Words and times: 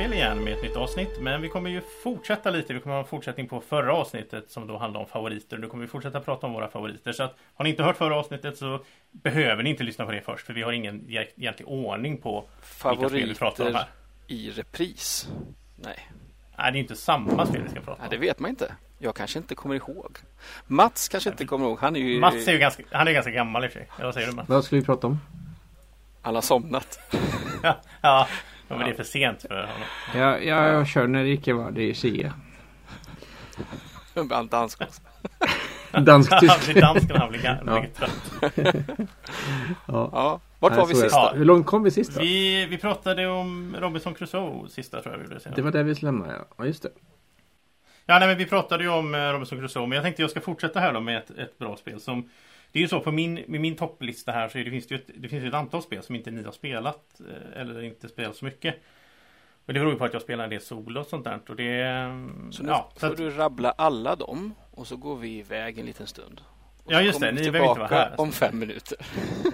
brädspel 0.00 0.18
igen 0.18 0.44
med 0.44 0.52
ett 0.52 0.62
nytt 0.62 0.76
avsnitt. 0.76 1.20
Men 1.20 1.42
vi 1.42 1.48
kommer 1.48 1.70
ju 1.70 1.80
fortsätta 2.02 2.50
lite. 2.50 2.74
Vi 2.74 2.80
kommer 2.80 2.94
ha 2.94 3.02
en 3.02 3.08
fortsättning 3.08 3.48
på 3.48 3.60
förra 3.60 3.94
avsnittet 3.94 4.50
som 4.50 4.66
då 4.66 4.78
handlade 4.78 5.04
om 5.04 5.10
favoriter. 5.10 5.58
Nu 5.58 5.66
kommer 5.66 5.84
vi 5.84 5.88
fortsätta 5.88 6.20
prata 6.20 6.46
om 6.46 6.52
våra 6.52 6.68
favoriter. 6.68 7.12
Så 7.12 7.22
att 7.22 7.36
har 7.54 7.64
ni 7.64 7.70
inte 7.70 7.82
hört 7.82 7.96
förra 7.96 8.16
avsnittet 8.16 8.58
så 8.58 8.80
behöver 9.10 9.62
ni 9.62 9.70
inte 9.70 9.82
lyssna 9.82 10.06
på 10.06 10.12
det 10.12 10.20
först. 10.20 10.46
För 10.46 10.52
vi 10.52 10.62
har 10.62 10.72
ingen 10.72 11.04
egentlig 11.08 11.68
ordning 11.68 12.16
på 12.16 12.44
favoriter 12.62 13.14
vilka 13.14 13.18
spel 13.18 13.28
vi 13.28 13.34
pratar 13.34 13.66
om 13.66 13.74
här. 13.74 13.88
i 14.26 14.50
repris? 14.50 15.28
Nej. 15.76 16.10
Nej, 16.58 16.72
det 16.72 16.78
är 16.78 16.80
inte 16.80 16.96
samma 16.96 17.46
spel 17.46 17.62
vi 17.62 17.70
ska 17.70 17.80
prata 17.80 17.92
om. 17.92 17.98
Nej, 18.00 18.08
det 18.10 18.26
vet 18.26 18.38
man 18.38 18.50
inte. 18.50 18.74
Jag 18.98 19.16
kanske 19.16 19.38
inte 19.38 19.54
kommer 19.54 19.74
ihåg. 19.74 20.18
Mats 20.66 21.08
kanske 21.08 21.30
inte 21.30 21.44
kommer 21.44 21.66
ihåg. 21.66 21.78
Han 21.80 21.96
är 21.96 22.00
ju... 22.00 22.20
Mats 22.20 22.48
är 22.48 22.52
ju 22.52 22.58
ganska, 22.58 22.82
han 22.90 23.08
är 23.08 23.12
ganska 23.12 23.30
gammal 23.30 23.64
i 23.64 23.68
och 23.68 23.72
för 23.72 23.78
sig. 23.78 23.88
Vad 23.98 24.14
säger 24.14 24.26
du 24.26 24.32
Mats? 24.32 24.48
Vad 24.48 24.64
ska 24.64 24.76
vi 24.76 24.82
prata 24.82 25.06
om? 25.06 25.18
Alla 26.22 26.42
somnat. 26.42 26.98
ja, 27.62 27.80
ja, 28.00 28.28
men 28.76 28.86
det 28.86 28.92
är 28.92 28.96
för 28.96 29.04
sent 29.04 29.42
för 29.42 29.60
honom. 29.60 29.82
Ja, 30.14 30.38
ja 30.38 30.68
jag 30.68 30.88
kör 30.88 31.06
när 31.06 31.24
det 31.24 31.30
icke 31.30 31.52
var 31.52 31.70
det 31.70 31.82
i 31.82 31.94
Sia. 31.94 32.34
Dansk 34.50 34.82
också. 34.82 35.00
Dansk-tysk. 36.00 36.52
han 36.82 36.96
blir 36.96 37.18
han 37.18 37.30
blir, 37.30 37.60
ja. 37.66 37.84
trött. 37.96 38.32
ja. 39.86 40.10
ja. 40.12 40.40
Vart 40.58 40.76
var 40.76 40.86
vi 40.86 40.94
sist 40.94 41.10
ja. 41.10 41.32
Hur 41.36 41.44
långt 41.44 41.66
kom 41.66 41.82
vi 41.82 41.90
sist 41.90 42.14
då? 42.14 42.20
Vi, 42.20 42.66
vi 42.66 42.78
pratade 42.78 43.26
om 43.26 43.76
Robinson 43.78 44.14
Crusoe 44.14 44.68
sista 44.68 45.02
tror 45.02 45.14
jag 45.14 45.18
vi 45.18 45.24
gjorde. 45.24 45.52
Det 45.56 45.62
var 45.62 45.70
där 45.70 45.82
vi 45.82 45.94
lämnade 45.94 46.32
ja. 46.32 46.44
Ja 46.56 46.66
just 46.66 46.82
det. 46.82 46.90
Ja 48.06 48.18
nej 48.18 48.28
men 48.28 48.38
vi 48.38 48.46
pratade 48.46 48.84
ju 48.84 48.90
om 48.90 49.14
eh, 49.14 49.18
Robinson 49.18 49.58
Crusoe 49.58 49.86
men 49.86 49.96
jag 49.96 50.04
tänkte 50.04 50.22
jag 50.22 50.30
ska 50.30 50.40
fortsätta 50.40 50.80
här 50.80 50.92
då 50.92 51.00
med 51.00 51.18
ett, 51.18 51.30
ett 51.30 51.58
bra 51.58 51.76
spel 51.76 52.00
som 52.00 52.28
det 52.72 52.78
är 52.78 52.80
ju 52.80 52.88
så 52.88 53.00
på 53.00 53.12
min, 53.12 53.34
med 53.34 53.60
min 53.60 53.76
topplista 53.76 54.32
här 54.32 54.48
så 54.48 54.58
det 54.58 54.70
finns 54.70 54.86
det 54.86 54.94
ju 54.94 55.00
ett, 55.00 55.10
det 55.14 55.28
finns 55.28 55.44
ett 55.44 55.54
antal 55.54 55.82
spel 55.82 56.02
som 56.02 56.14
inte 56.14 56.30
ni 56.30 56.42
har 56.42 56.52
spelat 56.52 57.20
eh, 57.20 57.60
eller 57.60 57.82
inte 57.82 58.08
spelat 58.08 58.36
så 58.36 58.44
mycket. 58.44 58.74
Men 59.64 59.74
det 59.74 59.80
beror 59.80 59.92
ju 59.92 59.98
på 59.98 60.04
att 60.04 60.12
jag 60.12 60.22
spelar 60.22 60.44
en 60.44 60.50
del 60.50 60.60
solo 60.60 61.00
och 61.00 61.06
sånt 61.06 61.24
där. 61.24 61.40
Och 61.48 61.56
det, 61.56 61.84
så 62.50 62.62
nu 62.62 62.68
ja, 62.68 62.90
får 62.92 63.00
så 63.00 63.12
att, 63.12 63.16
du 63.16 63.30
rabbla 63.30 63.70
alla 63.70 64.16
dem 64.16 64.54
och 64.70 64.86
så 64.86 64.96
går 64.96 65.16
vi 65.16 65.38
iväg 65.38 65.78
en 65.78 65.86
liten 65.86 66.06
stund. 66.06 66.40
Och 66.84 66.92
ja 66.92 67.00
just 67.00 67.20
det, 67.20 67.32
ni 67.32 67.50
behöver 67.50 67.68
inte 67.68 67.80
vara 67.80 67.88
här. 67.88 68.20
om 68.20 68.32
fem 68.32 68.58
minuter. 68.58 68.98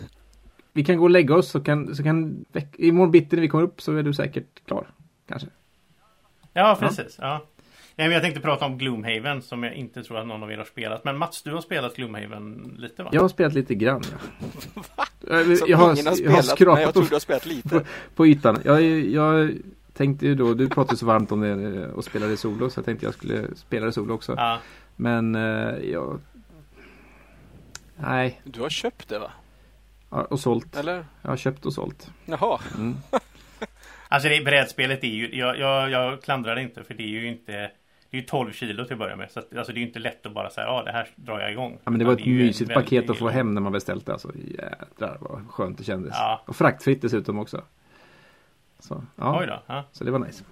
vi 0.72 0.84
kan 0.84 0.96
gå 0.96 1.02
och 1.02 1.10
lägga 1.10 1.34
oss 1.34 1.50
så 1.50 1.60
kan, 1.60 1.94
så 1.94 2.02
kan 2.02 2.44
imorgon 2.78 3.10
bitti 3.10 3.36
när 3.36 3.42
vi 3.42 3.48
kommer 3.48 3.64
upp 3.64 3.82
så 3.82 3.96
är 3.96 4.02
du 4.02 4.14
säkert 4.14 4.64
klar. 4.66 4.86
Kanske. 5.28 5.48
Ja 6.52 6.76
precis. 6.80 7.18
Ja. 7.20 7.32
Nej, 7.32 7.40
men 7.96 8.10
jag 8.10 8.22
tänkte 8.22 8.40
prata 8.40 8.66
om 8.66 8.78
Gloomhaven 8.78 9.42
som 9.42 9.62
jag 9.62 9.74
inte 9.74 10.02
tror 10.02 10.18
att 10.18 10.26
någon 10.26 10.42
av 10.42 10.52
er 10.52 10.56
har 10.56 10.64
spelat. 10.64 11.04
Men 11.04 11.18
Mats, 11.18 11.42
du 11.42 11.52
har 11.52 11.60
spelat 11.60 11.96
Gloomhaven 11.96 12.76
lite 12.78 13.02
va? 13.02 13.10
Jag 13.12 13.20
har 13.20 13.28
spelat 13.28 13.54
lite 13.54 13.74
grann. 13.74 14.02
Ja. 14.12 14.18
Som 15.56 15.68
jag 15.68 15.78
har, 15.78 15.92
ingen 15.92 16.06
har 16.06 16.14
spelat, 16.14 16.20
jag 16.20 16.30
har 16.30 16.42
skrapat 16.42 16.74
men 16.74 16.82
jag 16.82 16.94
tror 16.94 17.04
du 17.04 17.14
har 17.14 17.20
spelat 17.20 17.46
lite. 17.46 17.68
På, 17.68 17.80
på 18.14 18.26
ytan. 18.26 18.58
Jag, 18.64 18.82
jag 18.82 19.52
tänkte 19.92 20.26
ju 20.26 20.34
då, 20.34 20.54
du 20.54 20.68
pratade 20.68 20.96
så 20.96 21.06
varmt 21.06 21.32
om 21.32 21.40
det 21.40 21.86
och 21.88 22.04
spelade 22.04 22.36
solo 22.36 22.70
så 22.70 22.78
jag 22.78 22.84
tänkte 22.84 23.06
jag 23.06 23.14
skulle 23.14 23.56
spela 23.56 23.86
det 23.86 23.92
solo 23.92 24.14
också. 24.14 24.34
Ja. 24.36 24.58
Men 24.96 25.36
uh, 25.36 25.90
jag... 25.90 26.20
Nej. 27.96 28.40
Du 28.44 28.60
har 28.60 28.70
köpt 28.70 29.08
det 29.08 29.18
va? 29.18 29.32
Ja, 30.10 30.24
och 30.24 30.40
sålt. 30.40 30.76
Eller? 30.76 31.04
Jag 31.22 31.30
har 31.30 31.36
köpt 31.36 31.66
och 31.66 31.72
sålt. 31.72 32.10
Jaha. 32.24 32.60
Mm. 32.76 32.96
alltså 34.08 34.28
det 34.28 34.44
brädspelet 34.44 35.04
är 35.04 35.08
ju, 35.08 35.38
jag, 35.38 35.58
jag, 35.58 35.90
jag 35.90 36.22
klandrar 36.22 36.54
det 36.54 36.62
inte 36.62 36.84
för 36.84 36.94
det 36.94 37.02
är 37.02 37.20
ju 37.20 37.28
inte 37.28 37.70
det 38.16 38.20
är 38.20 38.22
ju 38.22 38.26
12 38.26 38.52
kilo 38.52 38.84
till 38.84 38.92
att 38.92 38.98
börja 38.98 39.16
med. 39.16 39.30
Så 39.30 39.38
att, 39.38 39.56
alltså 39.56 39.72
det 39.72 39.78
är 39.78 39.80
ju 39.80 39.86
inte 39.86 39.98
lätt 39.98 40.26
att 40.26 40.32
bara 40.32 40.50
säga 40.50 40.66
ja 40.66 40.82
det 40.82 40.92
här 40.92 41.08
drar 41.16 41.40
jag 41.40 41.52
igång. 41.52 41.78
Ja 41.84 41.90
men 41.90 41.98
det 41.98 42.04
var 42.04 42.12
ett 42.12 42.24
det 42.24 42.30
mysigt 42.30 42.74
paket 42.74 43.10
att 43.10 43.18
få 43.18 43.28
hem 43.28 43.54
när 43.54 43.60
man 43.60 43.72
beställt 43.72 44.06
det. 44.06 44.12
Alltså 44.12 44.32
jädrar 44.34 45.18
vad 45.20 45.48
skönt 45.50 45.78
det 45.78 45.84
kändes. 45.84 46.14
Ja. 46.14 46.42
Och 46.46 46.56
fraktfritt 46.56 47.02
dessutom 47.02 47.38
också. 47.38 47.64
Så, 48.78 49.04
ja. 49.16 49.40
Oj 49.40 49.46
då. 49.46 49.62
Ja. 49.66 49.84
Så 49.92 50.04
det 50.04 50.10
var 50.10 50.18
nice. 50.18 50.44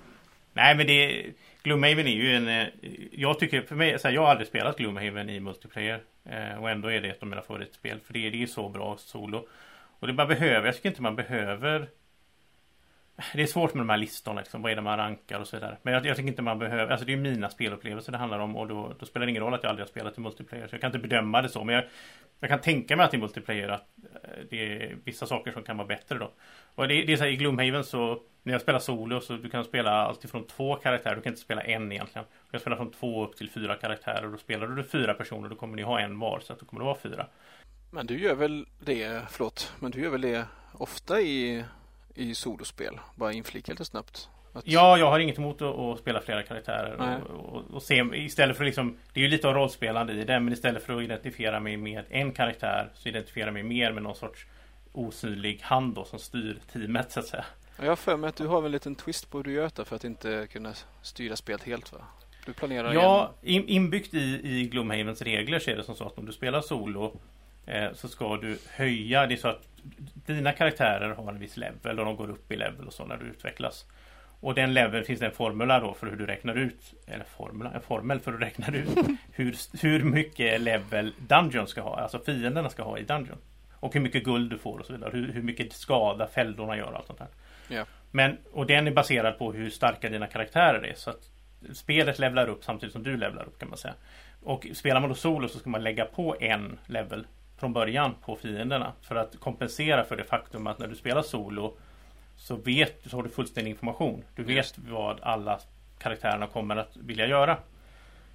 Nej 0.53 0.77
men 0.77 0.87
det 0.87 1.27
Gloomhaven 1.63 2.07
är 2.07 2.11
ju 2.11 2.37
en 2.37 2.49
eh, 2.49 2.67
Jag 3.13 3.39
tycker 3.39 3.63
för 3.63 3.77
mig 3.77 3.99
så 3.99 4.09
här, 4.09 4.15
Jag 4.15 4.23
har 4.23 4.29
aldrig 4.29 4.49
spelat 4.49 4.77
Gloomhaven 4.77 5.31
i 5.31 5.41
multiplayer 5.41 6.01
eh, 6.25 6.63
Och 6.63 6.71
ändå 6.71 6.89
är 6.89 7.01
det 7.01 7.09
ett 7.09 7.23
av 7.23 7.29
mina 7.29 7.43
favoritspel 7.43 8.01
För 8.07 8.13
det, 8.13 8.31
det 8.31 8.43
är 8.43 8.47
så 8.47 8.69
bra 8.69 8.97
solo 8.99 9.47
Och 9.99 10.07
det 10.07 10.13
man 10.13 10.29
behöver 10.29 10.67
Jag 10.67 10.75
tycker 10.75 10.89
inte 10.89 11.03
man 11.03 11.17
behöver 11.17 11.89
det 13.35 13.43
är 13.43 13.47
svårt 13.47 13.75
med 13.75 13.81
de 13.81 13.91
här 13.91 13.97
listorna, 13.97 14.41
liksom. 14.41 14.63
vad 14.63 14.73
är 14.73 14.77
det 14.77 14.83
man 14.83 14.97
rankar 14.97 15.41
och 15.41 15.47
så 15.47 15.57
vidare. 15.57 15.77
Men 15.83 15.95
jag, 15.95 16.07
jag 16.07 16.17
tycker 16.17 16.29
inte 16.29 16.43
man 16.43 16.59
behöver, 16.59 16.93
alltså 16.93 17.07
det 17.07 17.13
är 17.13 17.17
mina 17.17 17.51
spelupplevelser 17.51 18.13
det 18.13 18.19
handlar 18.19 18.39
om 18.39 18.57
och 18.57 18.69
då, 18.69 18.93
då, 18.99 19.07
spelar 19.07 19.27
det 19.27 19.31
ingen 19.31 19.43
roll 19.43 19.55
att 19.55 19.63
jag 19.63 19.71
aldrig 19.71 19.87
har 19.87 19.91
spelat 19.91 20.19
i 20.19 20.21
multiplayer. 20.21 20.67
Så 20.67 20.75
jag 20.75 20.81
kan 20.81 20.89
inte 20.89 21.09
bedöma 21.09 21.43
det 21.43 21.49
så, 21.49 21.65
men 21.65 21.75
jag, 21.75 21.85
jag 22.41 22.51
kan 22.51 22.61
tänka 22.61 22.97
mig 22.97 23.07
att 23.07 23.15
i 23.15 23.19
multiplayer 23.19 23.69
att 23.69 23.87
eh, 24.23 24.45
det 24.51 24.73
är 24.73 24.97
vissa 25.05 25.27
saker 25.27 25.53
som 25.53 25.63
kan 25.63 25.77
vara 25.77 25.87
bättre 25.87 26.19
då. 26.19 26.31
Och 26.75 26.89
det, 26.89 27.03
det 27.03 27.13
är 27.13 27.17
så 27.17 27.25
här, 27.25 27.31
i 27.31 27.37
Gloomhaven 27.37 27.85
så 27.85 28.21
när 28.43 28.53
jag 28.53 28.63
spelar 28.63 28.79
solo 28.79 29.21
så 29.21 29.33
du 29.33 29.51
kan 29.51 29.65
spela 29.65 29.91
alltifrån 29.91 30.47
två 30.47 30.77
karaktärer, 30.77 31.17
du 31.17 31.23
kan 31.23 31.33
inte 31.33 31.43
spela 31.43 31.63
en 31.63 31.93
egentligen. 31.93 32.27
Du 32.47 32.51
kan 32.51 32.61
spela 32.61 32.77
från 32.77 32.91
två 32.91 33.25
upp 33.25 33.37
till 33.37 33.51
fyra 33.51 33.77
karaktärer 33.77 34.25
och 34.25 34.33
då 34.33 34.39
spelar 34.39 34.67
du 34.67 34.85
fyra 34.85 35.15
personer 35.15 35.49
då 35.49 35.57
kommer 35.57 35.77
ni 35.77 35.83
ha 35.83 36.01
en 36.01 36.19
var 36.19 36.41
så 36.41 36.53
att 36.53 36.59
då 36.59 36.67
kommer 36.67 36.81
det 36.81 36.87
vara 36.87 36.99
fyra. 36.99 37.27
Men 37.91 38.07
du 38.07 38.19
gör 38.19 38.35
väl 38.35 38.67
det, 38.81 39.23
förlåt, 39.31 39.73
men 39.81 39.91
du 39.91 40.01
gör 40.01 40.11
väl 40.11 40.21
det 40.21 40.47
ofta 40.73 41.21
i 41.21 41.65
i 42.15 42.35
solospel. 42.35 43.01
Bara 43.15 43.33
inflika 43.33 43.73
lite 43.73 43.85
snabbt. 43.85 44.29
Att... 44.53 44.67
Ja, 44.67 44.99
jag 44.99 45.11
har 45.11 45.19
inget 45.19 45.39
emot 45.39 45.63
att, 45.63 45.79
att 45.79 45.99
spela 45.99 46.21
flera 46.21 46.43
karaktärer 46.43 47.21
och, 47.31 47.55
och, 47.55 47.71
och, 47.71 47.83
se 47.83 48.05
istället 48.13 48.57
för 48.57 48.65
liksom 48.65 48.97
Det 49.13 49.21
är 49.21 49.25
ju 49.25 49.31
lite 49.31 49.49
av 49.49 49.55
rollspelande 49.55 50.13
i 50.13 50.25
det 50.25 50.41
men 50.41 50.53
istället 50.53 50.83
för 50.83 50.97
att 50.97 51.03
identifiera 51.03 51.61
mig 51.61 51.77
med 51.77 52.05
en 52.09 52.33
karaktär 52.33 52.91
så 52.95 53.09
identifierar 53.09 53.47
jag 53.47 53.55
mig 53.55 53.63
mer 53.63 53.93
med 53.93 54.03
någon 54.03 54.15
sorts 54.15 54.47
osynlig 54.93 55.61
hand 55.63 55.95
då 55.95 56.05
som 56.05 56.19
styr 56.19 56.59
teamet 56.73 57.13
så 57.13 57.21
att 57.21 57.27
säga. 57.27 57.45
Jag 57.79 57.89
har 57.89 57.97
för 57.97 58.17
mig 58.17 58.29
att 58.29 58.37
du 58.37 58.47
har 58.47 58.65
en 58.65 58.73
liten 58.73 58.95
twist 58.95 59.31
på 59.31 59.39
hur 59.39 59.45
du 59.45 59.53
gör 59.53 59.71
det 59.77 59.85
för 59.85 59.97
att 59.97 60.05
inte 60.05 60.47
kunna 60.47 60.73
styra 61.03 61.37
spelet 61.37 61.63
helt 61.63 61.93
va? 61.93 61.99
Du 62.47 62.53
planerar 62.53 62.93
Ja, 62.93 63.35
in, 63.43 63.69
inbyggt 63.69 64.15
i, 64.15 64.41
i 64.43 64.69
Gloomhavens 64.69 65.23
regler 65.23 65.59
så 65.59 65.71
är 65.71 65.77
det 65.77 65.85
som 65.85 65.95
så 65.95 66.07
att 66.07 66.19
om 66.19 66.27
du 66.27 66.33
spelar 66.33 66.61
solo 66.61 67.21
så 67.93 68.09
ska 68.09 68.37
du 68.37 68.59
höja, 68.71 69.27
det 69.27 69.35
är 69.35 69.37
så 69.37 69.49
att 69.49 69.69
dina 70.27 70.53
karaktärer 70.53 71.15
har 71.15 71.29
en 71.29 71.39
viss 71.39 71.57
level 71.57 71.99
och 71.99 72.05
de 72.05 72.17
går 72.17 72.31
upp 72.31 72.53
i 72.53 72.57
level 72.57 72.87
och 72.87 72.93
så 72.93 73.05
när 73.05 73.17
du 73.17 73.25
utvecklas. 73.25 73.87
Och 74.45 74.55
den 74.55 74.75
leveln 74.75 75.05
finns 75.05 75.21
det 75.21 75.27
en 75.27 75.33
formula 75.33 75.81
då 75.81 75.95
för 75.95 76.07
hur 76.07 76.17
du 76.17 76.27
räknar 76.27 76.55
ut 76.55 76.95
Eller 77.07 77.25
formula, 77.25 77.73
en 77.75 77.81
formel 77.81 78.21
för 78.21 78.33
hur 78.33 78.39
du 78.39 78.45
räknar 78.45 78.75
ut 78.75 78.89
hur, 79.33 79.57
hur 79.83 80.05
mycket 80.05 80.61
level 80.61 81.13
Dungeon 81.19 81.67
ska 81.67 81.81
ha 81.81 81.97
Alltså 81.97 82.19
fienderna 82.19 82.71
ska 82.71 82.83
ha 82.83 82.99
i 82.99 83.03
Dungeon 83.03 83.39
Och 83.81 83.95
hur 83.95 84.01
mycket 84.01 84.25
guld 84.25 84.51
du 84.51 84.59
får 84.59 84.79
och 84.79 84.87
så 84.87 84.93
vidare 84.93 85.11
Hur, 85.13 85.33
hur 85.33 85.43
mycket 85.43 85.73
skada 85.73 86.27
fällorna 86.27 86.77
gör 86.77 86.91
och 86.91 86.97
allt 86.97 87.07
sånt 87.07 87.19
där 87.19 87.29
yeah. 87.71 87.87
Men, 88.11 88.39
och 88.53 88.67
den 88.67 88.87
är 88.87 88.91
baserad 88.91 89.39
på 89.39 89.53
hur 89.53 89.71
starka 89.71 90.09
dina 90.09 90.27
karaktärer 90.27 90.87
är 90.87 90.95
Så 90.95 91.11
att 91.11 91.31
Spelet 91.73 92.19
levlar 92.19 92.49
upp 92.49 92.65
samtidigt 92.65 92.93
som 92.93 93.03
du 93.03 93.17
levlar 93.17 93.45
upp 93.45 93.59
kan 93.59 93.69
man 93.69 93.79
säga 93.79 93.95
Och 94.43 94.67
spelar 94.75 95.01
man 95.01 95.09
då 95.11 95.15
solo 95.15 95.49
så 95.49 95.59
ska 95.59 95.71
man 95.71 95.83
lägga 95.83 96.05
på 96.05 96.37
en 96.41 96.79
level 96.87 97.27
från 97.65 97.73
början 97.73 98.15
på 98.25 98.37
fienderna 98.37 98.93
för 99.03 99.17
att 99.17 99.41
kompensera 99.41 100.05
för 100.05 100.17
det 100.17 100.25
faktum 100.25 100.67
att 100.67 100.79
när 100.79 100.87
du 100.87 100.95
spelar 100.95 101.23
solo 101.23 101.77
så 102.37 102.57
vet 102.57 103.03
så 103.11 103.17
har 103.17 103.23
du 103.23 103.29
fullständig 103.29 103.71
information. 103.71 104.25
Du 104.35 104.43
vet 104.43 104.79
vad 104.79 105.21
alla 105.23 105.61
karaktärerna 105.99 106.47
kommer 106.47 106.77
att 106.77 106.97
vilja 106.97 107.27
göra. 107.27 107.57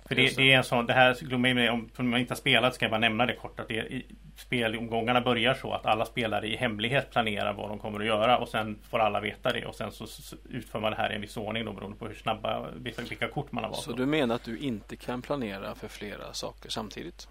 För 0.05 0.15
det, 0.15 0.37
det 0.37 0.53
är 0.53 0.57
en 0.57 0.63
sån, 0.63 0.85
det 0.85 0.93
här 0.93 1.17
om 1.33 1.89
man 1.97 2.19
inte 2.19 2.31
har 2.31 2.35
spelat 2.35 2.75
ska 2.75 2.85
jag 2.85 2.91
bara 2.91 2.99
nämna 2.99 3.25
det 3.25 3.33
kort 3.33 3.59
att 3.59 3.67
det 3.67 3.73
i, 3.73 4.05
spelomgångarna 4.37 5.21
börjar 5.21 5.53
så 5.53 5.73
att 5.73 5.85
alla 5.85 6.05
spelare 6.05 6.47
i 6.47 6.55
hemlighet 6.55 7.11
planerar 7.11 7.53
vad 7.53 7.69
de 7.69 7.79
kommer 7.79 7.99
att 7.99 8.05
göra 8.05 8.37
och 8.37 8.49
sen 8.49 8.79
får 8.89 8.99
alla 8.99 9.19
veta 9.19 9.53
det 9.53 9.65
och 9.65 9.75
sen 9.75 9.91
så 9.91 10.05
utför 10.49 10.79
man 10.79 10.91
det 10.91 10.97
här 10.97 11.11
i 11.11 11.15
en 11.15 11.21
viss 11.21 11.37
ordning 11.37 11.65
då 11.65 11.73
beroende 11.73 11.97
på 11.97 12.07
hur 12.07 12.15
snabba 12.15 12.67
vilka 13.09 13.27
kort 13.27 13.51
man 13.51 13.63
har 13.63 13.71
valt. 13.71 13.83
Så 13.83 13.91
du 13.91 14.05
menar 14.05 14.35
att 14.35 14.43
du 14.43 14.57
inte 14.57 14.95
kan 14.95 15.21
planera 15.21 15.75
för 15.75 15.87
flera 15.87 16.33
saker 16.33 16.69
samtidigt? 16.69 17.27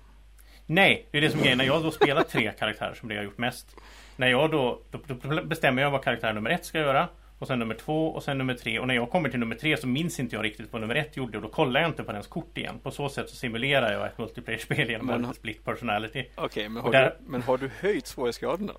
Nej, 0.71 1.07
det 1.11 1.19
är 1.19 1.23
det 1.23 1.31
som 1.31 1.41
är 1.41 1.43
grejen. 1.43 1.59
När 1.59 1.65
jag 1.65 1.83
då 1.83 1.91
spelar 1.91 2.23
tre 2.23 2.53
karaktärer 2.59 2.95
som 2.95 3.09
det 3.09 3.15
jag 3.15 3.21
har 3.21 3.25
gjort 3.25 3.39
mest. 3.39 3.77
När 4.17 4.29
jag 4.29 4.51
då, 4.51 4.81
då, 4.91 4.99
då 5.07 5.43
bestämmer 5.45 5.83
jag 5.83 5.91
vad 5.91 6.05
karaktär 6.05 6.33
nummer 6.33 6.51
ett 6.51 6.65
ska 6.65 6.79
göra. 6.79 7.09
Och 7.39 7.47
sen 7.47 7.59
nummer 7.59 7.75
två 7.75 8.09
och 8.09 8.23
sen 8.23 8.39
nummer 8.39 8.55
tre. 8.55 8.79
Och 8.79 8.87
när 8.87 8.95
jag 8.95 9.11
kommer 9.11 9.29
till 9.29 9.41
nummer 9.41 9.57
tre 9.57 9.77
så 9.77 9.87
minns 9.87 10.21
inte 10.21 10.37
jag 10.37 10.45
riktigt 10.45 10.73
vad 10.73 10.81
nummer 10.81 10.95
ett 10.95 11.17
gjorde. 11.17 11.39
Och 11.39 11.43
då 11.43 11.49
kollar 11.49 11.81
jag 11.81 11.91
inte 11.91 12.03
på 12.03 12.13
dens 12.13 12.27
kort 12.27 12.59
igen. 12.59 12.79
På 12.83 12.91
så 12.91 13.09
sätt 13.09 13.29
så 13.31 13.37
simulerar 13.37 13.93
jag 13.93 14.07
ett 14.07 14.19
multiplayer-spel 14.19 14.91
genom 14.91 15.07
men, 15.07 15.25
att 15.25 15.37
split 15.37 15.65
personality. 15.65 16.25
Okej, 16.35 16.45
okay, 16.45 16.69
men, 16.69 16.83
har 16.83 16.93
där... 16.93 17.05
du, 17.05 17.31
men 17.31 17.43
har 17.43 17.59
du 17.59 17.71
höjt 17.81 18.07
svårighetsgraden 18.07 18.67
då? 18.67 18.75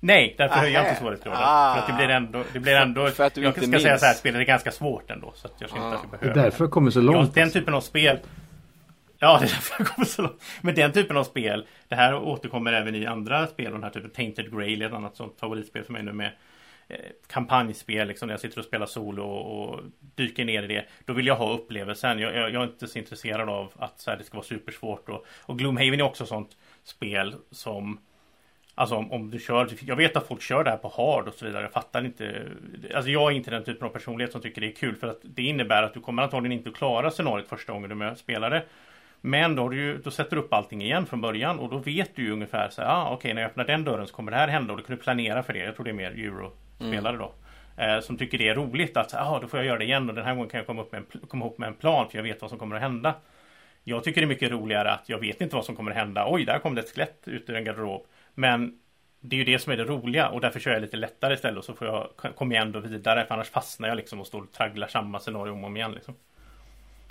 Nej, 0.00 0.34
därför 0.38 0.54
Aha. 0.54 0.62
höjer 0.62 0.74
jag 0.74 0.88
inte 0.88 1.00
svårighetsgraden. 1.00 1.42
Ah. 1.44 1.74
För 1.74 1.80
att 1.80 1.86
det 1.86 1.92
blir 1.92 2.14
ändå... 2.14 2.44
Det 2.52 2.60
blir 2.60 2.74
ändå 2.74 3.08
för 3.08 3.24
att 3.24 3.34
du 3.34 3.42
jag 3.42 3.50
inte 3.50 3.60
ska 3.60 3.70
minns. 3.70 3.82
säga 3.82 3.98
så 3.98 4.06
här, 4.06 4.14
spelet 4.14 4.40
är 4.40 4.44
ganska 4.44 4.70
svårt 4.70 5.10
ändå. 5.10 5.32
Så 5.34 5.46
att 5.46 5.54
jag 5.58 5.70
känner 5.70 5.82
ah. 5.82 5.86
inte 5.86 5.96
att 5.96 6.12
jag 6.12 6.20
behöver. 6.20 6.42
Därför 6.42 6.66
kommer 6.66 6.90
så 6.90 7.00
långt. 7.00 7.36
Ja, 7.36 7.42
den 7.42 7.50
typen 7.50 7.74
av 7.74 7.80
spel 7.80 8.18
Ja, 9.18 9.38
det 9.40 9.44
är 9.44 9.48
därför 9.48 9.74
jag 9.78 9.88
kommer 9.88 10.06
så 10.06 10.22
långt. 10.22 10.42
Men 10.62 10.74
den 10.74 10.92
typen 10.92 11.16
av 11.16 11.24
spel, 11.24 11.66
det 11.88 11.94
här 11.94 12.14
återkommer 12.14 12.72
även 12.72 12.94
i 12.94 13.06
andra 13.06 13.46
spel, 13.46 13.72
den 13.72 13.82
här 13.82 13.90
typen 13.90 14.10
Tainted 14.10 14.52
Grail, 14.52 14.82
ett 14.82 14.92
annat 14.92 15.16
sånt 15.16 15.40
favoritspel 15.40 15.84
för 15.84 15.92
mig 15.92 16.02
nu 16.02 16.12
med 16.12 16.30
eh, 16.88 16.98
kampanjspel, 17.26 18.08
liksom, 18.08 18.26
när 18.26 18.32
jag 18.32 18.40
sitter 18.40 18.58
och 18.58 18.64
spelar 18.64 18.86
solo 18.86 19.22
och, 19.22 19.68
och 19.68 19.80
dyker 19.98 20.44
ner 20.44 20.62
i 20.62 20.66
det. 20.66 20.84
Då 21.04 21.12
vill 21.12 21.26
jag 21.26 21.36
ha 21.36 21.52
upplevelsen. 21.52 22.18
Jag, 22.18 22.34
jag, 22.34 22.50
jag 22.50 22.62
är 22.62 22.66
inte 22.66 22.88
så 22.88 22.98
intresserad 22.98 23.48
av 23.48 23.72
att 23.76 24.00
så 24.00 24.10
här, 24.10 24.18
det 24.18 24.24
ska 24.24 24.36
vara 24.36 24.46
supersvårt. 24.46 25.08
Och, 25.08 25.26
och 25.42 25.58
Gloomhaven 25.58 26.00
är 26.00 26.02
också 26.02 26.26
sånt 26.26 26.56
spel 26.84 27.34
som 27.50 27.98
Alltså 28.78 28.96
om, 28.96 29.12
om 29.12 29.30
du 29.30 29.38
kör, 29.38 29.68
jag 29.80 29.96
vet 29.96 30.16
att 30.16 30.26
folk 30.26 30.42
kör 30.42 30.64
det 30.64 30.70
här 30.70 30.76
på 30.76 30.88
hard 30.96 31.28
och 31.28 31.34
så 31.34 31.46
vidare. 31.46 31.62
Jag 31.62 31.72
fattar 31.72 32.04
inte. 32.04 32.48
Alltså 32.94 33.10
jag 33.10 33.32
är 33.32 33.36
inte 33.36 33.50
den 33.50 33.64
typen 33.64 33.86
av 33.86 33.90
personlighet 33.90 34.32
som 34.32 34.40
tycker 34.40 34.60
det 34.60 34.66
är 34.66 34.72
kul 34.72 34.96
för 34.96 35.06
att 35.06 35.20
det 35.22 35.42
innebär 35.42 35.82
att 35.82 35.94
du 35.94 36.00
kommer 36.00 36.22
antagligen 36.22 36.58
inte 36.58 36.68
att 36.68 36.76
klara 36.76 37.10
scenariot 37.10 37.48
första 37.48 37.72
gången 37.72 37.98
du 37.98 38.16
spelar 38.16 38.50
det. 38.50 38.64
Men 39.20 39.56
då, 39.56 39.62
har 39.62 39.70
du 39.70 39.76
ju, 39.76 39.98
då 39.98 40.10
sätter 40.10 40.36
du 40.36 40.42
upp 40.42 40.52
allting 40.52 40.82
igen 40.82 41.06
från 41.06 41.20
början 41.20 41.58
och 41.58 41.70
då 41.70 41.78
vet 41.78 42.16
du 42.16 42.22
ju 42.22 42.32
ungefär 42.32 42.68
så 42.68 42.82
här, 42.82 42.88
ah, 42.88 43.04
okej 43.04 43.16
okay, 43.16 43.34
när 43.34 43.42
jag 43.42 43.48
öppnar 43.48 43.64
den 43.64 43.84
dörren 43.84 44.06
så 44.06 44.14
kommer 44.14 44.32
det 44.32 44.38
här 44.38 44.48
hända 44.48 44.72
och 44.72 44.78
du 44.78 44.84
kan 44.84 44.96
du 44.96 45.02
planera 45.02 45.42
för 45.42 45.52
det. 45.52 45.58
Jag 45.58 45.74
tror 45.74 45.84
det 45.84 45.90
är 45.90 45.94
mer 45.94 46.10
Euro-spelare 46.10 47.14
mm. 47.14 47.18
då. 47.18 47.32
Eh, 47.82 48.00
som 48.00 48.18
tycker 48.18 48.38
det 48.38 48.48
är 48.48 48.54
roligt 48.54 48.96
att, 48.96 49.14
ah, 49.14 49.38
då 49.40 49.48
får 49.48 49.58
jag 49.58 49.66
göra 49.66 49.78
det 49.78 49.84
igen 49.84 50.08
och 50.08 50.14
den 50.14 50.24
här 50.24 50.34
gången 50.34 50.50
kan 50.50 50.58
jag 50.58 50.66
komma 50.66 50.82
upp 50.82 50.92
med 50.92 51.02
en, 51.12 51.20
komma 51.28 51.44
ihop 51.44 51.58
med 51.58 51.66
en 51.66 51.74
plan 51.74 52.10
för 52.10 52.18
jag 52.18 52.22
vet 52.22 52.40
vad 52.40 52.50
som 52.50 52.58
kommer 52.58 52.76
att 52.76 52.82
hända. 52.82 53.14
Jag 53.84 54.04
tycker 54.04 54.20
det 54.20 54.24
är 54.24 54.28
mycket 54.28 54.50
roligare 54.50 54.90
att 54.90 55.08
jag 55.08 55.18
vet 55.18 55.40
inte 55.40 55.56
vad 55.56 55.64
som 55.64 55.76
kommer 55.76 55.90
att 55.90 55.96
hända. 55.96 56.26
Oj, 56.28 56.44
där 56.44 56.58
kom 56.58 56.74
det 56.74 56.80
ett 56.80 56.94
skelett 56.94 57.22
ut 57.28 57.50
ur 57.50 57.56
en 57.56 57.64
garderob. 57.64 58.06
Men 58.34 58.78
det 59.20 59.36
är 59.36 59.38
ju 59.38 59.44
det 59.44 59.58
som 59.58 59.72
är 59.72 59.76
det 59.76 59.84
roliga 59.84 60.28
och 60.28 60.40
därför 60.40 60.60
kör 60.60 60.72
jag 60.72 60.80
lite 60.80 60.96
lättare 60.96 61.34
istället 61.34 61.58
och 61.58 61.64
så 61.64 61.74
får 61.74 61.86
jag 61.86 62.34
komma 62.36 62.54
igen 62.54 62.72
då 62.72 62.80
vidare 62.80 63.24
för 63.26 63.34
annars 63.34 63.50
fastnar 63.50 63.88
jag 63.88 63.96
liksom 63.96 64.20
och 64.20 64.26
står 64.26 64.42
och 64.42 64.52
tragglar 64.52 64.88
samma 64.88 65.18
scenario 65.18 65.52
om 65.52 65.64
och 65.64 65.66
om 65.66 65.76
igen 65.76 65.92
liksom. 65.92 66.14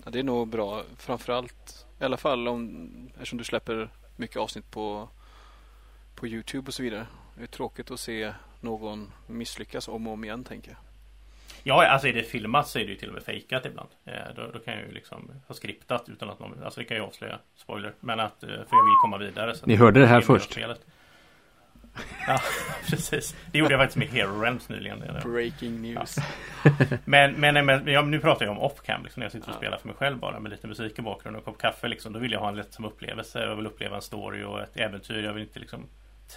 Ja, 0.06 0.12
det 0.12 0.20
är 0.20 0.24
nog 0.24 0.48
bra 0.48 0.84
framförallt 0.98 1.86
i 2.00 2.04
alla 2.04 2.18
fall 2.18 2.48
om 2.48 2.90
eftersom 3.14 3.38
du 3.38 3.44
släpper 3.44 3.90
mycket 4.16 4.38
avsnitt 4.38 4.72
på 4.72 5.10
på 6.16 6.28
Youtube 6.28 6.68
och 6.68 6.74
så 6.74 6.84
vidare. 6.84 7.08
Det 7.38 7.44
är 7.44 7.48
tråkigt 7.48 7.92
att 7.92 8.00
se 8.00 8.34
någon 8.62 9.12
misslyckas 9.28 9.88
om 9.88 10.08
och 10.08 10.14
om 10.14 10.24
igen 10.24 10.44
tänker 10.44 10.72
jag. 10.72 10.78
Ja, 11.64 11.88
alltså 11.88 12.08
är 12.08 12.14
det 12.14 12.24
filmat 12.24 12.68
så 12.68 12.80
är 12.80 12.84
det 12.84 12.90
ju 12.90 12.96
till 12.96 13.08
och 13.08 13.14
med 13.14 13.24
fejkat 13.24 13.66
ibland. 13.66 13.90
Eh, 14.06 14.14
då, 14.36 14.52
då, 14.54 14.60
kan 14.60 14.74
jag 14.74 14.84
ju 14.84 14.92
liksom 14.92 15.32
ha 15.48 15.56
skriptat 15.56 16.10
utan 16.10 16.30
att 16.30 16.40
någon, 16.40 16.64
alltså 16.64 16.80
det 16.80 16.86
kan 16.86 16.98
jag 16.98 17.06
avslöja, 17.06 17.40
spoiler. 17.56 17.94
Men 18.00 18.20
att, 18.20 18.44
eh, 18.44 18.50
för 18.50 18.56
jag 18.56 18.84
vill 18.84 18.94
komma 19.02 19.18
vidare. 19.18 19.56
Ni 19.66 19.76
hörde 19.76 20.00
det 20.00 20.08
här 20.08 20.22
först. 20.22 20.52
Spelet. 20.52 20.86
Ja, 22.28 22.42
precis. 22.90 23.36
Det 23.52 23.58
gjorde 23.58 23.74
jag 23.74 23.82
faktiskt 23.82 23.98
med 23.98 24.08
Hero 24.08 24.42
Realms 24.42 24.70
nyligen. 24.70 25.04
Breaking 25.24 25.82
news. 25.82 26.18
Ja. 26.64 26.72
Men, 27.06 27.34
men, 27.34 27.66
men 27.66 27.88
ja, 27.88 28.02
nu 28.02 28.20
pratar 28.20 28.46
jag 28.46 28.52
om 28.52 28.60
off-cam. 28.60 29.04
Liksom, 29.04 29.20
när 29.20 29.26
jag 29.26 29.32
sitter 29.32 29.48
och 29.48 29.54
ja. 29.54 29.58
spelar 29.58 29.78
för 29.78 29.88
mig 29.88 29.98
själv 29.98 30.18
bara 30.18 30.40
med 30.40 30.52
lite 30.52 30.68
musik 30.68 31.00
i 31.00 31.02
bakgrunden 31.02 31.42
och 31.42 31.48
en 31.48 31.54
kopp 31.54 31.62
kaffe. 31.62 31.88
Liksom, 31.88 32.14
då 32.14 32.20
vill 32.20 32.32
jag 32.32 32.40
ha 32.40 32.50
en 32.50 32.56
lättsam 32.56 32.86
upplevelse. 32.86 33.40
Jag 33.40 33.56
vill 33.56 33.68
uppleva 33.68 33.96
en 33.96 34.02
story 34.02 34.44
och 34.44 34.62
ett 34.62 34.78
äventyr. 34.78 35.24
Jag 35.24 35.34
vill 35.34 35.44
inte 35.44 35.60
liksom... 35.60 35.88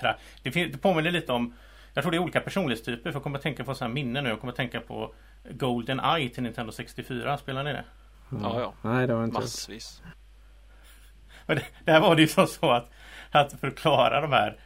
Tra... 0.00 0.14
Det, 0.42 0.50
det 0.50 0.78
påminner 0.78 1.10
lite 1.10 1.32
om... 1.32 1.54
Jag 1.94 2.04
tror 2.04 2.10
det 2.10 2.16
är 2.16 2.22
olika 2.22 2.40
personlighetstyper. 2.40 3.10
För 3.10 3.16
jag 3.16 3.22
kommer 3.22 3.38
att 3.38 3.42
tänka 3.42 3.64
på 3.64 3.74
sådana 3.74 3.94
minnen 3.94 4.24
nu. 4.24 4.30
Jag 4.30 4.40
kommer 4.40 4.52
att 4.52 4.56
tänka 4.56 4.80
på 4.80 5.14
Golden 5.50 6.00
Eye 6.00 6.28
till 6.28 6.42
Nintendo 6.42 6.72
64. 6.72 7.38
Spelar 7.38 7.64
ni 7.64 7.72
det? 7.72 7.84
Mm. 8.32 8.42
Ja, 8.42 8.60
ja. 8.60 8.90
Nej, 8.90 9.06
det 9.06 9.14
var 9.14 9.24
inte 9.24 9.40
Massvis. 9.40 10.02
Det, 11.46 11.62
där 11.84 12.00
var 12.00 12.16
det 12.16 12.22
ju 12.22 12.28
som 12.28 12.46
så 12.46 12.70
att, 12.70 12.90
att 13.30 13.60
för 13.60 13.68
att 13.68 13.76
klara 13.76 14.20
de 14.20 14.32
här 14.32 14.56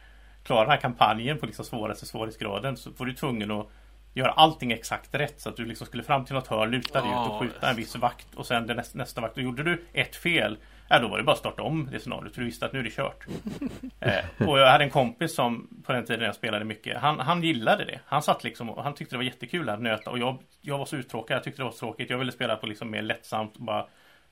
klara 0.43 0.61
den 0.61 0.71
här 0.71 0.77
kampanjen 0.77 1.37
på 1.37 1.45
liksom 1.45 1.65
svåraste 1.65 2.05
svårighetsgraden 2.05 2.77
så 2.77 2.91
var 2.97 3.05
du 3.05 3.13
tvungen 3.13 3.51
att 3.51 3.67
göra 4.13 4.31
allting 4.31 4.71
exakt 4.71 5.15
rätt. 5.15 5.41
Så 5.41 5.49
att 5.49 5.57
du 5.57 5.65
liksom 5.65 5.87
skulle 5.87 6.03
fram 6.03 6.25
till 6.25 6.35
något 6.35 6.47
hörn, 6.47 6.71
luta 6.71 7.01
dig 7.01 7.09
ut 7.09 7.15
och 7.15 7.39
skjuta 7.39 7.69
en 7.69 7.75
viss 7.75 7.95
vakt 7.95 8.35
och 8.35 8.45
sen 8.45 8.65
nästa, 8.65 8.97
nästa 8.97 9.21
vakt. 9.21 9.37
Och 9.37 9.43
gjorde 9.43 9.63
du 9.63 9.85
ett 9.93 10.15
fel, 10.15 10.57
ja 10.87 10.99
då 10.99 11.07
var 11.07 11.17
det 11.17 11.23
bara 11.23 11.31
att 11.31 11.37
starta 11.37 11.63
om 11.63 11.89
det 11.91 11.99
scenariot. 11.99 12.33
För 12.33 12.41
du 12.41 12.45
visste 12.45 12.65
att 12.65 12.73
nu 12.73 12.79
är 12.79 12.83
det 12.83 12.89
kört. 12.89 13.25
eh, 13.99 14.47
och 14.47 14.59
jag 14.59 14.71
hade 14.71 14.83
en 14.83 14.89
kompis 14.89 15.35
som 15.35 15.67
på 15.83 15.93
den 15.93 16.05
tiden 16.05 16.25
jag 16.25 16.35
spelade 16.35 16.65
mycket. 16.65 16.97
Han, 16.97 17.19
han 17.19 17.43
gillade 17.43 17.85
det. 17.85 17.99
Han 18.05 18.23
satt 18.23 18.43
liksom 18.43 18.69
och 18.69 18.83
han 18.83 18.93
tyckte 18.93 19.15
det 19.15 19.17
var 19.17 19.23
jättekul 19.23 19.69
att 19.69 19.81
nöta. 19.81 20.09
Och 20.09 20.19
jag, 20.19 20.37
jag 20.61 20.77
var 20.77 20.85
så 20.85 20.95
uttråkad. 20.95 21.35
Jag 21.35 21.43
tyckte 21.43 21.61
det 21.61 21.65
var 21.65 21.71
tråkigt. 21.71 22.09
Jag 22.09 22.17
ville 22.17 22.31
spela 22.31 22.55
på 22.55 22.67
liksom 22.67 22.91
mer 22.91 23.01
lättsamt 23.01 23.55
och 23.55 23.63
bara 23.63 23.85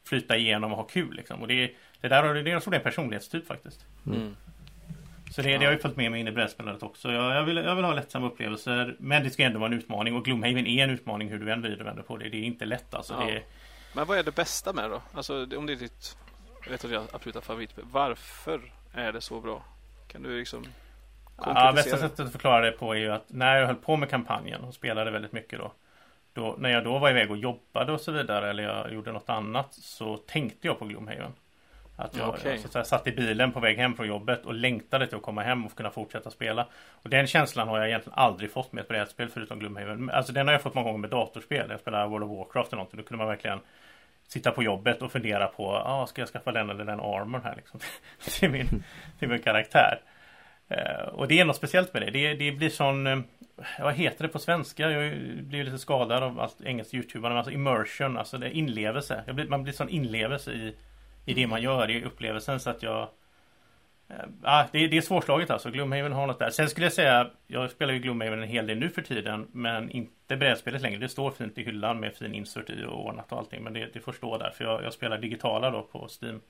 flyta 0.08 0.38
igenom 0.38 0.72
och 0.72 0.78
ha 0.78 0.84
kul 0.84 1.16
liksom. 1.16 1.42
Och 1.42 1.48
det, 1.48 1.72
det 2.02 2.08
där 2.08 2.34
det 2.34 2.52
är 2.52 2.74
en 2.74 2.82
personlighetstyp 2.82 3.48
faktiskt. 3.48 3.86
Mm. 4.06 4.36
Så 5.32 5.42
det, 5.42 5.58
det 5.58 5.66
har 5.66 5.74
ju 5.74 5.80
följt 5.80 5.98
med 5.98 6.12
mig 6.12 6.20
in 6.20 6.28
i 6.28 6.32
brädspelandet 6.32 6.84
också. 6.84 7.12
Jag, 7.12 7.36
jag, 7.36 7.44
vill, 7.44 7.58
jag 7.58 7.76
vill 7.76 7.86
ha 7.86 7.94
lättsamma 7.94 8.28
upplevelser. 8.28 8.96
Men 9.00 9.24
det 9.24 9.30
ska 9.30 9.44
ändå 9.44 9.60
vara 9.60 9.72
en 9.72 9.78
utmaning. 9.78 10.16
Och 10.16 10.26
Gloomhaven 10.26 10.68
är 10.68 10.84
en 10.84 10.90
utmaning 10.90 11.30
hur 11.30 11.40
du 11.40 11.52
än 11.52 11.62
vrider 11.62 11.80
och 11.80 11.86
vänder 11.86 12.04
på 12.04 12.18
det. 12.18 12.30
Det 12.30 12.38
är 12.38 12.44
inte 12.44 12.66
lätt 12.66 12.94
alltså. 12.94 13.14
Ja. 13.14 13.26
Det... 13.26 13.44
Men 13.94 14.08
vad 14.08 14.18
är 14.18 14.24
det 14.24 14.36
bästa 14.36 14.74
med 14.74 14.84
det 14.84 14.90
då? 14.90 15.02
Alltså 15.14 15.48
om 15.58 15.66
det 15.66 15.74
är 15.74 15.76
ditt 15.76 16.18
ett 16.74 16.84
av 16.84 16.90
dina 16.90 17.04
absoluta 17.12 17.42
favoritspel. 17.42 17.86
Varför 17.92 18.62
är 18.94 19.12
det 19.12 19.22
så 19.22 19.40
bra? 19.42 19.64
Kan 20.08 20.24
du 20.24 20.40
liksom 20.40 20.66
Ja, 21.38 21.72
bästa 21.76 21.98
sättet 21.98 22.20
att 22.20 22.32
förklara 22.32 22.66
det 22.66 22.72
på 22.72 22.94
är 22.94 23.00
ju 23.00 23.12
att 23.12 23.30
när 23.30 23.58
jag 23.58 23.68
höll 23.68 23.76
på 23.76 23.98
med 23.98 24.10
kampanjen 24.10 24.62
och 24.62 24.74
spelade 24.74 25.12
väldigt 25.12 25.32
mycket 25.32 25.60
då. 25.60 25.72
då 26.34 26.56
när 26.60 26.70
jag 26.70 26.84
då 26.84 27.00
var 27.00 27.10
iväg 27.10 27.32
och 27.32 27.38
jobbade 27.38 27.92
och 27.92 28.02
så 28.02 28.12
vidare 28.12 28.50
eller 28.50 28.64
jag 28.64 28.94
gjorde 28.94 29.12
något 29.12 29.30
annat 29.30 29.74
så 29.74 30.18
tänkte 30.18 30.68
jag 30.68 30.80
på 30.80 30.86
Gloomhaven. 30.86 31.32
Att 31.96 32.16
jag, 32.16 32.30
okay. 32.30 32.52
jag 32.52 32.72
så 32.72 32.80
att 32.80 32.88
satt 32.88 33.08
i 33.08 33.12
bilen 33.12 33.52
på 33.52 33.60
väg 33.60 33.78
hem 33.78 33.96
från 33.96 34.08
jobbet 34.08 34.46
och 34.46 34.54
längtade 34.54 35.08
till 35.08 35.18
att 35.18 35.24
komma 35.24 35.44
hem 35.44 35.66
och 35.66 35.76
kunna 35.76 35.92
fortsätta 35.92 36.30
spela. 36.30 36.68
Och 36.92 37.10
den 37.10 37.28
känslan 37.28 37.68
har 37.68 37.78
jag 37.78 37.88
egentligen 37.88 38.20
aldrig 38.20 38.52
fått 38.52 38.72
med 38.74 38.82
ett 38.82 38.88
brädspel 38.88 39.30
förutom 39.30 39.60
Gloomhaven. 39.60 40.10
Alltså 40.10 40.34
den 40.34 40.48
har 40.48 40.54
jag 40.54 40.62
fått 40.62 40.74
många 40.74 40.86
gånger 40.86 41.00
med 41.00 41.10
datorspel. 41.10 41.70
Jag 41.70 41.80
spelar 41.80 42.08
World 42.08 42.24
of 42.24 42.38
Warcraft 42.38 42.74
eller 42.74 42.78
någonting. 42.78 42.98
Då 42.98 43.04
kunde 43.04 43.18
man 43.18 43.28
verkligen 43.28 43.60
sitta 44.28 44.52
på 44.52 44.64
jobbet 44.64 45.02
och 45.02 45.12
fundera 45.12 45.48
på 45.48 45.68
ah, 45.68 46.08
ska 46.08 46.22
jag 46.22 46.30
skaffa 46.30 46.52
den 46.52 46.70
eller 46.70 46.86
den 46.86 47.00
armor 47.00 47.42
här 47.44 47.56
liksom. 47.56 47.80
till, 48.40 48.52
min, 48.52 48.84
till 49.20 49.30
min 49.30 49.42
karaktär. 49.42 50.02
Uh, 50.72 51.08
och 51.08 51.28
det 51.28 51.40
är 51.40 51.46
något 51.46 51.56
speciellt 51.56 51.94
med 51.94 52.02
det. 52.02 52.10
Det, 52.10 52.34
det 52.34 52.52
blir 52.52 52.70
sån 52.70 53.08
uh, 53.08 53.20
Vad 53.80 53.94
heter 53.94 54.24
det 54.24 54.30
på 54.30 54.40
svenska? 54.40 54.92
Jag 54.92 55.14
blir 55.44 55.64
lite 55.64 55.78
skadad 55.78 56.24
av 56.24 56.40
allt 56.40 56.62
engelskt 56.62 56.94
youtubarna. 56.94 57.38
Alltså 57.38 57.52
immersion, 57.52 58.18
alltså 58.18 58.38
det 58.38 58.52
inlevelse. 58.52 59.24
Blir, 59.28 59.48
man 59.48 59.64
blir 59.64 59.74
sån 59.74 59.90
inlevelse 59.90 60.52
i 60.52 60.76
i 61.26 61.34
det 61.34 61.48
man 61.48 61.62
gör, 61.62 61.90
i 61.90 62.04
upplevelsen 62.04 62.60
så 62.60 62.70
att 62.70 62.84
jag 62.84 63.10
Ja, 64.44 64.68
det, 64.72 64.88
det 64.88 64.98
är 64.98 65.02
svårslaget 65.02 65.50
alltså. 65.50 65.72
Gloomhaven 65.72 66.12
har 66.12 66.28
något 66.28 66.40
där. 66.40 66.50
Sen 66.50 66.70
skulle 66.70 66.86
jag 66.86 66.94
säga, 66.94 67.30
jag 67.48 67.72
spelar 67.72 67.94
ju 67.94 68.00
Gloomhaven 68.00 68.42
en 68.42 68.50
hel 68.50 68.68
del 68.68 68.78
nu 68.78 68.90
för 68.90 69.02
tiden, 69.02 69.48
men 69.52 69.90
inte 69.90 70.38
brädspelet 70.38 70.82
längre. 70.82 71.00
Det 71.00 71.10
står 71.10 71.32
fint 71.32 71.58
i 71.58 71.64
hyllan 71.64 72.00
med 72.00 72.16
fin 72.16 72.34
insert 72.34 72.70
i 72.70 72.86
och 72.86 73.06
ordnat 73.06 73.32
och 73.32 73.38
allting, 73.38 73.64
men 73.64 73.74
det, 73.74 73.94
det 73.94 74.00
får 74.00 74.12
stå 74.12 74.38
där. 74.38 74.52
För 74.52 74.64
jag, 74.64 74.84
jag 74.84 74.94
spelar 74.94 75.18
digitala 75.18 75.72
då 75.72 75.84
på 75.84 76.08
Steam. 76.22 76.42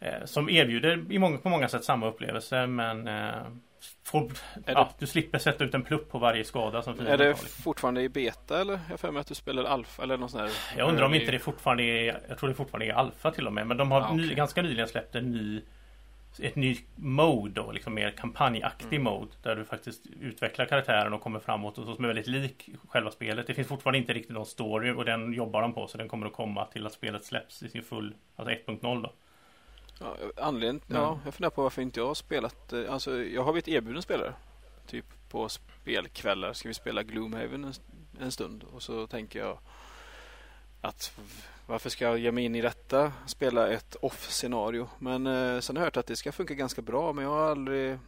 Eh, 0.00 0.24
som 0.24 0.48
erbjuder 0.48 1.12
i 1.12 1.18
många, 1.18 1.38
på 1.38 1.48
många 1.48 1.68
sätt 1.68 1.84
samma 1.84 2.06
upplevelse, 2.06 2.66
men 2.66 3.08
eh, 3.08 3.42
får, 4.02 4.32
ja, 4.66 4.90
du 4.98 5.06
slipper 5.06 5.38
sätta 5.38 5.64
ut 5.64 5.74
en 5.74 5.82
plupp 5.82 6.10
på 6.10 6.18
varje 6.18 6.44
skada 6.44 6.82
som 6.82 7.00
Är 7.00 7.18
det 7.18 7.28
liksom. 7.28 7.48
fortfarande 7.48 8.02
i 8.02 8.08
beta 8.08 8.60
eller? 8.60 8.80
Jag 8.90 9.00
för 9.00 9.10
mig 9.10 9.20
att 9.20 9.26
du 9.26 9.34
spelar 9.34 9.64
alfa 9.64 10.02
eller 10.02 10.16
någon 10.16 10.28
sån 10.28 10.40
här 10.40 10.50
Jag 10.76 10.88
undrar 10.88 11.04
om 11.04 11.14
inte 11.14 11.32
det 11.32 11.38
fortfarande 11.38 11.82
är 11.82 12.20
Jag 12.28 12.38
tror 12.38 12.48
det 12.48 12.54
fortfarande 12.54 12.86
är 12.86 12.92
alfa 12.92 13.30
till 13.30 13.46
och 13.46 13.52
med 13.52 13.66
Men 13.66 13.76
de 13.76 13.90
har 13.90 14.00
ah, 14.00 14.04
okay. 14.04 14.16
ny, 14.16 14.34
ganska 14.34 14.62
nyligen 14.62 14.88
släppt 14.88 15.14
en 15.14 15.32
ny 15.32 15.62
Ett 16.38 16.56
nytt 16.56 16.86
mode 16.94 17.60
då 17.60 17.72
Liksom 17.72 17.94
mer 17.94 18.10
kampanjaktig 18.10 18.96
mm. 18.96 19.02
mode 19.02 19.30
Där 19.42 19.56
du 19.56 19.64
faktiskt 19.64 20.06
utvecklar 20.20 20.66
karaktären 20.66 21.12
och 21.12 21.20
kommer 21.20 21.40
framåt 21.40 21.78
och 21.78 21.84
så 21.84 21.94
som 21.94 22.04
är 22.04 22.08
väldigt 22.08 22.26
lik 22.26 22.70
själva 22.88 23.10
spelet 23.10 23.46
Det 23.46 23.54
finns 23.54 23.68
fortfarande 23.68 23.98
inte 23.98 24.12
riktigt 24.12 24.34
någon 24.34 24.46
story 24.46 24.90
och 24.90 25.04
den 25.04 25.32
jobbar 25.32 25.62
de 25.62 25.74
på 25.74 25.86
Så 25.86 25.98
den 25.98 26.08
kommer 26.08 26.26
att 26.26 26.32
komma 26.32 26.64
till 26.64 26.86
att 26.86 26.92
spelet 26.92 27.24
släpps 27.24 27.62
i 27.62 27.68
sin 27.68 27.82
full 27.82 28.14
Alltså 28.36 28.54
1.0 28.54 29.02
då 29.02 29.12
Ja, 30.00 30.16
anledningen, 30.36 30.82
mm. 30.88 31.02
ja, 31.02 31.20
jag 31.24 31.34
funderar 31.34 31.50
på 31.50 31.62
varför 31.62 31.82
inte 31.82 32.00
jag 32.00 32.06
har 32.06 32.14
spelat. 32.14 32.72
Eh, 32.72 32.92
alltså, 32.92 33.22
jag 33.22 33.42
har 33.42 33.52
blivit 33.52 33.68
erbjuden 33.68 34.02
spelare. 34.02 34.34
Typ 34.86 35.04
på 35.30 35.48
spelkvällar 35.48 36.52
ska 36.52 36.68
vi 36.68 36.74
spela 36.74 37.02
Gloomhaven 37.02 37.64
en, 37.64 37.72
en 38.20 38.32
stund. 38.32 38.64
Och 38.72 38.82
så 38.82 39.06
tänker 39.06 39.38
jag 39.38 39.58
att 40.80 41.18
varför 41.66 41.90
ska 41.90 42.04
jag 42.04 42.18
ge 42.18 42.32
mig 42.32 42.44
in 42.44 42.54
i 42.54 42.60
detta? 42.60 43.12
Spela 43.26 43.68
ett 43.68 43.96
off-scenario. 44.00 44.88
Men 44.98 45.26
eh, 45.26 45.60
sen 45.60 45.76
har 45.76 45.82
jag 45.82 45.86
hört 45.86 45.96
att 45.96 46.06
det 46.06 46.16
ska 46.16 46.32
funka 46.32 46.54
ganska 46.54 46.82
bra. 46.82 47.12
Men 47.12 47.24
jag 47.24 47.30
har 47.30 47.50
aldrig 47.50 47.98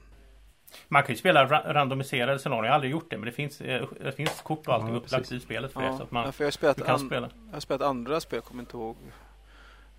man 0.88 1.02
kan 1.02 1.14
ju 1.14 1.18
spela 1.18 1.46
ra 1.46 1.74
randomiserade 1.74 2.38
scenarier. 2.38 2.64
Jag 2.64 2.70
har 2.70 2.74
aldrig 2.74 2.92
gjort 2.92 3.10
det. 3.10 3.18
Men 3.18 3.26
det 3.26 3.32
finns, 3.32 3.60
eh, 3.60 3.88
det 4.00 4.12
finns 4.12 4.40
kort 4.40 4.68
och 4.68 4.74
allting 4.74 4.94
ja, 4.94 4.96
upplagt 4.96 5.32
i 5.32 5.40
spelet 5.40 5.72
för 5.72 5.82
ja, 5.82 5.90
det. 5.90 5.96
Så 5.96 6.02
att 6.02 6.10
man, 6.10 6.32
för 6.32 6.44
jag, 6.44 6.46
har 6.46 6.52
spelat 6.52 6.84
kan 6.84 6.98
spela. 6.98 7.30
jag 7.46 7.52
har 7.52 7.60
spelat 7.60 7.82
andra 7.82 8.20
spel. 8.20 8.36
Jag 8.36 8.44
kommer 8.44 8.62
inte 8.62 8.76
ihåg 8.76 8.96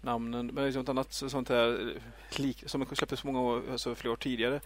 namnen. 0.01 0.47
Men 0.47 0.63
är 0.63 0.71
något 0.71 0.89
annat 0.89 1.13
sånt 1.13 1.49
här 1.49 1.93
lik, 2.37 2.63
som 2.65 2.85
släpptes 2.85 3.23
många 3.23 3.41
år, 3.41 3.61
alltså 3.71 3.95
flera 3.95 4.11
år 4.13 4.17
tidigare. 4.17 4.59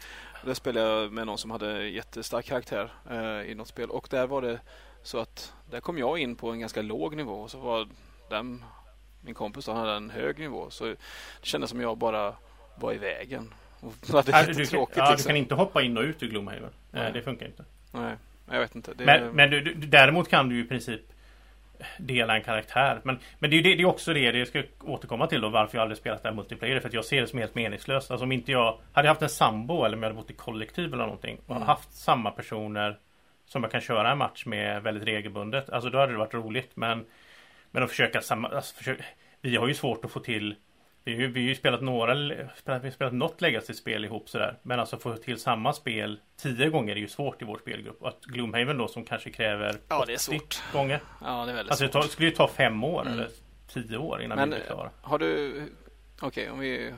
Där 0.46 0.54
spelade 0.54 0.88
jag 0.88 1.12
med 1.12 1.26
någon 1.26 1.38
som 1.38 1.52
hade 1.52 1.88
jättestark 1.88 2.46
karaktär 2.46 2.90
eh, 3.10 3.52
i 3.52 3.56
något 3.56 3.68
spel. 3.68 3.90
Och 3.90 4.08
där 4.12 4.28
var 4.28 4.42
det 4.42 4.60
så 5.04 5.20
att 5.20 5.54
där 5.70 5.80
kom 5.80 5.98
jag 5.98 6.20
in 6.20 6.36
på 6.36 6.52
en 6.52 6.60
ganska 6.60 6.82
låg 6.82 7.16
nivå. 7.16 7.34
Och 7.34 7.52
så 7.52 7.60
var 7.60 7.88
den, 8.30 8.64
min 9.22 9.34
kompis 9.34 9.66
då, 9.66 9.72
hade 9.72 9.94
en 9.94 10.10
hög 10.10 10.40
nivå. 10.40 10.70
Så 10.70 10.86
det 10.86 10.98
kändes 11.42 11.70
som 11.70 11.82
jag 11.82 11.98
bara 11.98 12.36
var 12.76 12.94
i 12.94 12.98
vägen. 12.98 13.54
Ja, 14.12 14.22
du, 14.26 14.32
kan, 14.32 14.42
ja, 14.42 14.48
liksom. 14.48 15.16
du 15.18 15.24
kan 15.24 15.36
inte 15.36 15.56
hoppa 15.56 15.82
in 15.82 15.98
och 15.98 16.04
ut 16.04 16.24
ur 16.24 16.28
Gloomhaven. 16.28 16.70
Nej. 16.92 17.12
Det 17.14 17.22
funkar 17.22 17.46
inte. 17.46 17.66
Nej, 17.92 18.16
jag 18.52 18.60
vet 18.60 18.76
inte. 18.76 18.94
Det... 18.94 19.06
Men, 19.06 19.32
men 19.36 19.50
du, 19.50 19.62
du, 19.62 19.74
däremot 19.74 20.30
kan 20.30 20.50
du 20.50 20.60
i 20.60 20.64
princip 20.64 21.02
dela 21.98 22.36
en 22.36 22.44
karaktär. 22.44 23.02
Men, 23.04 23.20
men 23.40 23.50
det, 23.50 23.58
är, 23.58 23.64
det, 23.64 23.76
det 23.76 23.82
är 23.82 23.86
också 23.86 24.14
det, 24.14 24.32
det 24.32 24.46
ska 24.46 24.58
jag 24.58 24.68
återkomma 24.84 25.28
till 25.28 25.42
då 25.42 25.50
varför 25.50 25.78
jag 25.78 25.82
aldrig 25.82 25.98
spelat 25.98 26.24
det 26.24 26.30
här 26.30 26.36
multiplayer. 26.36 26.80
För 26.80 26.88
att 26.88 26.94
jag 26.94 27.06
ser 27.06 27.22
det 27.22 27.28
som 27.28 27.40
helt 27.40 27.56
meningslöst. 27.56 28.12
Alltså 28.12 28.26
om 28.26 28.32
inte 28.32 28.52
jag 28.52 28.80
hade 28.94 29.08
haft 29.08 29.22
en 29.22 29.30
sambo 29.30 29.84
eller 29.84 29.98
om 29.98 30.04
jag 30.04 30.10
hade 30.10 30.22
bott 30.22 30.32
i 30.32 30.34
kollektiv 30.34 30.94
eller 30.94 31.04
någonting 31.04 31.40
och 31.46 31.56
mm. 31.56 31.68
haft 31.68 31.94
samma 31.94 32.32
personer 32.32 33.00
som 33.46 33.64
jag 33.64 33.72
kan 33.72 33.82
köra 33.82 34.12
en 34.12 34.18
match 34.18 34.46
med 34.46 34.84
väldigt 34.84 35.08
regelbundet. 35.08 35.70
Alltså 35.70 35.90
då 35.90 35.98
hade 35.98 36.12
det 36.12 36.18
varit 36.18 36.34
roligt. 36.34 36.72
Men, 36.76 37.06
men 37.72 37.84
att 37.84 37.90
försöka 37.90 38.22
samma, 38.22 38.48
alltså 38.48 38.76
försöka, 38.76 39.04
vi 39.42 39.56
har 39.56 39.68
ju 39.68 39.74
svårt 39.74 40.06
att 40.06 40.12
få 40.12 40.20
till 40.20 40.56
vi, 41.06 41.16
har- 41.22 41.28
vi 41.32 41.42
har 41.42 41.48
ju 41.50 41.56
spelat 41.56 41.82
några, 41.82 42.14
spelat, 42.56 42.82
vi 42.84 42.88
har 42.88 42.92
spelat 42.92 43.14
något 43.14 43.42
Legacy-spel 43.42 44.06
ihop 44.06 44.30
sådär. 44.30 44.58
Men 44.62 44.80
alltså 44.80 44.98
få 44.98 45.16
till 45.16 45.40
samma 45.40 45.74
spel 45.74 46.20
tio 46.42 46.70
gånger 46.70 46.96
är 46.96 47.00
ju 47.00 47.08
svårt 47.08 47.42
i 47.42 47.46
vår 47.46 47.58
spelgrupp. 47.58 48.02
Och 48.02 48.08
att 48.08 48.22
Gloomhaven 48.26 48.78
då 48.78 48.88
som 48.88 49.06
kanske 49.06 49.30
kräver 49.32 49.76
Ja, 49.90 50.04
det 50.08 50.12
är 50.12 50.16
80 50.16 50.18
svårt. 50.20 50.62
gånger. 50.74 51.00
Ja, 51.22 51.46
det 51.46 51.52
är 51.52 51.56
väldigt 51.56 51.72
Alltså 51.72 51.86
det 51.86 51.92
svårt. 51.92 52.02
tar, 52.02 52.10
skulle 52.10 52.30
ju 52.30 52.36
ta 52.36 52.48
fem 52.48 52.84
år 52.84 53.02
Mm. 53.02 53.14
eller 53.14 53.28
tio 53.74 53.98
år 53.98 54.22
innan 54.22 54.38
Men 54.38 54.50
vi 54.50 54.56
blir 54.56 54.66
klara. 54.66 54.90
har 55.02 55.20
du... 55.20 55.62
Okej, 56.22 56.50
om 56.52 56.60
vi... 56.60 56.94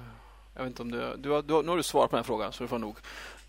Jag 0.56 0.64
vet 0.64 0.68
inte 0.70 0.82
om 0.82 0.92
du... 0.92 1.14
du, 1.18 1.30
har, 1.30 1.42
du 1.42 1.54
har, 1.54 1.64
nu 1.64 1.70
har 1.70 1.78
du 1.78 1.84
svarat 1.84 2.10
på 2.10 2.16
den 2.16 2.24
här 2.24 2.28
frågan 2.28 2.54
så 2.54 2.64
du 2.64 2.68
får 2.68 2.80
nog. 2.80 2.98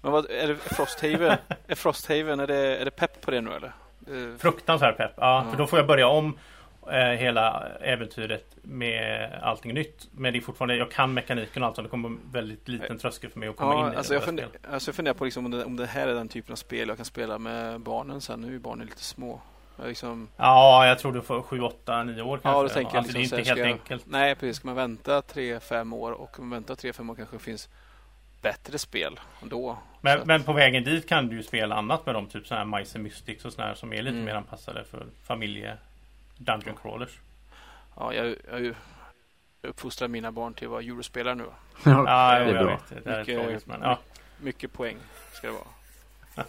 Men 0.03 0.13
vad, 0.13 0.31
är 0.31 0.49
det 0.49 0.57
Frosthaven? 0.57 1.39
är 1.67 1.75
Frosthaven, 1.75 2.41
är 2.41 2.47
det, 2.47 2.77
är 2.77 2.85
det 2.85 2.91
pepp 2.91 3.21
på 3.21 3.31
det 3.31 3.41
nu 3.41 3.51
eller? 3.53 3.73
Eh, 4.07 4.37
Fruktansvärt 4.39 4.97
pepp. 4.97 5.13
Ja, 5.17 5.45
Ja. 5.45 5.51
för 5.51 5.59
då 5.59 5.67
får 5.67 5.79
jag 5.79 5.87
börja 5.87 6.09
om 6.09 6.39
hela 6.97 7.67
äventyret 7.81 8.57
med 8.63 9.33
allting 9.43 9.75
nytt. 9.75 10.09
Men 10.13 10.33
det 10.33 10.39
är 10.39 10.41
fortfarande, 10.41 10.77
jag 10.77 10.91
kan 10.91 11.15
mekaniken 11.15 11.63
och 11.63 11.67
allt 11.67 11.77
sånt. 11.77 11.87
Det 11.87 11.91
kommer 11.91 12.19
väldigt 12.33 12.69
liten 12.69 12.99
tröskel 12.99 13.31
för 13.31 13.39
mig 13.41 13.49
att 13.49 13.57
komma 13.57 13.75
in 13.75 13.81
Ja, 13.81 13.93
i 13.93 13.97
alltså 13.97 14.13
det 14.13 14.17
jag, 14.17 14.25
funder, 14.25 14.49
alltså 14.71 14.89
jag 14.89 14.95
funderar 14.97 15.15
på 15.15 15.25
liksom 15.25 15.45
om, 15.45 15.51
det, 15.51 15.65
om 15.65 15.77
det 15.77 15.87
här 15.87 16.09
är 16.09 16.15
den 16.15 16.29
typen 16.29 16.53
av 16.53 16.57
spel 16.57 16.89
jag 16.89 16.97
kan 16.97 17.05
spela 17.07 17.39
med 17.39 17.81
barnen 17.81 18.21
sen. 18.21 18.41
Nu 18.41 18.55
är 18.55 18.59
barnen 18.59 18.87
lite 18.87 19.03
små. 19.05 19.41
Jag 19.77 19.89
Liksom, 19.89 20.29
Ja, 20.37 20.87
jag 20.87 20.99
tror 20.99 21.13
du 21.13 21.23
får 21.23 21.43
7, 21.43 21.61
8, 21.61 22.05
9 22.05 22.23
år 22.23 22.39
kanske. 22.39 22.49
ja, 22.49 22.63
då 22.63 22.69
tänker 22.69 22.95
jag 22.95 22.99
alltså, 23.03 23.19
liksom, 23.19 23.37
det 23.37 23.43
är 23.43 23.45
så 23.45 23.51
inte 23.51 23.61
helt 23.61 23.71
jag- 23.71 23.79
enkelt. 23.81 24.05
Nej, 24.07 24.35
precis. 24.35 24.57
Ska 24.57 24.67
man 24.67 24.77
vänta 24.77 25.21
3-5 25.21 25.93
år 25.95 26.13
och 26.13 26.39
om 26.41 26.49
man 26.49 26.57
väntar 26.57 26.75
3-5 26.75 27.11
år 27.11 27.15
kanske 27.15 27.37
det 27.37 27.43
finns 27.43 27.69
bättre 28.43 28.79
spel 28.79 29.21
då. 29.43 29.75
Så 29.75 29.79
Men, 30.01 30.21
men 30.25 30.43
på 30.43 30.53
vägen 30.53 30.85
dit 30.85 31.09
kan 31.09 31.29
du 31.29 31.37
ju 31.37 31.43
spela 31.43 31.75
annat 31.77 32.07
med 32.07 32.15
dem. 32.15 32.27
Typ 32.27 32.47
sådana 32.47 32.65
här 32.71 32.79
Mice 32.81 32.99
Mystics 32.99 33.45
och 33.45 33.53
sådana 33.53 33.69
här 33.69 33.75
som 33.77 33.93
är 33.93 34.03
lite 34.03 34.15
Mm. 34.15 34.25
mer 34.25 34.35
anpassade 34.35 34.85
för 34.85 35.07
familje 35.27 35.77
Dungeon 36.39 36.77
crawlers. 36.83 37.19
Ja, 37.97 38.15
jag, 38.15 38.27
jag, 38.51 38.65
jag 38.67 38.75
uppfostrar 39.63 40.09
mina 40.09 40.33
barn 40.33 40.55
till 40.55 40.67
att 40.67 40.71
vara 40.71 40.83
eurospelare 40.83 41.35
nu. 41.35 41.45
Ja, 41.85 42.39
det 42.39 42.45
är 42.45 42.53
bra. 42.53 42.65
vet. 42.67 42.89
Det 43.05 43.11
där 43.11 43.13
är 43.17 43.19
Mycket- 43.21 43.41
tragiskt. 43.45 43.67
Men, 43.67 43.81
ja. 43.83 43.99
Mycket 44.43 44.73
poäng 44.73 44.97
ska 45.33 45.47
det 45.47 45.53
vara. 45.53 45.65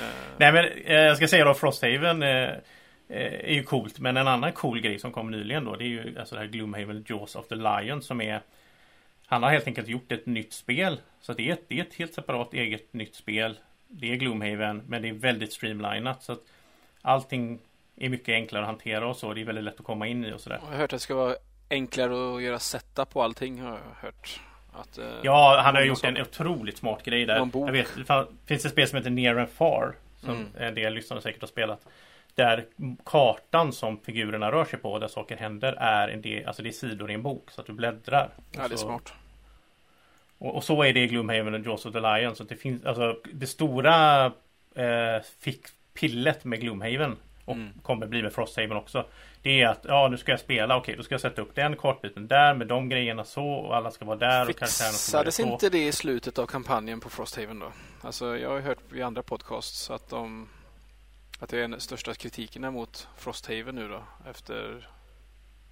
Eh, 0.00 0.06
Nej 0.38 0.52
men 0.52 0.64
eh, 0.64 0.94
jag 0.94 1.16
ska 1.16 1.28
säga 1.28 1.44
då 1.44 1.54
Frosthaven 1.54 2.22
eh, 2.22 2.50
är 3.08 3.52
ju 3.52 3.62
coolt. 3.62 3.98
Men 3.98 4.16
en 4.16 4.28
annan 4.28 4.52
cool 4.52 4.80
grej 4.80 4.98
som 4.98 5.12
kom 5.12 5.30
nyligen 5.30 5.64
då. 5.64 5.76
Det 5.76 5.84
är 5.84 5.88
ju 5.88 6.18
alltså 6.18 6.34
det 6.34 6.40
här 6.40 6.48
Gloomhaven 6.48 7.04
Jaws 7.08 7.36
of 7.36 7.48
the 7.48 7.54
Lion 7.54 8.02
som 8.02 8.20
är 8.20 8.40
Han 9.26 9.42
har 9.42 9.50
helt 9.50 9.66
enkelt 9.66 9.88
gjort 9.88 10.12
ett 10.12 10.26
nytt 10.26 10.52
spel. 10.52 11.00
Så 11.20 11.32
det 11.32 11.48
är, 11.48 11.52
ett, 11.52 11.68
det 11.68 11.78
är 11.78 11.82
ett 11.84 11.94
helt 11.94 12.14
separat 12.14 12.54
eget 12.54 12.92
nytt 12.92 13.14
spel. 13.14 13.58
Det 13.88 14.12
är 14.12 14.16
Gloomhaven 14.16 14.82
men 14.86 15.02
det 15.02 15.08
är 15.08 15.12
väldigt 15.12 15.52
streamlinat. 15.52 16.22
Så 16.22 16.32
att 16.32 16.40
allting 17.02 17.58
är 18.06 18.08
mycket 18.08 18.28
enklare 18.32 18.62
att 18.62 18.68
hantera 18.68 19.06
och 19.06 19.16
så. 19.16 19.34
Det 19.34 19.40
är 19.40 19.44
väldigt 19.44 19.64
lätt 19.64 19.80
att 19.80 19.86
komma 19.86 20.06
in 20.06 20.24
i 20.24 20.32
och 20.32 20.40
sådär. 20.40 20.58
Jag 20.62 20.70
har 20.70 20.76
hört 20.76 20.84
att 20.84 20.90
det 20.90 20.98
ska 20.98 21.14
vara 21.14 21.34
enklare 21.70 22.36
att 22.36 22.42
göra 22.42 22.58
setup 22.58 23.10
på 23.10 23.22
allting. 23.22 23.60
Har 23.60 23.70
jag 23.70 24.06
hört. 24.06 24.40
Att, 24.72 24.98
eh, 24.98 25.04
Ja, 25.22 25.60
han 25.64 25.74
har 25.74 25.82
gjort 25.82 26.04
en 26.04 26.20
otroligt 26.20 26.76
smart 26.76 27.02
grej 27.04 27.26
där. 27.26 27.36
Jag 27.54 27.72
vet, 27.72 27.88
det 28.06 28.26
finns 28.46 28.64
ett 28.64 28.72
spel 28.72 28.88
som 28.88 28.96
heter 28.96 29.10
Near 29.10 29.36
and 29.36 29.48
Far. 29.48 29.94
Som 30.20 30.30
Mm. 30.30 30.46
en 30.58 30.74
del 30.74 30.94
lyssnare 30.94 31.20
säkert 31.20 31.40
har 31.40 31.48
spelat. 31.48 31.86
Där 32.34 32.64
kartan 33.04 33.72
som 33.72 33.98
figurerna 34.00 34.52
rör 34.52 34.64
sig 34.64 34.78
på, 34.78 34.98
där 34.98 35.08
saker 35.08 35.36
händer, 35.36 35.72
är 35.72 36.08
en 36.08 36.22
del, 36.22 36.46
alltså 36.46 36.62
det 36.62 36.68
är 36.68 36.72
sidor 36.72 37.10
i 37.10 37.14
en 37.14 37.22
bok. 37.22 37.50
Så 37.50 37.60
att 37.60 37.66
du 37.66 37.72
bläddrar. 37.72 38.30
Ja, 38.52 38.68
det 38.68 38.74
är 38.74 38.76
så, 38.76 38.86
smart. 38.86 39.12
Och, 40.38 40.56
och 40.56 40.64
så 40.64 40.82
är 40.82 40.92
det 40.92 41.00
i 41.00 41.06
Gloomhaven 41.06 41.54
och 41.54 41.60
Jaws 41.60 41.86
of 41.86 41.92
the 41.92 42.00
Lion. 42.00 42.36
Så 42.36 42.44
det 42.44 42.56
finns, 42.56 42.84
alltså 42.84 43.16
det 43.32 43.46
stora 43.46 44.24
eh, 44.74 45.22
fick 45.40 45.60
pillet 45.94 46.44
med 46.44 46.60
Gloomhaven 46.60 47.16
och 47.44 47.54
Mm. 47.56 47.72
kommer 47.82 48.06
bli 48.06 48.22
med 48.22 48.32
Frosthaven 48.32 48.76
också. 48.76 49.06
Det 49.42 49.62
är 49.62 49.68
att, 49.68 49.80
ja 49.88 50.08
nu 50.08 50.18
ska 50.18 50.32
jag 50.32 50.40
spela, 50.40 50.76
okej 50.76 50.96
då 50.96 51.02
ska 51.02 51.14
jag 51.14 51.20
sätta 51.20 51.42
upp 51.42 51.54
den 51.54 51.76
kartbiten 51.76 52.28
där 52.28 52.54
med 52.54 52.66
de 52.66 52.88
grejerna 52.88 53.24
så 53.24 53.46
och 53.46 53.76
alla 53.76 53.90
ska 53.90 54.04
vara 54.04 54.16
där 54.16 54.46
Fixades 54.46 55.40
inte 55.40 55.68
det 55.68 55.86
i 55.86 55.92
slutet 55.92 56.38
av 56.38 56.46
kampanjen 56.46 57.00
på 57.00 57.10
Frosthaven 57.10 57.58
då? 57.58 57.72
Alltså 58.00 58.38
jag 58.38 58.50
har 58.50 58.60
hört 58.60 58.92
i 58.94 59.02
andra 59.02 59.22
podcasts 59.22 59.90
att 59.90 60.08
de 60.08 60.48
att 61.40 61.50
det 61.50 61.58
är 61.58 61.68
den 61.68 61.80
största 61.80 62.14
kritiken 62.14 62.72
mot 62.72 63.08
Frosthaven 63.16 63.74
nu 63.74 63.88
då 63.88 64.02
efter 64.30 64.88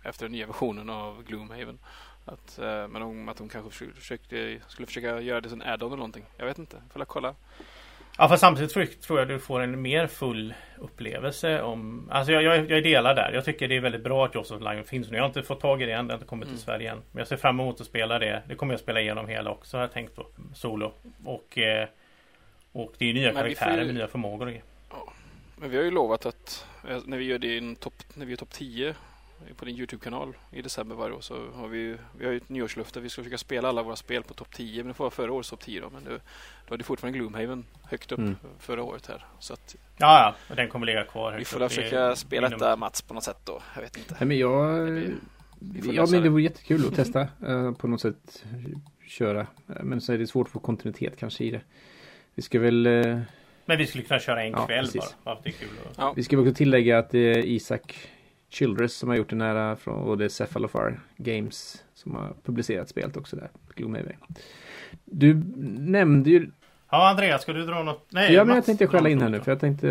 efter 0.04 0.24
den 0.24 0.32
nya 0.32 0.46
versionen 0.46 0.90
av 0.90 1.22
Gloomhaven. 1.22 1.78
Att, 2.24 2.58
eh, 2.58 2.88
men 2.88 3.02
om, 3.02 3.28
att 3.28 3.36
de 3.36 3.48
kanske 3.48 3.92
försökte, 3.92 4.60
skulle 4.68 4.86
försöka 4.86 5.20
göra 5.20 5.40
det 5.40 5.48
som 5.48 5.60
add-on 5.60 5.86
eller 5.86 5.96
någonting. 5.96 6.24
Jag 6.36 6.46
vet 6.46 6.58
inte. 6.58 6.76
Får 6.92 7.00
jag 7.00 7.08
kolla. 7.08 7.34
Ja 8.22 8.28
fast 8.28 8.40
samtidigt 8.40 8.72
tror- 9.02 9.18
jag 9.18 9.28
du 9.28 9.38
får 9.38 9.60
en 9.60 9.82
mer 9.82 10.06
full 10.06 10.54
upplevelse 10.78 11.62
om 11.62 12.08
Alltså 12.10 12.32
jag, 12.32 12.42
jag, 12.42 12.70
jag 12.70 12.82
delar 12.82 13.14
där. 13.14 13.30
Jag 13.34 13.44
tycker 13.44 13.68
det 13.68 13.76
är 13.76 13.80
väldigt 13.80 14.04
bra 14.04 14.24
att 14.26 14.34
Jaws 14.34 14.50
of 14.50 14.60
Lion 14.60 14.84
finns 14.84 15.10
nu. 15.10 15.16
Jag 15.16 15.22
har 15.22 15.28
inte 15.28 15.42
fått 15.42 15.60
tag 15.60 15.82
i 15.82 15.86
det 15.86 15.92
än. 15.92 16.06
Det 16.06 16.12
har 16.12 16.16
inte 16.16 16.26
kommit 16.28 16.46
till 16.46 16.54
Mm. 16.54 16.60
Sverige 16.64 16.90
än. 16.90 16.96
Men 17.12 17.18
jag 17.18 17.28
ser 17.28 17.36
fram 17.36 17.60
emot 17.60 17.80
att 17.80 17.86
spela 17.86 18.18
det. 18.18 18.42
Det 18.48 18.54
kommer 18.54 18.72
jag 18.72 18.80
spela 18.80 19.00
igenom 19.00 19.28
hela 19.28 19.50
också 19.50 19.76
har 19.76 19.82
jag 19.82 19.92
tänkt 19.92 20.16
då. 20.16 20.26
Solo. 20.54 20.92
Och 21.24 21.34
Och, 21.34 21.58
eh, 21.58 21.88
och 22.72 22.92
det 22.98 23.10
är 23.10 23.14
nya 23.14 23.26
Men 23.26 23.34
karaktärer 23.42 23.80
ju- 23.80 23.86
med 23.86 23.94
nya 23.94 24.08
förmågor 24.08 24.46
grejer. 24.46 24.62
Men 25.56 25.70
vi 25.70 25.76
har 25.76 25.84
ju 25.84 25.90
lovat 25.90 26.26
att 26.26 26.66
eh, 26.88 26.98
när 27.06 27.16
vi 27.18 27.24
gör 27.24 27.38
din 27.38 27.76
topp, 27.76 27.94
när 28.14 28.26
vi 28.26 28.30
gör 28.32 28.36
topp 28.36 28.50
10 28.52 28.94
på 29.56 29.64
din 29.64 29.76
Youtube-kanal 29.76 30.34
i 30.52 30.62
december 30.62 30.96
varje 30.96 31.14
år 31.14 31.20
så 31.20 31.50
har 31.54 31.68
vi, 31.68 31.96
vi 32.18 32.24
har 32.24 32.32
ju 32.32 32.36
ett 32.36 32.48
nyårslöfte. 32.48 33.00
Vi 33.00 33.08
ska 33.08 33.22
försöka 33.22 33.38
spela 33.38 33.68
alla 33.68 33.82
våra 33.82 33.96
spel 33.96 34.22
på 34.22 34.34
topp 34.34 34.48
10. 34.54 34.82
Men 34.82 34.88
det 34.88 34.94
får 34.94 35.04
vara 35.04 35.10
förra 35.10 35.32
årets 35.32 35.50
topp 35.50 35.60
10 35.60 35.80
då. 35.80 35.90
Men 35.90 36.04
det, 36.04 36.10
då 36.68 36.74
hade 36.74 36.84
fortfarande 36.84 37.18
Gloomhaven 37.18 37.64
högt 37.84 38.12
upp 38.12 38.18
Mm. 38.18 38.36
förra 38.58 38.82
året 38.82 39.06
här. 39.06 39.24
Så 39.38 39.52
att 39.52 39.76
Ja, 39.98 40.06
ja. 40.22 40.34
Och 40.50 40.56
den 40.56 40.68
kommer 40.68 40.86
ligga 40.86 41.04
kvar. 41.04 41.36
vi 41.38 41.44
får 41.44 41.68
försöka 41.68 42.16
spela 42.16 42.46
inom- 42.46 42.58
detta 42.58 42.76
Mats 42.76 43.02
på 43.02 43.14
något 43.14 43.24
sätt 43.24 43.38
då. 43.44 43.62
Jag 43.74 43.82
vet 43.82 43.96
inte. 43.96 44.16
Nej, 44.20 44.28
men 44.28 44.38
jag... 44.38 44.80
Vi 45.62 45.82
får 45.82 45.94
Ja, 45.94 46.06
men 46.10 46.22
det 46.22 46.28
vore 46.28 46.42
jättekul 46.42 46.86
att 46.86 46.94
testa 46.94 47.20
eh, 47.46 47.72
på 47.72 47.88
något 47.88 48.00
sätt 48.00 48.44
köra. 49.06 49.40
Eh, 49.40 49.46
Men 49.82 50.00
så 50.00 50.12
är 50.12 50.18
det 50.18 50.26
svårt 50.26 50.46
att 50.46 50.52
få 50.52 50.58
kontinuitet 50.58 51.16
kanske 51.18 51.44
i 51.44 51.50
det. 51.50 51.60
Vi 52.34 52.42
ska 52.42 52.58
väl, 52.60 52.86
eh, 52.86 53.20
Men 53.66 53.78
vi 53.78 53.86
skulle 53.86 54.04
kunna 54.04 54.20
köra 54.20 54.42
en 54.44 54.50
Ja, 54.52 54.66
kväll 54.66 54.84
precis. 54.84 55.14
bara. 55.24 55.38
Det 55.42 55.48
är 55.48 55.52
kul. 55.52 55.68
att- 55.90 55.94
Ja. 55.98 56.12
vi 56.16 56.22
ska 56.24 56.36
väl 56.36 56.46
också 56.48 56.54
tillägga 56.56 56.98
att 56.98 57.10
det 57.10 57.18
är 57.18 57.38
Isak 57.46 58.08
Childress 58.50 58.94
som 58.94 59.08
har 59.08 59.16
gjort 59.16 59.30
den 59.30 59.40
här 59.40 59.76
från, 59.76 59.94
och 60.02 60.18
det 60.18 60.24
är 60.24 60.28
Cephalophar 60.28 61.00
Games 61.16 61.84
som 61.94 62.14
har 62.14 62.34
publicerat 62.44 62.88
spelet 62.88 63.16
också 63.16 63.36
där. 63.36 63.50
Gloomhaven. 63.74 64.12
Du 65.04 65.34
nämnde 65.78 66.30
ju, 66.30 66.50
Ja 66.90 67.10
Andreas, 67.10 67.42
ska 67.42 67.52
du 67.52 67.66
dra 67.66 67.82
något? 67.82 68.06
Nej, 68.08 68.32
ja 68.32 68.44
men 68.44 68.54
jag 68.54 68.64
tänkte 68.64 68.86
skälla 68.86 69.08
in 69.08 69.20
här 69.22 69.28
nu 69.28 69.40
för 69.40 69.52
jag 69.52 69.60
tänkte, 69.60 69.86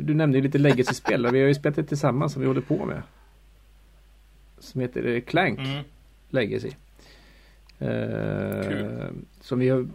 du 0.00 0.14
nämnde 0.14 0.38
ju 0.38 0.42
lite 0.44 0.58
legacy-spel 0.58 1.22
där. 1.22 1.30
Vi 1.30 1.40
har 1.40 1.48
ju 1.48 1.54
spelat 1.54 1.76
det 1.76 1.84
tillsammans 1.84 2.32
som 2.32 2.42
vi 2.42 2.48
håller 2.48 2.60
på 2.60 2.84
med. 2.86 3.02
Som 4.58 4.80
heter 4.80 5.20
Clank. 5.20 5.58
Mm. 5.58 5.84
Legacy. 6.30 6.70
Eh, 7.78 8.68
Kul. 8.68 9.08
som 9.40 9.58
vi 9.58 9.68
har 9.68 9.86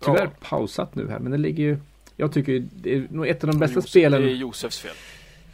tyvärr 0.00 0.24
Ja. 0.24 0.30
pausat 0.48 0.94
nu 0.94 1.08
här. 1.08 1.18
Men 1.18 1.32
det 1.32 1.38
ligger 1.38 1.64
ju 1.64 1.76
Jag 2.16 2.32
tycker 2.32 2.64
det 2.74 2.94
är 2.94 3.06
nog 3.10 3.26
ett 3.28 3.44
av 3.44 3.50
de 3.50 3.58
bästa 3.58 3.80
Josef- 3.80 3.86
spelen. 3.86 4.22
Det 4.22 4.30
är 4.30 4.34
Josefs 4.34 4.78
fel. 4.80 4.94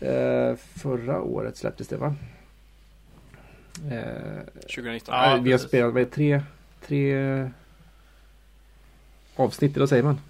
Eh, 0.05 0.57
förra 0.57 1.21
året 1.21 1.57
släpptes 1.57 1.89
det 1.89 1.97
va? 1.97 2.15
Eh, 3.91 4.43
2019. 4.75 5.15
Ja, 5.15 5.39
vi 5.43 5.51
har 5.53 5.59
precis. 5.59 5.69
spelat 5.69 5.95
är 5.97 5.99
det, 6.01 6.07
tre, 6.07 6.43
tre 6.87 7.51
avsnitt 9.37 9.77
eller 9.77 9.87
säger 9.87 10.03
man? 10.03 10.21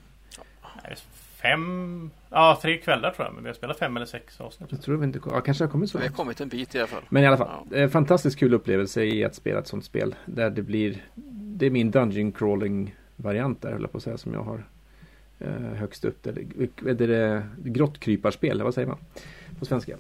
Nej, 0.85 0.97
Fem, 1.43 2.11
ja 2.31 2.59
tre 2.63 2.79
kvällar 2.79 3.11
tror 3.11 3.27
jag. 3.27 3.35
Men 3.35 3.43
vi 3.45 3.49
har 3.49 3.55
spelat 3.55 3.79
fem 3.79 3.97
eller 3.97 4.07
sex 4.07 4.41
avsnitt. 4.41 4.69
Jag 4.73 4.83
tror 4.83 4.97
vi 4.97 5.05
inte, 5.05 5.21
ja, 5.31 5.41
kanske 5.41 5.65
har 5.65 5.71
kommit 5.71 5.91
så 5.91 5.99
Vi 5.99 6.05
har 6.05 6.09
långt. 6.09 6.17
kommit 6.17 6.41
en 6.41 6.49
bit 6.49 6.75
i 6.75 6.79
alla 6.79 6.87
fall. 6.87 7.03
Men 7.09 7.23
i 7.23 7.27
alla 7.27 7.37
fall, 7.37 7.67
eh, 7.75 7.89
fantastiskt 7.89 8.39
kul 8.39 8.55
upplevelse 8.55 9.05
i 9.05 9.25
att 9.25 9.35
spela 9.35 9.59
ett 9.59 9.67
sånt 9.67 9.85
spel. 9.85 10.15
Där 10.27 10.51
det 10.51 10.63
blir, 10.63 11.05
det 11.57 11.67
är 11.67 11.71
min 11.71 11.91
dungeon 11.91 12.33
crawling 12.33 12.95
variant 13.17 13.63
där 13.63 13.73
höll 13.73 13.81
jag 13.83 13.93
på 13.93 13.99
att 13.99 14.05
säga 14.05 14.19
som 14.19 14.33
jag 14.35 14.43
har 14.43 14.65
eh, 15.39 15.51
högst 15.75 16.05
upp. 16.05 16.27
Eller, 16.27 16.43
är 16.89 16.95
det, 16.95 17.07
det 17.07 17.71
grottkryparspel, 17.71 18.63
vad 18.63 18.75
säger 18.75 18.89
man? 18.89 18.99
På 19.59 19.65
svenska. 19.65 19.97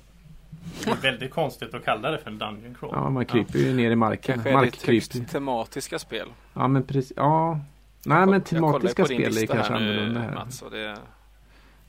Det 0.84 0.90
är 0.90 0.96
väldigt 0.96 1.30
konstigt 1.30 1.74
att 1.74 1.84
kalla 1.84 2.10
det 2.10 2.18
för 2.18 2.30
en 2.30 2.38
dungeon 2.38 2.76
crawl. 2.80 2.92
Ja, 2.94 3.10
man 3.10 3.24
kryper 3.24 3.58
ju 3.58 3.74
ner 3.74 3.90
i 3.90 3.96
marken. 3.96 4.34
Kanske 4.34 4.50
är 4.50 4.62
det 4.62 4.86
högst 4.86 5.28
tematiska 5.28 5.98
spel. 5.98 6.28
Ja, 6.54 6.68
men 6.68 6.82
precis. 6.82 7.12
Ja. 7.16 7.60
Nej, 8.06 8.26
men 8.26 8.40
tematiska 8.40 9.04
spel 9.04 9.36
är 9.38 9.46
kanske 9.46 9.74
annorlunda 9.74 10.20
här. 10.20 10.34
Mats, 10.34 10.62
och 10.62 10.70
det, 10.70 10.96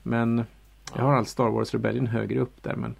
Men 0.02 0.44
jag 0.94 1.02
har 1.02 1.14
allt 1.14 1.28
Star 1.28 1.48
Wars 1.48 1.74
Rebellion 1.74 2.06
högre 2.06 2.40
upp 2.40 2.62
där. 2.62 2.76
Men, 2.76 2.94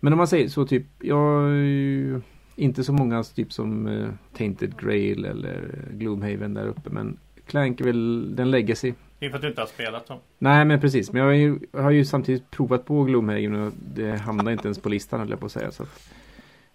men 0.00 0.12
om 0.12 0.16
man 0.16 0.28
säger 0.28 0.48
så 0.48 0.66
typ. 0.66 0.86
Jag 0.98 1.44
är 1.44 1.54
ju 1.54 2.20
inte 2.56 2.84
så 2.84 2.92
många 2.92 3.22
typ 3.22 3.52
som 3.52 3.86
eh, 3.86 4.08
Tainted 4.36 4.80
Grail 4.80 5.24
eller 5.24 5.84
Gloomhaven 5.90 6.54
där 6.54 6.66
uppe. 6.66 6.90
Men 6.90 7.18
Clank 7.46 7.80
är 7.80 7.84
väl 7.84 8.36
den 8.36 8.50
legacy. 8.50 8.94
Det 9.18 9.26
är 9.26 9.30
för 9.30 9.36
att 9.36 9.42
du 9.42 9.48
inte 9.48 9.60
har 9.60 9.66
spelat 9.66 10.06
dem. 10.06 10.18
Nej 10.38 10.64
men 10.64 10.80
precis. 10.80 11.12
Men 11.12 11.22
jag 11.22 11.28
har 11.28 11.34
ju, 11.34 11.58
jag 11.72 11.82
har 11.82 11.90
ju 11.90 12.04
samtidigt 12.04 12.50
provat 12.50 12.84
på 12.84 13.04
Gloomhaven 13.04 13.54
och 13.54 13.72
det 13.94 14.16
hamnar 14.16 14.52
inte 14.52 14.68
ens 14.68 14.78
på 14.78 14.88
listan 14.88 15.20
höll 15.20 15.30
jag 15.30 15.40
på 15.40 15.46
att 15.46 15.52
säga. 15.52 15.70
Så 15.70 15.82
att 15.82 16.12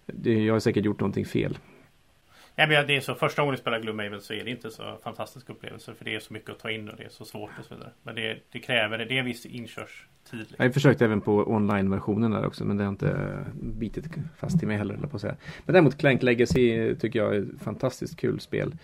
det, 0.06 0.44
jag 0.44 0.54
har 0.54 0.60
säkert 0.60 0.84
gjort 0.84 1.00
någonting 1.00 1.24
fel. 1.24 1.58
Ja, 2.56 2.66
men 2.66 2.86
det 2.86 2.96
är 2.96 3.00
så, 3.00 3.14
första 3.14 3.42
gången 3.42 3.54
du 3.54 3.60
spelar 3.60 3.80
Gloomhaven 3.80 4.20
så 4.20 4.32
är 4.32 4.44
det 4.44 4.50
inte 4.50 4.70
så 4.70 4.98
fantastisk 5.02 5.50
upplevelse 5.50 5.94
för 5.94 6.04
det 6.04 6.14
är 6.14 6.20
så 6.20 6.32
mycket 6.32 6.50
att 6.50 6.58
ta 6.58 6.70
in 6.70 6.88
och 6.88 6.96
det 6.96 7.04
är 7.04 7.08
så 7.08 7.24
svårt 7.24 7.50
och 7.58 7.64
så 7.64 7.74
vidare. 7.74 7.90
Men 8.02 8.14
det, 8.14 8.38
det 8.52 8.58
kräver, 8.58 8.98
det 8.98 9.14
är 9.14 9.18
en 9.18 9.24
viss 9.24 9.46
inkörstid. 9.46 10.06
Liksom. 10.30 10.56
Jag 10.58 10.64
har 10.64 10.70
försökt 10.70 11.02
även 11.02 11.20
på 11.20 11.50
online-versionen 11.50 12.30
där 12.30 12.46
också 12.46 12.64
men 12.64 12.76
det 12.76 12.84
har 12.84 12.90
inte 12.90 13.38
bitit 13.54 14.04
fast 14.36 14.62
i 14.62 14.66
mig 14.66 14.76
heller 14.76 14.96
på 14.96 15.16
att 15.16 15.20
säga. 15.20 15.36
Men 15.64 15.72
däremot 15.72 15.98
Clank 15.98 16.22
Legacy 16.22 16.94
tycker 16.94 17.18
jag 17.18 17.36
är 17.36 17.40
ett 17.40 17.62
fantastiskt 17.62 18.16
kul 18.16 18.40
spel. 18.40 18.76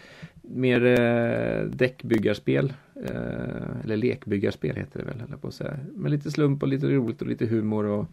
Mer 0.42 0.84
eh, 0.84 1.62
däckbyggarspel 1.62 2.72
eh, 2.94 3.84
eller 3.84 3.96
lekbyggarspel 3.96 4.76
heter 4.76 4.98
det 4.98 5.04
väl, 5.04 5.22
eller 5.26 5.36
på 5.36 5.48
att 5.48 5.54
säga. 5.54 5.78
Med 5.94 6.10
lite 6.10 6.30
slump 6.30 6.62
och 6.62 6.68
lite 6.68 6.86
roligt 6.86 7.22
och 7.22 7.28
lite 7.28 7.46
humor 7.46 7.84
och 7.84 8.06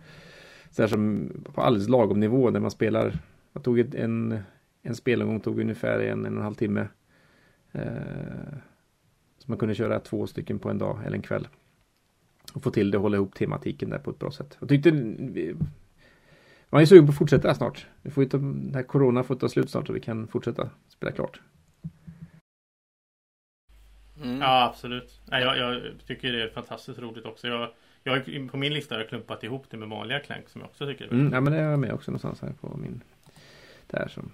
så 0.71 0.81
här 0.81 0.89
som 0.89 1.31
på 1.53 1.61
alldeles 1.61 1.89
lagom 1.89 2.19
nivå 2.19 2.49
när 2.49 2.59
man 2.59 2.71
spelar. 2.71 3.19
Jag 3.53 3.63
tog 3.63 3.95
en 3.95 4.39
en 4.85 4.95
spelomgång 4.95 5.39
tog 5.39 5.59
ungefär 5.59 5.99
en, 5.99 6.25
en 6.25 6.33
och 6.33 6.37
en 6.37 6.43
halv 6.43 6.55
timme. 6.55 6.87
Eh, 7.71 8.57
så 9.37 9.51
man 9.51 9.57
kunde 9.57 9.75
köra 9.75 9.99
två 9.99 10.27
stycken 10.27 10.59
på 10.59 10.69
en 10.69 10.77
dag 10.77 10.99
eller 11.05 11.15
en 11.15 11.21
kväll. 11.21 11.47
Och 12.53 12.63
få 12.63 12.71
till 12.71 12.91
det 12.91 12.97
hålla 12.97 13.17
ihop 13.17 13.35
tematiken 13.35 13.89
där 13.89 13.97
på 13.97 14.11
ett 14.11 14.19
bra 14.19 14.31
sätt. 14.31 14.57
Jag 14.59 14.69
tyckte 14.69 14.91
man 16.69 16.81
är 16.81 16.85
sugen 16.85 17.05
på 17.05 17.11
att 17.11 17.17
fortsätta 17.17 17.55
snart. 17.55 17.87
Vi 18.01 18.11
får 18.11 18.23
inte, 18.23 18.37
den 18.37 18.71
här 18.75 18.83
corona 18.83 19.23
får 19.23 19.35
ta 19.35 19.49
slut 19.49 19.69
snart 19.69 19.89
och 19.89 19.95
vi 19.95 19.99
kan 19.99 20.27
fortsätta 20.27 20.69
spela 20.87 21.11
klart. 21.11 21.39
Mm. 24.23 24.41
Ja, 24.41 24.65
absolut. 24.65 25.21
jag, 25.25 25.57
jag, 25.57 25.81
tycker 26.07 26.31
det 26.31 26.43
är 26.43 26.49
fantastiskt 26.49 26.99
roligt 26.99 27.25
också. 27.25 27.47
Jag, 27.47 27.69
jag, 28.03 28.49
på 28.51 28.57
min 28.57 28.73
lista 28.73 28.95
har 28.95 28.99
jag 28.99 29.09
klumpat 29.09 29.43
ihop 29.43 29.65
det 29.69 29.77
med 29.77 29.89
vanliga 29.89 30.19
Clank 30.19 30.49
som 30.49 30.61
jag 30.61 30.69
också 30.69 30.85
tycker 30.85 31.05
är 31.05 31.11
mm, 31.11 31.33
Ja, 31.33 31.41
men 31.41 31.53
det 31.53 31.59
är 31.59 31.69
jag 31.71 31.79
med 31.79 31.93
också 31.93 32.11
någonstans 32.11 32.41
här 32.41 32.53
på 32.61 32.77
min. 32.77 33.01
Där 33.87 34.07
som 34.07 34.31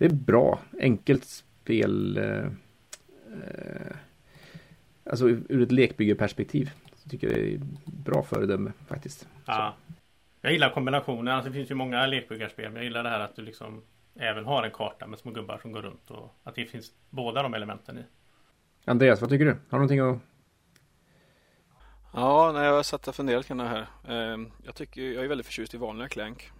det 0.00 0.06
är 0.06 0.14
bra, 0.14 0.58
enkelt 0.80 1.24
spel. 1.24 2.16
Eh, 2.16 2.44
eh, 3.44 3.96
alltså 5.04 5.28
ur 5.28 5.62
ett 5.62 5.72
lekbyggeperspektiv. 5.72 6.70
Jag 7.02 7.10
tycker 7.10 7.28
det 7.28 7.54
är 7.54 7.60
bra 7.84 8.22
föredöme 8.22 8.72
faktiskt. 8.86 9.28
Ja. 9.46 9.74
Jag 10.40 10.52
gillar 10.52 10.70
kombinationen. 10.70 11.34
Alltså, 11.34 11.50
det 11.50 11.54
finns 11.54 11.70
ju 11.70 11.74
många 11.74 12.06
lekbyggarspel. 12.06 12.64
Men 12.64 12.76
jag 12.76 12.84
gillar 12.84 13.02
det 13.02 13.08
här 13.08 13.20
att 13.20 13.36
du 13.36 13.42
liksom 13.42 13.82
även 14.14 14.44
har 14.44 14.62
en 14.62 14.70
karta 14.70 15.06
med 15.06 15.18
små 15.18 15.30
gubbar 15.30 15.58
som 15.62 15.72
går 15.72 15.82
runt. 15.82 16.10
Och 16.10 16.34
att 16.44 16.54
det 16.54 16.64
finns 16.64 16.92
båda 17.10 17.42
de 17.42 17.54
elementen 17.54 17.98
i. 17.98 18.02
Andreas, 18.84 19.20
vad 19.20 19.30
tycker 19.30 19.44
du? 19.44 19.50
Har 19.50 19.58
du 19.70 19.76
någonting 19.76 20.00
att 20.00 20.18
Ja, 22.12 22.52
när 22.52 22.64
jag 22.64 22.86
satt 22.86 23.08
och 23.08 23.14
funderade 23.14 23.44
kring 23.44 23.58
det 23.58 23.64
här. 23.64 23.86
Ehm, 24.08 24.52
jag, 24.64 24.74
tycker, 24.74 25.02
jag 25.02 25.24
är 25.24 25.28
väldigt 25.28 25.46
förtjust 25.46 25.74
i 25.74 25.76
vanliga 25.76 26.08
Clank. 26.08 26.50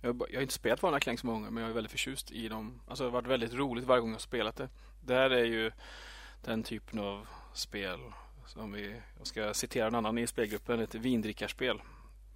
Jag, 0.00 0.22
jag 0.30 0.36
har 0.36 0.42
inte 0.42 0.54
spelat 0.54 0.82
vanliga 0.82 1.00
Clank 1.00 1.20
så 1.20 1.26
många 1.26 1.50
men 1.50 1.62
jag 1.62 1.70
är 1.70 1.74
väldigt 1.74 1.90
förtjust 1.90 2.30
i 2.30 2.48
dem. 2.48 2.80
Alltså 2.86 3.04
det 3.04 3.10
har 3.10 3.12
varit 3.12 3.26
väldigt 3.26 3.54
roligt 3.54 3.84
varje 3.84 4.00
gång 4.00 4.12
jag 4.12 4.20
spelat 4.20 4.56
det. 4.56 4.68
Det 5.00 5.14
här 5.14 5.30
är 5.30 5.44
ju 5.44 5.70
den 6.44 6.62
typen 6.62 6.98
av 6.98 7.26
spel 7.54 7.98
som 8.46 8.72
vi, 8.72 9.00
jag 9.18 9.26
ska 9.26 9.54
citera 9.54 9.86
en 9.86 9.94
annan 9.94 10.18
i 10.18 10.26
spelgruppen, 10.26 10.80
ett 10.80 10.94
vindrickarspel 10.94 11.80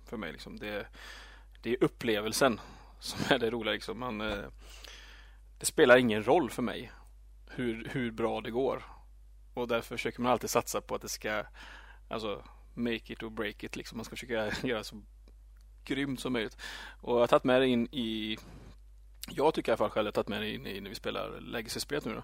för 0.07 0.17
mig. 0.17 0.33
Liksom. 0.33 0.59
Det, 0.59 0.87
det 1.63 1.71
är 1.71 1.85
upplevelsen 1.85 2.61
som 3.01 3.35
är 3.35 3.39
det 3.39 3.51
roliga. 3.51 3.73
Liksom. 3.73 3.99
Man, 3.99 4.21
eh, 4.21 4.45
det 5.59 5.67
spelar 5.67 5.97
ingen 5.97 6.25
roll 6.25 6.51
för 6.51 6.63
mig 6.63 6.93
hur, 7.51 7.89
hur 7.93 8.11
bra 8.11 8.41
det 8.41 8.51
går. 8.51 8.85
Och 9.55 9.69
därför 9.69 9.97
försöker 9.97 10.21
man 10.21 10.33
alltid 10.33 10.51
satsa 10.51 10.81
på 10.81 10.95
att 10.95 11.03
det 11.03 11.09
ska 11.09 11.45
alltså, 12.09 12.45
make 12.75 13.13
it 13.13 13.23
or 13.23 13.31
break 13.31 13.65
it. 13.65 13.77
Liksom. 13.77 13.99
Man 13.99 14.05
ska 14.05 14.17
försöka 14.17 14.53
göra 14.67 14.85
så 14.85 15.03
grymt 15.85 16.21
som 16.21 16.33
möjligt. 16.33 16.59
Och 17.01 17.15
jag 17.15 17.21
har 17.21 17.27
tagit 17.27 17.45
med 17.45 17.61
det 17.61 17.67
in 17.67 17.89
i 17.93 18.39
jag 19.31 19.55
tycker 19.55 19.69
i 19.69 19.73
alla 19.73 19.77
fall 19.77 19.91
själv 19.91 20.09
att 20.09 20.17
jag 20.17 20.27
tagit 20.27 20.29
med 20.29 20.43
det 20.43 20.55
in 20.55 20.67
i 20.67 20.81
när 20.81 20.89
vi 20.89 20.95
spelar 20.95 21.41
Legacy-spelet 21.41 22.05
nu 22.05 22.15
då. 22.15 22.23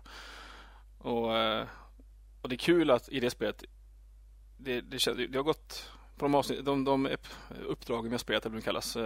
Och, 1.11 1.37
eh, 1.37 1.67
och 2.43 2.49
det 2.49 2.55
är 2.55 2.59
kul 2.59 2.90
att 2.90 3.09
i 3.09 3.21
det 3.21 3.31
spelet 3.31 3.64
det, 4.57 4.81
det, 4.81 5.26
det 5.26 5.38
har 5.38 5.43
gått 5.43 5.90
på 6.17 6.25
de, 6.25 6.35
avsnitt, 6.35 6.64
de, 6.64 6.85
de 6.85 7.09
uppdragen 7.67 8.05
vi 8.05 8.11
har 8.11 8.19
spelat, 8.19 8.47
eller 8.47 8.57
eh, 8.57 8.59
det 8.59 8.64
kallas, 8.64 8.97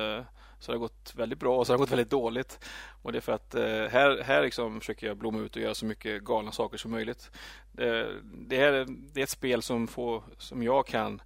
så 0.64 0.72
har 0.72 0.72
det 0.72 0.78
gått 0.78 1.14
väldigt 1.16 1.38
bra 1.38 1.58
och 1.58 1.66
så 1.66 1.72
har 1.72 1.78
det 1.78 1.82
gått 1.82 1.92
väldigt 1.92 2.10
dåligt. 2.10 2.64
Och 3.02 3.12
det 3.12 3.18
är 3.18 3.20
för 3.20 3.32
att 3.32 3.54
eh, 3.54 3.62
här, 3.64 4.22
här 4.22 4.42
liksom 4.42 4.80
försöker 4.80 5.06
jag 5.06 5.16
blomma 5.16 5.38
ut 5.38 5.56
och 5.56 5.62
göra 5.62 5.74
så 5.74 5.86
mycket 5.86 6.24
galna 6.24 6.52
saker 6.52 6.78
som 6.78 6.90
möjligt. 6.90 7.30
Det, 7.72 8.08
det, 8.22 8.56
är, 8.56 8.86
det 8.88 9.20
är 9.20 9.24
ett 9.24 9.30
spel 9.30 9.62
som, 9.62 9.86
får, 9.86 10.22
som 10.38 10.62
jag 10.62 10.86
kan 10.86 11.22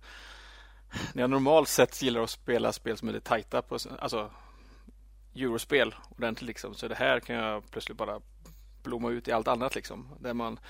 när 1.14 1.22
jag 1.22 1.31
normalt 1.31 1.68
sett 1.68 2.03
gillar 2.03 2.20
att 2.20 2.31
spela 2.31 2.72
spel 2.72 2.96
som 2.96 3.09
är 3.09 3.12
lite 3.12 3.29
tajta 3.29 3.62
på, 3.62 3.79
alltså 3.98 4.31
eurospel 5.35 5.94
ordentligt 6.09 6.48
liksom. 6.48 6.74
Så 6.74 6.88
det 6.88 6.94
här 6.94 7.20
kan 7.20 7.37
jag 7.37 7.70
plötsligt 7.70 7.98
bara 7.98 8.20
blomma 8.83 9.11
ut 9.11 9.29
i 9.29 9.33
allt 9.33 9.48
annat 9.48 9.74
liksom. 9.74 10.09
Där 10.20 10.35
man, 10.35 10.61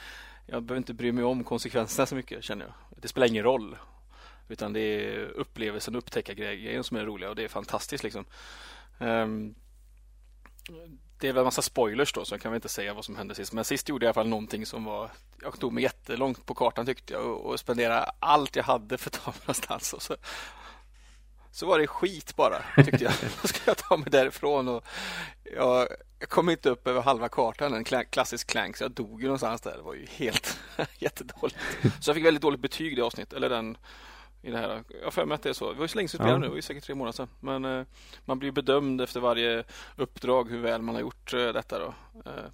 jag 0.47 0.63
behöver 0.63 0.79
inte 0.79 0.95
bry 0.95 1.13
mig 1.13 1.25
om 1.25 1.45
konsekvenserna 1.45 2.07
så 2.07 2.15
mycket 2.15 2.45
känner 2.45 2.65
jag. 2.65 2.75
Det 3.03 3.09
spelar 3.09 3.27
ingen 3.27 3.45
roll. 3.45 3.77
Utan 4.49 4.73
det 4.73 4.81
är 4.81 5.25
upplevelsen, 5.25 5.97
upptäcka 5.97 6.35
grejen 6.35 6.85
som 6.85 6.97
är 6.97 7.05
roliga 7.05 7.31
och 7.31 7.37
det 7.37 7.45
är 7.45 7.49
fantastiskt 7.49 8.05
liksom. 8.05 8.25
Um, 8.99 9.55
det 11.19 11.29
är 11.29 11.33
väl 11.33 11.41
en 11.41 11.45
massa 11.45 11.63
spoilers 11.63 12.13
då 12.13 12.25
så 12.25 12.35
jag 12.35 12.41
kan 12.41 12.53
väl 12.53 12.57
inte 12.57 12.69
säga 12.69 12.95
vad 12.95 13.05
som 13.05 13.17
hände 13.17 13.35
sist. 13.35 13.53
Men 13.53 13.65
sist 13.65 13.89
gjorde 13.89 14.07
jag 14.07 14.09
i 14.09 14.11
alla 14.11 14.15
fall 14.15 14.29
någonting 14.29 14.67
som 14.67 14.85
var 14.85 15.11
Jag 15.43 15.61
tog 15.61 15.73
mig 15.73 15.83
jättelångt 15.83 16.47
på 16.47 16.55
kartan 16.55 16.87
tyckte 16.87 17.13
jag 17.13 17.27
och, 17.27 17.47
och 17.47 17.61
spenderade 17.61 18.11
allt 18.19 18.57
jag 18.57 18.65
hade 18.65 18.99
för 18.99 19.11
att 19.11 19.25
ta 19.25 19.31
mig 19.31 19.41
någonstans. 19.41 19.93
Och 19.93 20.03
så, 20.03 20.17
så 21.51 21.67
var 21.67 21.79
det 21.79 21.87
skit 21.87 22.37
bara 22.37 22.63
tyckte 22.85 23.05
jag. 23.05 23.13
Då 23.43 23.49
ska 23.49 23.61
jag 23.65 23.77
ta 23.77 23.97
mig 23.97 24.11
därifrån 24.11 24.69
och 24.69 24.85
jag, 25.57 25.89
jag 26.19 26.29
kom 26.29 26.51
inte 26.51 26.71
upp 26.71 26.87
över 26.87 27.03
halva 27.03 27.29
kartan, 27.29 27.75
en 27.75 27.85
klassisk 28.05 28.47
clank, 28.47 28.77
så 28.77 28.85
jag 28.85 28.91
dog 28.91 29.21
ju 29.21 29.27
någonstans 29.27 29.61
där. 29.61 29.77
Det 29.77 29.83
var 29.83 29.95
ju 29.95 30.07
helt 30.07 30.59
jättedåligt. 30.99 31.57
Så 32.01 32.11
jag 32.11 32.15
fick 32.15 32.27
väldigt 32.27 32.43
dåligt 32.43 32.61
betyg 32.61 32.97
det 32.97 33.03
avsnittet, 33.03 33.33
eller 33.33 33.49
den 33.49 33.77
i 34.43 34.51
det 34.51 34.59
här. 34.59 34.85
Jag 34.99 35.05
har 35.05 35.11
för 35.11 35.27
mig 35.27 35.35
att 35.35 35.43
det 35.43 35.49
är 35.49 35.53
så. 35.53 35.73
Det 35.73 35.79
var 35.79 35.85
ju 35.85 35.89
så 35.89 35.97
länge 35.97 36.09
sedan 36.09 36.29
ja. 36.29 36.39
nu, 36.39 36.43
det 36.43 36.49
var 36.49 36.57
ju 36.57 36.63
säkert 36.63 36.85
tre 36.85 36.95
månader 36.95 37.13
sedan. 37.17 37.29
Men 37.41 37.65
eh, 37.65 37.87
man 38.25 38.39
blir 38.39 38.51
bedömd 38.53 39.01
efter 39.01 39.21
varje 39.21 39.65
uppdrag 39.97 40.51
hur 40.51 40.59
väl 40.59 40.83
man 40.83 40.95
har 40.95 41.03
gjort 41.03 41.35
eh, 41.35 41.53
detta 41.53 41.79
då. 41.79 41.95
Eh, 42.27 42.45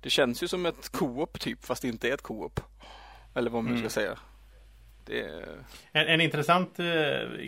det 0.00 0.10
känns 0.10 0.42
ju 0.42 0.48
som 0.48 0.66
ett 0.66 0.88
co-op 0.88 1.40
typ, 1.40 1.64
fast 1.64 1.82
det 1.82 1.88
inte 1.88 2.08
är 2.08 2.14
ett 2.14 2.22
co-op. 2.22 2.60
Eller 3.34 3.50
vad 3.50 3.64
man 3.64 3.72
mm. 3.72 3.82
ska 3.82 4.00
säga. 4.00 4.18
Det... 5.06 5.44
En, 5.92 6.06
en 6.06 6.20
intressant 6.20 6.78
eh, 6.78 6.86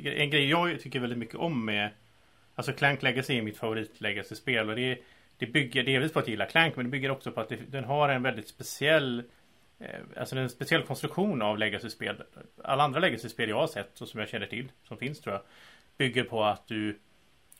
en 0.05 0.31
grej 0.31 0.51
jag 0.51 0.81
tycker 0.81 1.01
väldigt 1.01 1.18
mycket 1.18 1.37
om 1.37 1.64
med 1.64 1.90
Alltså 2.55 2.72
Clank 2.72 3.03
Legacy 3.03 3.38
är 3.38 3.42
mitt 3.42 3.59
favorit 3.59 4.01
Legacy-spel 4.01 4.70
och 4.70 4.77
det, 4.77 4.99
det 5.38 5.46
bygger 5.46 5.85
delvis 5.85 6.12
på 6.12 6.18
att 6.18 6.27
jag 6.27 6.31
gillar 6.31 6.46
Clank 6.46 6.77
men 6.77 6.85
det 6.85 6.90
bygger 6.90 7.11
också 7.11 7.33
på 7.33 7.40
att 7.40 7.49
det, 7.49 7.57
den 7.57 7.85
har 7.85 8.09
en 8.09 8.22
väldigt 8.22 8.49
speciell 8.49 9.22
Eh, 9.79 10.01
alltså 10.17 10.35
det 10.35 10.41
är 10.41 10.43
en 10.43 10.51
speciell 10.51 10.83
konstruktion 10.83 11.43
av 11.43 11.59
legacy-spel. 11.59 12.23
Alla 12.65 12.83
andra 12.83 13.01
legacy-spel 13.01 13.49
jag 13.49 13.57
har 13.57 13.67
sett 13.67 14.01
och 14.01 14.09
som 14.09 14.21
jag 14.21 14.29
känner 14.29 14.47
till, 14.47 14.73
som 14.89 14.97
finns 14.99 15.21
tror 15.21 15.35
jag, 15.35 15.43
bygger 15.99 16.25
på 16.25 16.45
att 16.45 16.67
du 16.67 16.99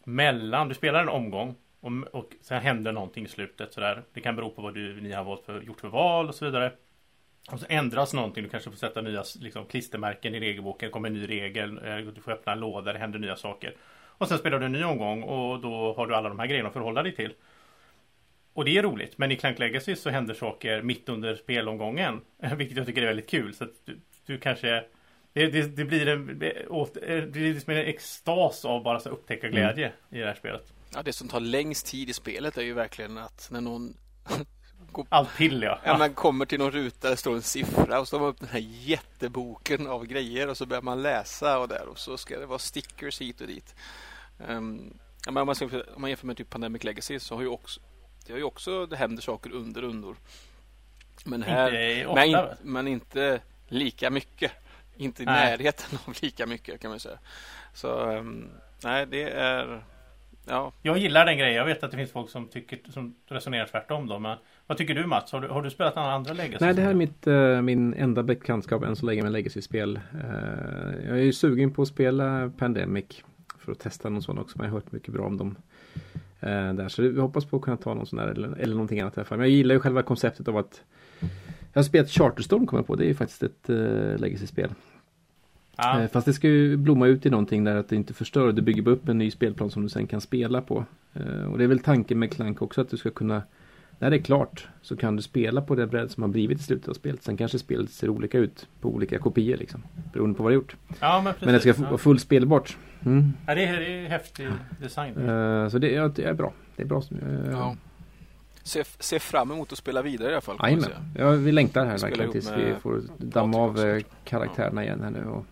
mellan, 0.05 0.69
du 0.69 0.75
spelar 0.75 1.03
en 1.03 1.09
omgång 1.09 1.55
och, 1.81 1.93
och 2.13 2.33
sen 2.41 2.63
händer 2.63 2.93
någonting 2.93 3.25
i 3.25 3.29
slutet 3.29 3.73
sådär. 3.73 4.03
Det 4.13 4.21
kan 4.21 4.37
bero 4.37 4.51
på 4.51 4.63
vad 4.63 4.75
du, 4.75 5.01
ni 5.01 5.13
har 5.13 5.25
valt 5.25 5.45
för, 5.45 5.61
gjort 5.61 5.81
för 5.81 5.89
val 5.89 6.29
och 6.29 6.35
så 6.35 6.45
vidare. 6.45 6.73
Och 7.53 7.61
så 7.61 7.67
ändras 7.69 8.15
någonting, 8.15 8.43
du 8.43 8.49
kanske 8.49 8.71
får 8.71 8.77
sätta 8.77 9.01
nya 9.01 9.25
liksom, 9.41 9.67
klistermärken 9.67 10.35
i 10.35 10.41
regelboken, 10.41 10.91
kommer 10.91 11.09
en 11.09 11.15
ny 11.15 11.29
regel, 11.29 11.79
eh, 11.85 11.97
du 11.97 12.21
får 12.21 12.33
öppna 12.33 12.53
en 12.53 12.61
låda, 12.61 12.93
det 12.93 12.99
händer 12.99 13.19
nya 13.19 13.37
saker. 13.37 13.75
Och 14.19 14.29
sen 14.29 14.39
spelar 14.39 14.59
du 14.59 14.67
en 14.67 14.73
ny 14.73 14.85
omgång 14.85 15.23
och 15.23 15.61
då 15.61 15.95
har 15.97 16.07
du 16.07 16.15
alla 16.15 16.29
de 16.29 16.39
här 16.39 16.47
grejerna 16.47 16.69
att 16.69 16.73
förhålla 16.73 17.03
dig 17.03 17.15
till. 17.15 17.35
Och 18.57 18.65
det 18.65 18.79
är 18.79 18.83
roligt. 18.83 19.19
Men 19.19 19.33
i 19.33 19.37
Clank 19.37 19.59
Legacy 19.59 19.97
så 19.97 20.11
händer 20.11 20.35
saker 20.35 20.83
mitt 20.83 21.09
under 21.09 21.35
spelomgången. 21.35 22.21
Vilket 22.57 22.77
jag 22.77 22.87
tycker 22.87 23.03
är 23.03 23.07
väldigt 23.07 23.31
kul. 23.31 23.55
Så 23.55 23.65
att 23.65 23.71
du, 23.85 24.01
du 24.27 24.39
kanske 24.39 24.85
det, 25.33 25.47
det, 25.47 25.63
det, 25.63 25.85
blir 25.85 26.09
en, 26.09 26.27
det 26.39 27.33
blir 27.33 27.55
liksom 27.55 27.73
en 27.73 27.79
extas 27.79 28.65
av 28.65 28.83
bara 28.83 29.01
så 29.01 29.09
upptäcka 29.09 29.49
glädje 29.49 29.87
mm. 29.87 29.97
i 30.11 30.19
det 30.19 30.27
här 30.27 30.35
spelet. 30.35 30.73
Ja, 30.95 31.03
det 31.03 31.13
som 31.13 31.29
tar 31.29 31.41
längst 31.41 31.87
tid 31.87 32.11
i 32.11 32.13
spelet 32.13 32.59
är 32.59 32.63
ju 32.63 32.73
verkligen 32.73 33.19
att 33.19 33.49
när 33.51 33.61
någon 33.61 33.95
Allt 35.09 35.37
pill 35.37 35.63
ja. 35.63 35.81
ja. 35.85 35.99
Man 35.99 36.15
kommer 36.15 36.47
till 36.47 36.59
någon 36.59 36.71
ruta 36.71 36.99
där 37.01 37.11
det 37.11 37.17
står 37.17 37.35
en 37.35 37.43
siffra 37.43 38.01
och 38.01 38.09
så 38.09 38.17
tar 38.17 38.21
man 38.21 38.29
upp 38.29 38.41
den 38.41 38.49
här 38.49 38.65
jätteboken 38.69 39.87
av 39.87 40.07
grejer 40.07 40.49
och 40.49 40.57
så 40.57 40.67
börjar 40.67 40.83
man 40.83 41.03
läsa 41.03 41.59
och 41.59 41.69
där 41.69 41.89
och 41.89 41.99
så 41.99 42.17
ska 42.17 42.39
det 42.39 42.47
vara 42.47 42.59
stickers 42.59 43.21
hit 43.21 43.41
och 43.41 43.47
dit. 43.47 43.75
Um, 44.49 44.99
om, 45.29 45.35
man, 45.35 45.49
om 45.95 46.01
man 46.01 46.11
jämför 46.11 46.27
med 46.27 46.37
typ 46.37 46.51
Pandemic 46.51 46.85
Legacy 46.85 47.19
så 47.19 47.35
har 47.35 47.43
ju 47.43 47.49
också 47.49 47.81
det 48.27 48.33
har 48.33 48.39
ju 48.39 48.45
också, 48.45 48.87
det 48.87 48.97
händer 48.97 49.23
saker 49.23 49.53
under 49.53 49.83
rundor. 49.83 50.17
Men 51.25 51.43
här, 51.43 51.99
inte 51.99 52.15
men, 52.15 52.29
in, 52.29 52.39
men, 52.63 52.89
inte 52.89 53.41
lika 53.69 54.11
mycket. 54.11 54.53
Inte 54.97 55.23
i 55.23 55.27
nej. 55.27 55.51
närheten 55.51 55.99
av 56.07 56.15
lika 56.23 56.47
mycket 56.47 56.81
kan 56.81 56.91
man 56.91 57.01
säga. 57.01 57.19
Så 57.75 58.11
um, 58.11 58.51
nej, 58.83 59.07
det 59.07 59.31
är 59.31 59.83
Ja. 60.49 60.73
Jag 60.83 60.99
gillar 60.99 61.27
den 61.27 61.39
grejen. 61.39 61.57
Jag 61.57 61.65
vet 61.65 61.83
att 61.83 61.91
det 61.91 61.97
finns 61.97 62.11
folk 62.11 62.31
som, 62.31 62.49
tycker, 62.49 62.79
som 62.91 63.15
resonerar 63.27 63.67
tvärtom. 63.67 64.07
Då, 64.07 64.19
men 64.19 64.39
vad 64.67 64.79
tycker 64.79 64.95
du 64.95 65.07
Mats? 65.07 65.33
Har 65.33 65.41
du, 65.41 65.49
har 65.49 65.63
du 65.63 65.71
spelat 65.71 65.97
några 65.97 66.13
andra 66.13 66.33
legacy? 66.33 66.65
Nej, 66.65 66.75
det 66.75 66.83
här 66.83 66.91
är 66.91 66.95
mitt, 66.95 67.27
uh, 67.27 67.63
min 67.63 67.95
enda 67.95 68.23
bekantskap 68.23 68.83
än 68.83 68.97
så 68.97 69.07
länge 69.07 69.23
med 69.23 69.33
legacy-spel. 69.33 70.01
Uh, 70.15 71.07
jag 71.09 71.19
är 71.19 71.23
ju 71.23 71.33
sugen 71.33 71.73
på 71.73 71.83
att 71.83 71.89
spela 71.89 72.53
Pandemic 72.59 73.23
för 73.59 73.73
att 73.73 73.79
testa 73.79 74.09
någon 74.09 74.23
sån 74.23 74.39
också. 74.39 74.59
Men 74.59 74.65
jag 74.65 74.73
har 74.73 74.81
hört 74.81 74.93
mycket 74.93 75.15
bra 75.15 75.27
om 75.27 75.37
dem. 75.37 75.57
Eh, 76.41 76.75
där. 76.75 76.89
Så 76.89 77.03
vi 77.03 77.21
hoppas 77.21 77.45
på 77.45 77.57
att 77.57 77.63
kunna 77.63 77.77
ta 77.77 77.95
någon 77.95 78.07
sån 78.07 78.19
där 78.19 78.27
eller, 78.27 78.57
eller 78.59 78.75
någonting 78.75 79.01
annat 79.01 79.17
i 79.17 79.21
alla 79.21 79.25
fall. 79.25 79.39
Men 79.39 79.49
jag 79.49 79.57
gillar 79.57 79.75
ju 79.75 79.81
själva 79.81 80.03
konceptet 80.03 80.49
av 80.49 80.57
att 80.57 80.83
jag 81.73 81.79
har 81.79 81.83
spelat 81.83 82.11
Charterstone 82.11 82.67
kommer 82.67 82.81
jag 82.81 82.87
på. 82.87 82.95
Det 82.95 83.05
är 83.05 83.09
ju 83.09 83.15
faktiskt 83.15 83.43
ett 83.43 83.71
uh, 83.71 84.19
legacy-spel. 84.19 84.71
Ja. 85.77 86.01
Eh, 86.01 86.09
fast 86.09 86.27
det 86.27 86.33
ska 86.33 86.49
ju 86.49 86.77
blomma 86.77 87.07
ut 87.07 87.27
i 87.27 87.31
någonting 87.31 87.65
där 87.65 87.77
att 87.77 87.89
det 87.89 87.97
inte 87.97 88.15
förstör. 88.15 88.53
Du 88.53 88.63
bygger 88.63 88.89
upp 88.89 89.09
en 89.09 89.19
ny 89.19 89.31
spelplan 89.31 89.71
som 89.71 89.83
du 89.83 89.89
sen 89.89 90.07
kan 90.07 90.21
spela 90.21 90.63
på. 90.63 90.85
Eh, 91.15 91.45
och 91.45 91.59
det 91.59 91.65
är 91.65 91.69
väl 91.69 91.79
tanken 91.79 92.19
med 92.19 92.33
Clank 92.33 92.63
också 92.63 92.81
att 92.81 92.91
du 92.91 92.97
ska 92.97 93.11
kunna 93.11 93.43
när 93.99 94.11
det 94.11 94.17
är 94.17 94.23
klart 94.23 94.69
så 94.83 94.97
kan 94.97 95.17
du 95.17 95.23
spela 95.23 95.63
på 95.63 95.75
det 95.75 95.87
bräd 95.87 96.11
som 96.11 96.23
har 96.23 96.29
blivit 96.29 96.61
i 96.61 96.63
slutet 96.63 96.89
av 96.89 96.93
spelet. 96.93 97.23
Sen 97.23 97.37
kanske 97.37 97.59
spelet 97.59 97.91
ser 97.91 98.09
olika 98.09 98.39
ut 98.39 98.69
på 98.81 98.89
olika 98.89 99.19
kopior 99.19 99.57
liksom. 99.57 99.83
Beroende 100.13 100.37
på 100.37 100.43
vad 100.43 100.53
du 100.53 100.55
gjort. 100.55 100.77
Ja, 101.01 101.21
men, 101.25 101.33
precis. 101.33 101.47
Men 101.47 101.55
det 101.55 101.61
ska 101.61 101.85
vara 101.85 101.99
fullt 101.99 102.21
spelbart. 102.21 102.77
Mm. 103.07 103.33
Ja, 103.47 103.55
det 103.55 103.65
är, 103.65 103.81
det 103.81 103.87
är 103.87 104.09
häftig 104.09 104.49
design. 104.81 105.17
Uh, 105.17 105.69
så 105.69 105.79
det, 105.79 105.91
ja, 105.91 106.09
det 106.09 106.25
är 106.25 106.35
bra. 106.35 106.53
Det 106.77 106.83
är 106.83 106.87
bra. 106.87 107.03
Uh, 107.23 107.51
Ja. 107.51 107.77
Se, 108.63 108.85
se 108.85 109.19
fram 109.19 109.51
emot 109.51 109.73
att 109.73 109.79
spela 109.79 110.03
vidare 110.03 110.31
i 110.31 110.33
alla 110.33 110.41
fall. 110.41 110.57
Jajamän. 110.63 110.91
Ja, 111.19 111.31
vi 111.31 111.53
längtar 111.53 111.87
här 111.87 111.97
Spela 111.97 112.11
verkligen 112.11 112.33
tills 112.33 112.51
vi 112.51 112.75
får 112.81 113.03
damma 113.19 113.59
av 113.59 113.75
Patrik 113.75 113.93
eh, 113.93 113.97
också. 113.97 114.09
karaktärerna 114.25 114.85
igen 114.85 115.01
här 115.03 115.11
nu. 115.11 115.25
Och, 115.25 115.47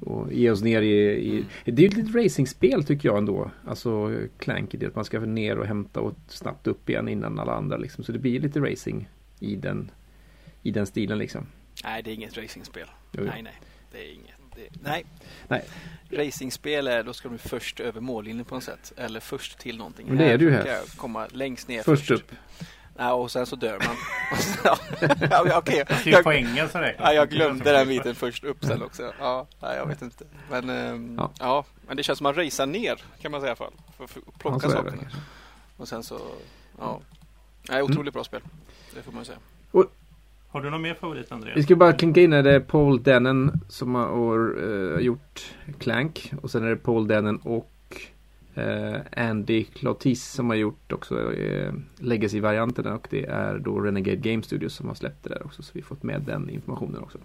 och 0.00 0.32
ge 0.32 0.50
oss 0.50 0.62
ner 0.62 0.82
i, 0.82 0.94
i 1.10 1.44
Det 1.64 1.72
är 1.72 1.80
ju 1.80 1.86
ett 1.86 1.96
litet 1.96 2.14
racingspel 2.14 2.84
tycker 2.84 3.08
jag 3.08 3.18
ändå. 3.18 3.50
Alltså 3.66 4.12
Clank 4.38 4.74
i 4.74 4.76
det 4.76 4.86
att 4.86 4.94
man 4.94 5.04
ska 5.04 5.20
ner 5.20 5.58
och 5.58 5.66
hämta 5.66 6.00
och 6.00 6.14
snabbt 6.28 6.66
upp 6.66 6.90
igen 6.90 7.08
innan 7.08 7.38
alla 7.38 7.52
andra 7.52 7.76
liksom. 7.76 8.04
Så 8.04 8.12
det 8.12 8.18
blir 8.18 8.40
lite 8.40 8.60
racing 8.60 9.08
i 9.40 9.56
den, 9.56 9.90
i 10.62 10.70
den 10.70 10.86
stilen 10.86 11.18
liksom. 11.18 11.46
Nej, 11.84 12.02
det 12.02 12.10
är 12.10 12.14
inget 12.14 12.38
racingspel. 12.38 12.86
Jo, 13.12 13.20
jo. 13.24 13.30
Nej, 13.30 13.42
nej. 13.42 13.60
Det 13.92 13.98
är 13.98 14.14
inget. 14.14 14.35
Det, 14.56 14.68
nej. 14.82 15.04
Nej. 15.48 15.64
Racingspel 16.10 16.86
är 16.86 17.02
då 17.02 17.12
ska 17.12 17.28
de 17.28 17.38
först 17.38 17.80
över 17.80 18.00
mållinjen 18.00 18.44
på 18.44 18.54
något 18.54 18.64
sätt. 18.64 18.92
Eller 18.96 19.20
först 19.20 19.58
till 19.58 19.76
någonting. 19.78 20.06
Men 20.08 20.16
det 20.16 20.24
är 20.24 20.38
du 20.38 20.50
här. 20.50 20.60
ska 20.60 20.70
jag 20.70 20.86
komma 20.96 21.26
längst 21.32 21.68
ner 21.68 21.82
Först 21.82 22.10
upp. 22.10 22.32
Ja, 22.98 23.12
och 23.12 23.30
sen 23.30 23.46
så 23.46 23.56
dör 23.56 23.78
man. 23.86 23.96
ja, 25.30 25.46
ja, 25.48 25.62
ju 26.04 26.10
Jag, 26.10 26.24
poängen 26.24 26.68
som 26.68 26.80
räknas. 26.80 27.08
ja, 27.08 27.12
jag 27.14 27.30
glömde 27.30 27.72
den 27.72 27.88
biten 27.88 28.14
först 28.14 28.44
upp 28.44 28.64
sen 28.64 28.82
också. 28.82 29.12
Ja, 29.20 29.46
nej, 29.62 29.76
jag 29.76 29.86
vet 29.86 30.02
inte. 30.02 30.24
Men, 30.50 30.70
ehm, 30.70 31.16
Ja. 31.18 31.30
ja. 31.38 31.64
men 31.86 31.96
det 31.96 32.02
känns 32.02 32.18
som 32.18 32.26
att 32.26 32.36
man 32.36 32.44
racear 32.44 32.66
ner 32.66 33.04
kan 33.20 33.30
man 33.32 33.40
säga 33.40 33.48
i 33.48 33.50
alla 33.50 33.56
fall. 33.56 33.72
För 33.96 34.04
att 34.04 34.10
Ja, 34.26 34.32
plocka 34.38 34.66
det 34.66 34.72
sakerna. 34.72 35.02
Och 35.76 35.88
sen 35.88 36.02
så, 36.02 36.20
ja. 36.78 37.00
Nej, 37.68 37.82
otroligt 37.82 38.14
bra 38.14 38.24
spel. 38.24 38.40
Det 38.94 39.02
får 39.02 39.12
man 39.12 39.20
ju 39.20 39.24
säga. 39.24 39.38
Har 40.56 40.62
du 40.62 40.70
någon 40.70 40.82
mer 40.82 40.94
favorit 40.94 41.32
Andreas? 41.32 41.56
Vi 41.56 41.62
ska 41.62 41.76
bara 41.76 41.92
klinka 41.92 42.20
in 42.20 42.32
här. 42.32 42.42
Det 42.42 42.52
är 42.54 42.60
Paul 42.60 43.02
Dennen 43.02 43.60
som 43.68 43.94
har 43.94 44.54
eh, 44.94 45.00
gjort 45.00 45.54
Clank. 45.78 46.32
Och 46.42 46.50
sen 46.50 46.64
är 46.64 46.68
det 46.68 46.76
Paul 46.76 47.06
Dennen 47.06 47.36
och 47.36 47.72
eh, 48.54 48.96
Andy 49.16 49.64
Clotis 49.64 50.32
som 50.32 50.48
har 50.50 50.56
gjort 50.56 50.92
också 50.92 51.32
eh, 51.34 51.72
Legacy-varianterna. 51.98 52.94
Och 52.94 53.06
det 53.10 53.24
är 53.24 53.58
då 53.58 53.80
Renegade 53.80 54.16
Game 54.16 54.42
Studios 54.42 54.74
som 54.74 54.88
har 54.88 54.94
släppt 54.94 55.22
det 55.22 55.28
där 55.28 55.46
också. 55.46 55.62
Så 55.62 55.70
vi 55.74 55.80
har 55.80 55.86
fått 55.86 56.02
med 56.02 56.20
den 56.22 56.50
informationen 56.50 57.02
också. 57.02 57.18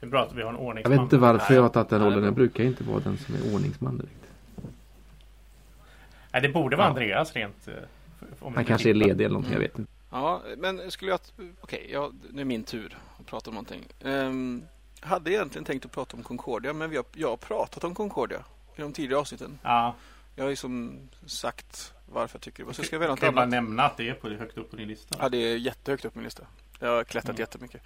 Det 0.00 0.06
är 0.06 0.10
bra 0.10 0.22
att 0.22 0.34
vi 0.34 0.42
har 0.42 0.48
en 0.48 0.54
Jag 0.54 0.64
ordningsman. 0.64 0.92
vet 0.92 1.00
inte 1.02 1.18
varför 1.18 1.54
jag 1.54 1.62
har 1.62 1.68
tagit 1.68 1.88
den 1.88 2.04
rollen. 2.04 2.18
är 2.18 2.24
Jag 2.24 2.34
brukar 2.34 2.64
inte 2.64 2.84
vara 2.84 3.00
den 3.00 3.16
som 3.18 3.34
är 3.34 3.54
ordningsman 3.54 3.96
direkt. 3.96 4.30
Nej, 6.32 6.42
det 6.42 6.48
borde 6.48 6.76
vara 6.76 6.86
Ja. 6.86 6.90
Andreas 6.90 7.32
rent. 7.32 7.68
Han 8.54 8.64
kanske 8.64 8.90
är 8.90 8.94
ledig 8.94 9.24
eller 9.24 9.28
någonting. 9.28 9.52
Jag 9.52 9.60
vet 9.60 9.78
inte. 9.78 9.95
Ja, 10.10 10.42
men 10.56 10.90
skulle 10.90 11.10
jag... 11.10 11.20
Okej, 11.60 11.88
ja, 11.92 12.12
nu 12.30 12.40
är 12.40 12.44
min 12.44 12.64
tur 12.64 12.98
att 13.20 13.26
prata 13.26 13.50
om 13.50 13.54
någonting. 13.54 13.84
Um, 14.00 14.66
hade 15.00 15.30
egentligen 15.32 15.64
tänkt 15.64 15.84
att 15.84 15.92
prata 15.92 16.16
om 16.16 16.22
Concordia, 16.22 16.72
men 16.72 16.90
vi 16.90 16.96
har, 16.96 17.04
jag 17.14 17.28
har 17.28 17.36
pratat 17.36 17.84
om 17.84 17.94
Concordia 17.94 18.44
i 18.76 18.80
de 18.80 18.92
tidigare 18.92 19.20
avsnitten. 19.20 19.58
Ja, 19.62 19.94
Jag 20.36 20.44
har 20.44 20.50
ju 20.50 20.56
som 20.56 20.98
sagt 21.26 21.92
varför 22.12 22.36
jag 22.36 22.42
tycker 22.42 22.64
det 22.64 22.74
så. 22.74 22.82
Ska 22.82 22.96
jag 22.96 23.08
något 23.08 23.20
kan 23.20 23.34
bara 23.34 23.40
annat? 23.42 23.50
nämna 23.50 23.82
att 23.82 23.96
det 23.96 24.08
är 24.08 24.14
på, 24.14 24.28
högt 24.28 24.58
upp 24.58 24.70
på 24.70 24.76
din 24.76 24.88
lista. 24.88 25.16
Ja, 25.20 25.28
det 25.28 25.36
är 25.38 25.56
jättehögt 25.56 26.04
upp 26.04 26.12
på 26.12 26.18
min 26.18 26.24
lista. 26.24 26.46
Jag 26.80 26.88
har 26.96 27.04
klättrat 27.04 27.30
Mm. 27.30 27.40
jättemycket. 27.40 27.82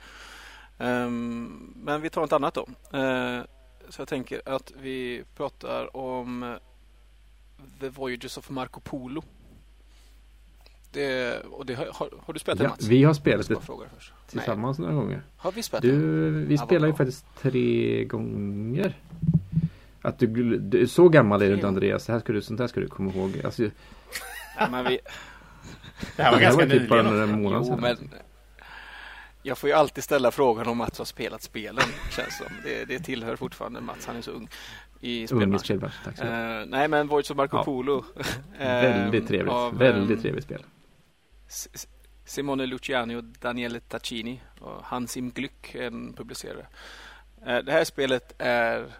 Um, 0.78 1.74
men 1.76 2.00
vi 2.00 2.10
tar 2.10 2.24
ett 2.24 2.32
annat 2.32 2.54
då. 2.54 2.68
Uh, 2.98 3.42
så 3.88 4.00
jag 4.00 4.08
tänker 4.08 4.42
att 4.44 4.72
vi 4.76 5.24
pratar 5.36 5.96
om 5.96 6.58
The 7.80 7.88
Voyages 7.88 8.36
of 8.36 8.50
Marco 8.50 8.80
Polo. 8.80 9.22
Det, 10.92 11.40
och 11.50 11.66
det 11.66 11.74
har, 11.74 11.86
har, 12.26 12.32
du 12.32 12.38
spelat 12.38 12.58
det 12.58 12.64
Ja, 12.64 12.70
Mats? 12.70 12.86
vi 12.86 13.04
har 13.04 13.14
spelat 13.14 13.48
det 13.48 13.56
först. 13.60 14.12
Nej. 14.12 14.28
tillsammans 14.28 14.78
några 14.78 14.94
gånger. 14.94 15.22
Har 15.36 15.52
vi 15.52 15.62
spelat 15.62 15.82
det? 15.82 15.88
Du, 15.90 16.30
vi 16.30 16.54
Ja, 16.54 16.60
vad 16.60 16.68
spelar 16.68 16.88
ju 16.88 16.94
faktiskt 16.94 17.26
tre 17.40 18.04
gånger. 18.04 18.96
Att 20.02 20.18
du, 20.18 20.58
du 20.58 20.86
så 20.86 21.08
gammal 21.08 21.42
är 21.42 21.48
du 21.48 21.54
inte 21.54 21.68
Andreas. 21.68 22.06
Det 22.06 22.12
här 22.12 22.20
ska 22.20 22.32
du, 22.32 22.42
sånt 22.42 22.60
här 22.60 22.66
ska 22.66 22.80
du 22.80 22.86
komma 22.88 23.12
ihåg. 23.12 23.40
Alltså, 23.44 23.62
det 23.62 23.70
Ja, 24.58 24.68
men 24.70 24.84
vi, 24.84 24.98
Det 26.16 26.22
här 26.22 26.30
var 26.30 26.38
här 26.38 26.44
ganska 26.44 26.64
var 26.66 26.70
typ 26.72 26.88
bara 26.88 27.02
nyligen. 27.02 27.18
några 27.28 27.36
månader 27.36 27.64
jo, 27.68 27.74
sedan. 27.74 27.80
men 27.80 28.10
jag 29.42 29.58
får 29.58 29.70
ju 29.70 29.76
alltid 29.76 30.04
ställa 30.04 30.30
frågan 30.30 30.66
om 30.68 30.78
Mats 30.78 30.98
har 30.98 31.04
spelat 31.04 31.42
spelen. 31.42 31.84
Känns 32.10 32.38
som. 32.38 32.46
Det, 32.64 32.84
det 32.84 32.98
tillhör 32.98 33.36
fortfarande 33.36 33.80
Mats. 33.80 34.06
Han 34.06 34.16
är 34.16 34.20
så 34.22 34.30
ung 34.30 34.48
i 35.00 35.26
spelbranschen. 35.26 35.58
spelbranschen. 35.58 36.00
Tack 36.04 36.16
så 36.16 36.24
mycket. 36.24 36.38
Uh, 36.66 36.70
nej, 36.70 36.88
men 36.88 37.06
Voice 37.08 37.30
of 37.30 37.36
Marco 37.36 37.56
Ja. 37.56 37.64
Polo. 37.64 38.04
eh, 38.58 38.66
Väldigt 38.66 39.28
trevligt. 39.28 39.52
av, 39.52 39.78
Väldigt 39.78 40.16
ehm, 40.16 40.22
trevligt 40.22 40.44
spel. 40.44 40.62
Simone 42.24 42.66
Luciani 42.66 43.16
och 43.16 43.24
Daniele 43.24 43.80
Taccini 43.80 44.40
och 44.60 44.84
Hans 44.84 45.16
Im 45.16 45.32
Glück 45.32 45.74
är 45.74 45.86
en 45.86 46.12
publicerare. 46.12 46.66
Eh, 47.46 47.58
det 47.58 47.72
här 47.72 47.84
spelet 47.84 48.34
är 48.38 48.92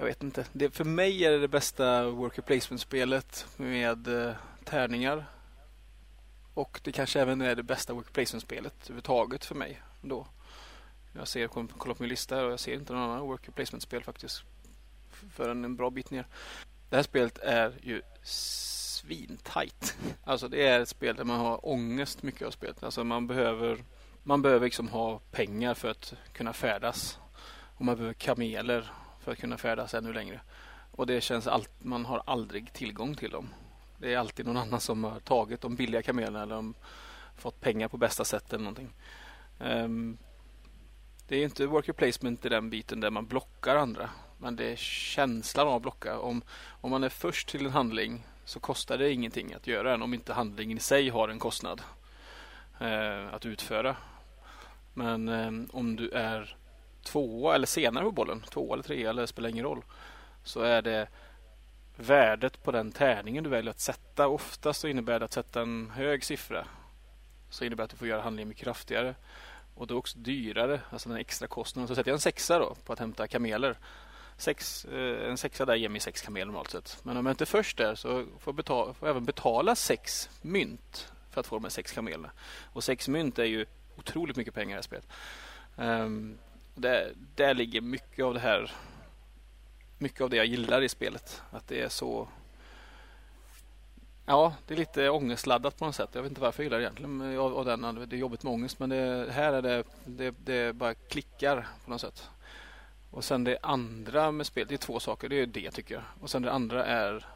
jag 0.00 0.06
vet 0.06 0.22
inte. 0.22 0.44
Det, 0.52 0.70
för 0.70 0.84
mig 0.84 1.24
är 1.24 1.30
det 1.30 1.38
det 1.38 1.48
bästa 1.48 2.10
worker 2.10 2.42
placement-spelet 2.42 3.46
med 3.56 4.26
eh, 4.26 4.34
tärningar. 4.64 5.26
Och 6.54 6.80
det 6.84 6.92
kanske 6.92 7.20
även 7.20 7.40
är 7.40 7.56
det 7.56 7.62
bästa 7.62 7.92
worker 7.92 8.12
placement-spelet 8.12 8.74
överhuvudtaget 8.82 9.44
för 9.44 9.54
mig. 9.54 9.82
Då. 10.02 10.26
Jag 11.12 11.28
ser, 11.28 11.48
kollar 11.48 11.94
på 11.94 12.02
min 12.02 12.08
lista 12.08 12.36
här 12.36 12.44
och 12.44 12.52
jag 12.52 12.60
ser 12.60 12.74
inte 12.74 12.92
någon 12.92 13.02
annan 13.02 13.26
worker 13.26 13.52
placement-spel 13.52 14.02
faktiskt. 14.02 14.42
Förrän 15.32 15.64
en 15.64 15.76
bra 15.76 15.90
bit 15.90 16.10
ner. 16.10 16.26
Det 16.90 16.96
här 16.96 17.02
spelet 17.02 17.38
är 17.38 17.72
ju 17.82 18.02
svintajt. 19.00 19.96
Alltså 20.24 20.48
det 20.48 20.66
är 20.66 20.80
ett 20.80 20.88
spel 20.88 21.16
där 21.16 21.24
man 21.24 21.40
har 21.40 21.68
ångest 21.68 22.22
mycket 22.22 22.46
av 22.46 22.50
spelet. 22.50 22.82
Alltså 22.82 23.04
man 23.04 23.26
behöver 23.26 23.84
man 24.22 24.42
behöver 24.42 24.66
liksom 24.66 24.88
ha 24.88 25.18
pengar 25.30 25.74
för 25.74 25.90
att 25.90 26.14
kunna 26.32 26.52
färdas. 26.52 27.18
Och 27.76 27.84
man 27.84 27.96
behöver 27.96 28.14
kameler 28.14 28.92
för 29.20 29.32
att 29.32 29.38
kunna 29.38 29.58
färdas 29.58 29.94
ännu 29.94 30.12
längre. 30.12 30.40
Och 30.92 31.06
det 31.06 31.20
känns 31.20 31.46
allt, 31.46 31.70
man 31.78 32.04
har 32.04 32.22
aldrig 32.26 32.72
tillgång 32.72 33.14
till 33.14 33.30
dem. 33.30 33.48
Det 33.98 34.14
är 34.14 34.18
alltid 34.18 34.46
någon 34.46 34.56
annan 34.56 34.80
som 34.80 35.04
har 35.04 35.20
tagit 35.20 35.60
de 35.60 35.76
billiga 35.76 36.02
kamelerna 36.02 36.42
eller 36.42 36.54
de 36.54 36.74
fått 37.36 37.60
pengar 37.60 37.88
på 37.88 37.96
bästa 37.96 38.24
sätt 38.24 38.52
eller 38.52 38.64
någonting. 38.64 38.92
Um, 39.58 40.18
det 41.28 41.36
är 41.36 41.44
inte 41.44 41.66
worker 41.66 41.92
placement 41.92 42.46
i 42.46 42.48
den 42.48 42.70
biten 42.70 43.00
där 43.00 43.10
man 43.10 43.26
blockar 43.26 43.76
andra. 43.76 44.10
Men 44.38 44.56
det 44.56 44.72
är 44.72 44.76
känslan 44.76 45.68
av 45.68 45.74
att 45.74 45.82
blocka. 45.82 46.18
Om, 46.18 46.42
om 46.80 46.90
man 46.90 47.04
är 47.04 47.08
först 47.08 47.48
till 47.48 47.66
en 47.66 47.72
handling 47.72 48.26
så 48.50 48.60
kostar 48.60 48.98
det 48.98 49.12
ingenting 49.12 49.54
att 49.54 49.66
göra 49.66 49.90
den 49.90 50.02
om 50.02 50.14
inte 50.14 50.32
handlingen 50.32 50.76
i 50.76 50.80
sig 50.80 51.08
har 51.08 51.28
en 51.28 51.38
kostnad 51.38 51.82
eh, 52.80 53.34
att 53.34 53.46
utföra. 53.46 53.96
Men 54.94 55.28
eh, 55.28 55.76
om 55.76 55.96
du 55.96 56.10
är 56.10 56.56
tvåa 57.02 57.54
eller 57.54 57.66
senare 57.66 58.04
på 58.04 58.10
bollen, 58.10 58.40
två 58.50 58.72
eller 58.72 58.82
tre 58.82 59.04
eller 59.04 59.22
det 59.22 59.26
spelar 59.26 59.48
ingen 59.48 59.64
roll, 59.64 59.82
så 60.44 60.60
är 60.60 60.82
det 60.82 61.08
värdet 61.96 62.62
på 62.62 62.72
den 62.72 62.92
tärningen 62.92 63.44
du 63.44 63.50
väljer 63.50 63.70
att 63.70 63.80
sätta. 63.80 64.28
Oftast 64.28 64.80
så 64.80 64.88
innebär 64.88 65.18
det 65.18 65.24
att 65.24 65.32
sätta 65.32 65.62
en 65.62 65.90
hög 65.90 66.24
siffra 66.24 66.66
så 67.50 67.64
innebär 67.64 67.82
det 67.82 67.84
att 67.84 67.90
du 67.90 67.96
får 67.96 68.08
göra 68.08 68.22
handlingen 68.22 68.48
mycket 68.48 68.64
kraftigare. 68.64 69.14
Och 69.74 69.86
då 69.86 69.96
också 69.96 70.18
dyrare, 70.18 70.80
alltså 70.90 71.08
den 71.08 71.18
extra 71.18 71.48
kostnaden. 71.48 71.88
Så 71.88 71.94
sätter 71.94 72.10
jag 72.10 72.16
en 72.16 72.20
sexa 72.20 72.58
då 72.58 72.74
på 72.84 72.92
att 72.92 72.98
hämta 72.98 73.28
kameler. 73.28 73.76
Sex, 74.40 74.84
eh, 74.84 75.30
en 75.30 75.38
sexa 75.38 75.64
där 75.64 75.74
ger 75.74 75.88
mig 75.88 76.00
sex 76.00 76.22
kameler 76.22 76.46
normalt 76.46 76.70
sett. 76.70 76.98
Men 77.02 77.16
om 77.16 77.26
jag 77.26 77.32
inte 77.32 77.44
är 77.44 77.46
först 77.46 77.76
där 77.76 77.94
så 77.94 78.08
får 78.08 78.30
jag, 78.44 78.54
betala, 78.54 78.94
får 78.94 79.08
jag 79.08 79.10
även 79.10 79.24
betala 79.24 79.74
sex 79.74 80.30
mynt 80.42 81.12
för 81.30 81.40
att 81.40 81.46
få 81.46 81.56
de 81.56 81.64
här 81.64 81.70
sex 81.70 81.92
kamelerna. 81.92 82.30
Och 82.72 82.84
sex 82.84 83.08
mynt 83.08 83.38
är 83.38 83.44
ju 83.44 83.66
otroligt 83.96 84.36
mycket 84.36 84.54
pengar 84.54 84.68
i 84.68 84.72
det 84.72 84.76
här 84.76 84.82
spelet. 84.82 85.08
Um, 85.76 86.38
där, 86.74 87.12
där 87.34 87.54
ligger 87.54 87.80
mycket 87.80 88.24
av 88.24 88.34
det 88.34 88.40
här 88.40 88.72
mycket 89.98 90.20
av 90.20 90.30
det 90.30 90.36
jag 90.36 90.46
gillar 90.46 90.82
i 90.82 90.88
spelet. 90.88 91.42
Att 91.50 91.68
det 91.68 91.80
är 91.80 91.88
så 91.88 92.28
Ja, 94.26 94.54
det 94.66 94.74
är 94.74 94.78
lite 94.78 95.10
ångestladdat 95.10 95.78
på 95.78 95.84
något 95.84 95.94
sätt. 95.94 96.10
Jag 96.12 96.22
vet 96.22 96.30
inte 96.30 96.40
varför 96.40 96.62
jag 96.62 96.64
gillar 96.64 96.78
det 96.78 96.84
egentligen. 96.84 97.38
Av, 97.38 97.58
av 97.58 97.64
den, 97.64 98.08
det 98.08 98.16
är 98.16 98.18
jobbigt 98.18 98.42
med 98.42 98.52
ångest 98.52 98.78
men 98.78 98.90
det, 98.90 99.28
här 99.30 99.52
är 99.52 99.62
det, 99.62 99.84
det, 100.04 100.34
det 100.44 100.76
bara 100.76 100.94
klickar 100.94 101.68
på 101.84 101.90
något 101.90 102.00
sätt. 102.00 102.30
Och 103.10 103.24
sen 103.24 103.44
det 103.44 103.58
andra 103.62 104.32
med 104.32 104.46
spelet, 104.46 104.68
det 104.68 104.74
är 104.74 104.76
två 104.76 105.00
saker. 105.00 105.28
Det 105.28 105.40
är 105.40 105.46
det 105.46 105.70
tycker 105.70 105.94
jag. 105.94 106.04
Och 106.20 106.30
sen 106.30 106.42
det 106.42 106.52
andra 106.52 106.84
är 106.84 107.26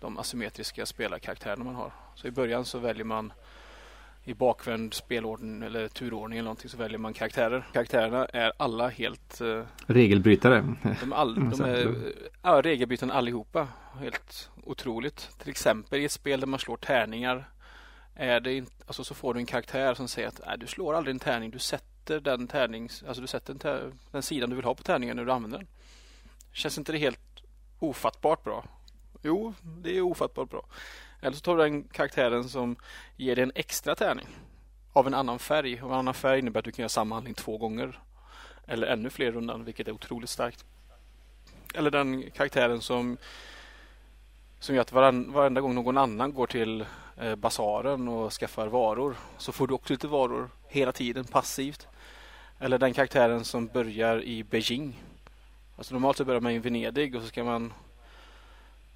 de 0.00 0.18
asymmetriska 0.18 0.86
spelarkaraktärerna 0.86 1.64
man 1.64 1.74
har. 1.74 1.92
Så 2.14 2.26
i 2.26 2.30
början 2.30 2.64
så 2.64 2.78
väljer 2.78 3.04
man 3.04 3.32
i 4.24 4.34
bakvänd 4.34 4.94
spelordning 4.94 5.62
eller 5.62 5.88
turordning 5.88 6.38
eller 6.38 6.44
någonting 6.44 6.70
så 6.70 6.76
väljer 6.76 6.98
man 6.98 7.12
karaktärer. 7.12 7.66
Karaktärerna 7.72 8.24
är 8.24 8.52
alla 8.56 8.88
helt... 8.88 9.40
Eh, 9.40 9.62
Regelbrytare. 9.86 10.74
de 11.00 11.12
är, 11.12 11.16
all, 11.16 11.34
de 11.34 11.60
är 11.60 11.94
ja, 12.42 12.62
regelbrytande 12.62 13.14
allihopa. 13.14 13.68
Helt 14.00 14.50
otroligt. 14.64 15.38
Till 15.38 15.50
exempel 15.50 16.00
i 16.00 16.04
ett 16.04 16.12
spel 16.12 16.40
där 16.40 16.46
man 16.46 16.58
slår 16.58 16.76
tärningar 16.76 17.44
är 18.14 18.40
det 18.40 18.54
inte, 18.54 18.72
alltså 18.86 19.04
så 19.04 19.14
får 19.14 19.34
du 19.34 19.40
en 19.40 19.46
karaktär 19.46 19.94
som 19.94 20.08
säger 20.08 20.28
att 20.28 20.40
nej, 20.46 20.58
du 20.58 20.66
slår 20.66 20.94
aldrig 20.94 21.14
en 21.14 21.20
tärning, 21.20 21.50
du 21.50 21.58
sätter 21.58 21.91
den 22.04 22.46
tärnings, 22.46 23.02
alltså 23.02 23.20
du 23.20 23.26
sätter 23.26 23.54
den, 23.54 23.98
den 24.10 24.22
sidan 24.22 24.50
du 24.50 24.56
vill 24.56 24.64
ha 24.64 24.74
på 24.74 24.82
tärningen 24.82 25.16
när 25.16 25.24
du 25.24 25.32
använder 25.32 25.58
den. 25.58 25.66
Känns 26.52 26.78
inte 26.78 26.92
det 26.92 26.98
helt 26.98 27.42
ofattbart 27.78 28.44
bra? 28.44 28.64
Jo, 29.22 29.54
det 29.62 29.96
är 29.96 30.00
ofattbart 30.00 30.50
bra. 30.50 30.64
Eller 31.20 31.36
så 31.36 31.40
tar 31.40 31.56
du 31.56 31.62
den 31.62 31.82
karaktären 31.82 32.48
som 32.48 32.76
ger 33.16 33.36
dig 33.36 33.42
en 33.42 33.52
extra 33.54 33.94
tärning 33.94 34.26
av 34.92 35.06
en 35.06 35.14
annan 35.14 35.38
färg. 35.38 35.82
Och 35.82 35.90
en 35.90 35.98
annan 35.98 36.14
färg 36.14 36.38
innebär 36.38 36.58
att 36.58 36.64
du 36.64 36.72
kan 36.72 36.82
göra 36.82 36.88
samma 36.88 37.14
handling 37.14 37.34
två 37.34 37.58
gånger. 37.58 38.00
Eller 38.66 38.86
ännu 38.86 39.10
fler 39.10 39.32
rundan, 39.32 39.64
vilket 39.64 39.88
är 39.88 39.92
otroligt 39.92 40.30
starkt. 40.30 40.64
Eller 41.74 41.90
den 41.90 42.30
karaktären 42.30 42.80
som 42.80 43.16
som 44.62 44.74
gör 44.74 44.82
att 44.82 44.92
varenda 44.92 45.60
gång 45.60 45.74
någon 45.74 45.98
annan 45.98 46.34
går 46.34 46.46
till 46.46 46.86
eh, 47.16 47.34
basaren 47.34 48.08
och 48.08 48.32
skaffar 48.32 48.66
varor 48.66 49.16
så 49.38 49.52
får 49.52 49.66
du 49.66 49.74
också 49.74 49.92
lite 49.92 50.08
varor 50.08 50.50
hela 50.72 50.92
tiden 50.92 51.24
passivt. 51.24 51.88
Eller 52.58 52.78
den 52.78 52.92
karaktären 52.92 53.44
som 53.44 53.66
börjar 53.66 54.22
i 54.22 54.44
Beijing. 54.44 55.02
Alltså 55.76 55.94
normalt 55.94 56.16
så 56.16 56.24
börjar 56.24 56.40
man 56.40 56.52
i 56.52 56.58
Venedig 56.58 57.14
och 57.14 57.22
så 57.22 57.28
ska 57.28 57.44
man 57.44 57.72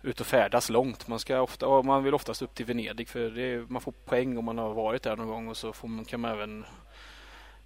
ut 0.02 0.20
och 0.20 0.26
färdas 0.26 0.70
långt. 0.70 1.08
Man, 1.08 1.18
ska 1.18 1.40
ofta, 1.40 1.82
man 1.82 2.04
vill 2.04 2.14
oftast 2.14 2.42
upp 2.42 2.54
till 2.54 2.66
Venedig 2.66 3.08
för 3.08 3.30
det, 3.30 3.70
man 3.70 3.82
får 3.82 3.92
poäng 3.92 4.38
om 4.38 4.44
man 4.44 4.58
har 4.58 4.74
varit 4.74 5.02
där 5.02 5.16
någon 5.16 5.28
gång 5.28 5.48
och 5.48 5.56
så 5.56 5.72
får 5.72 5.88
man, 5.88 6.04
kan 6.04 6.20
man 6.20 6.30
även 6.30 6.64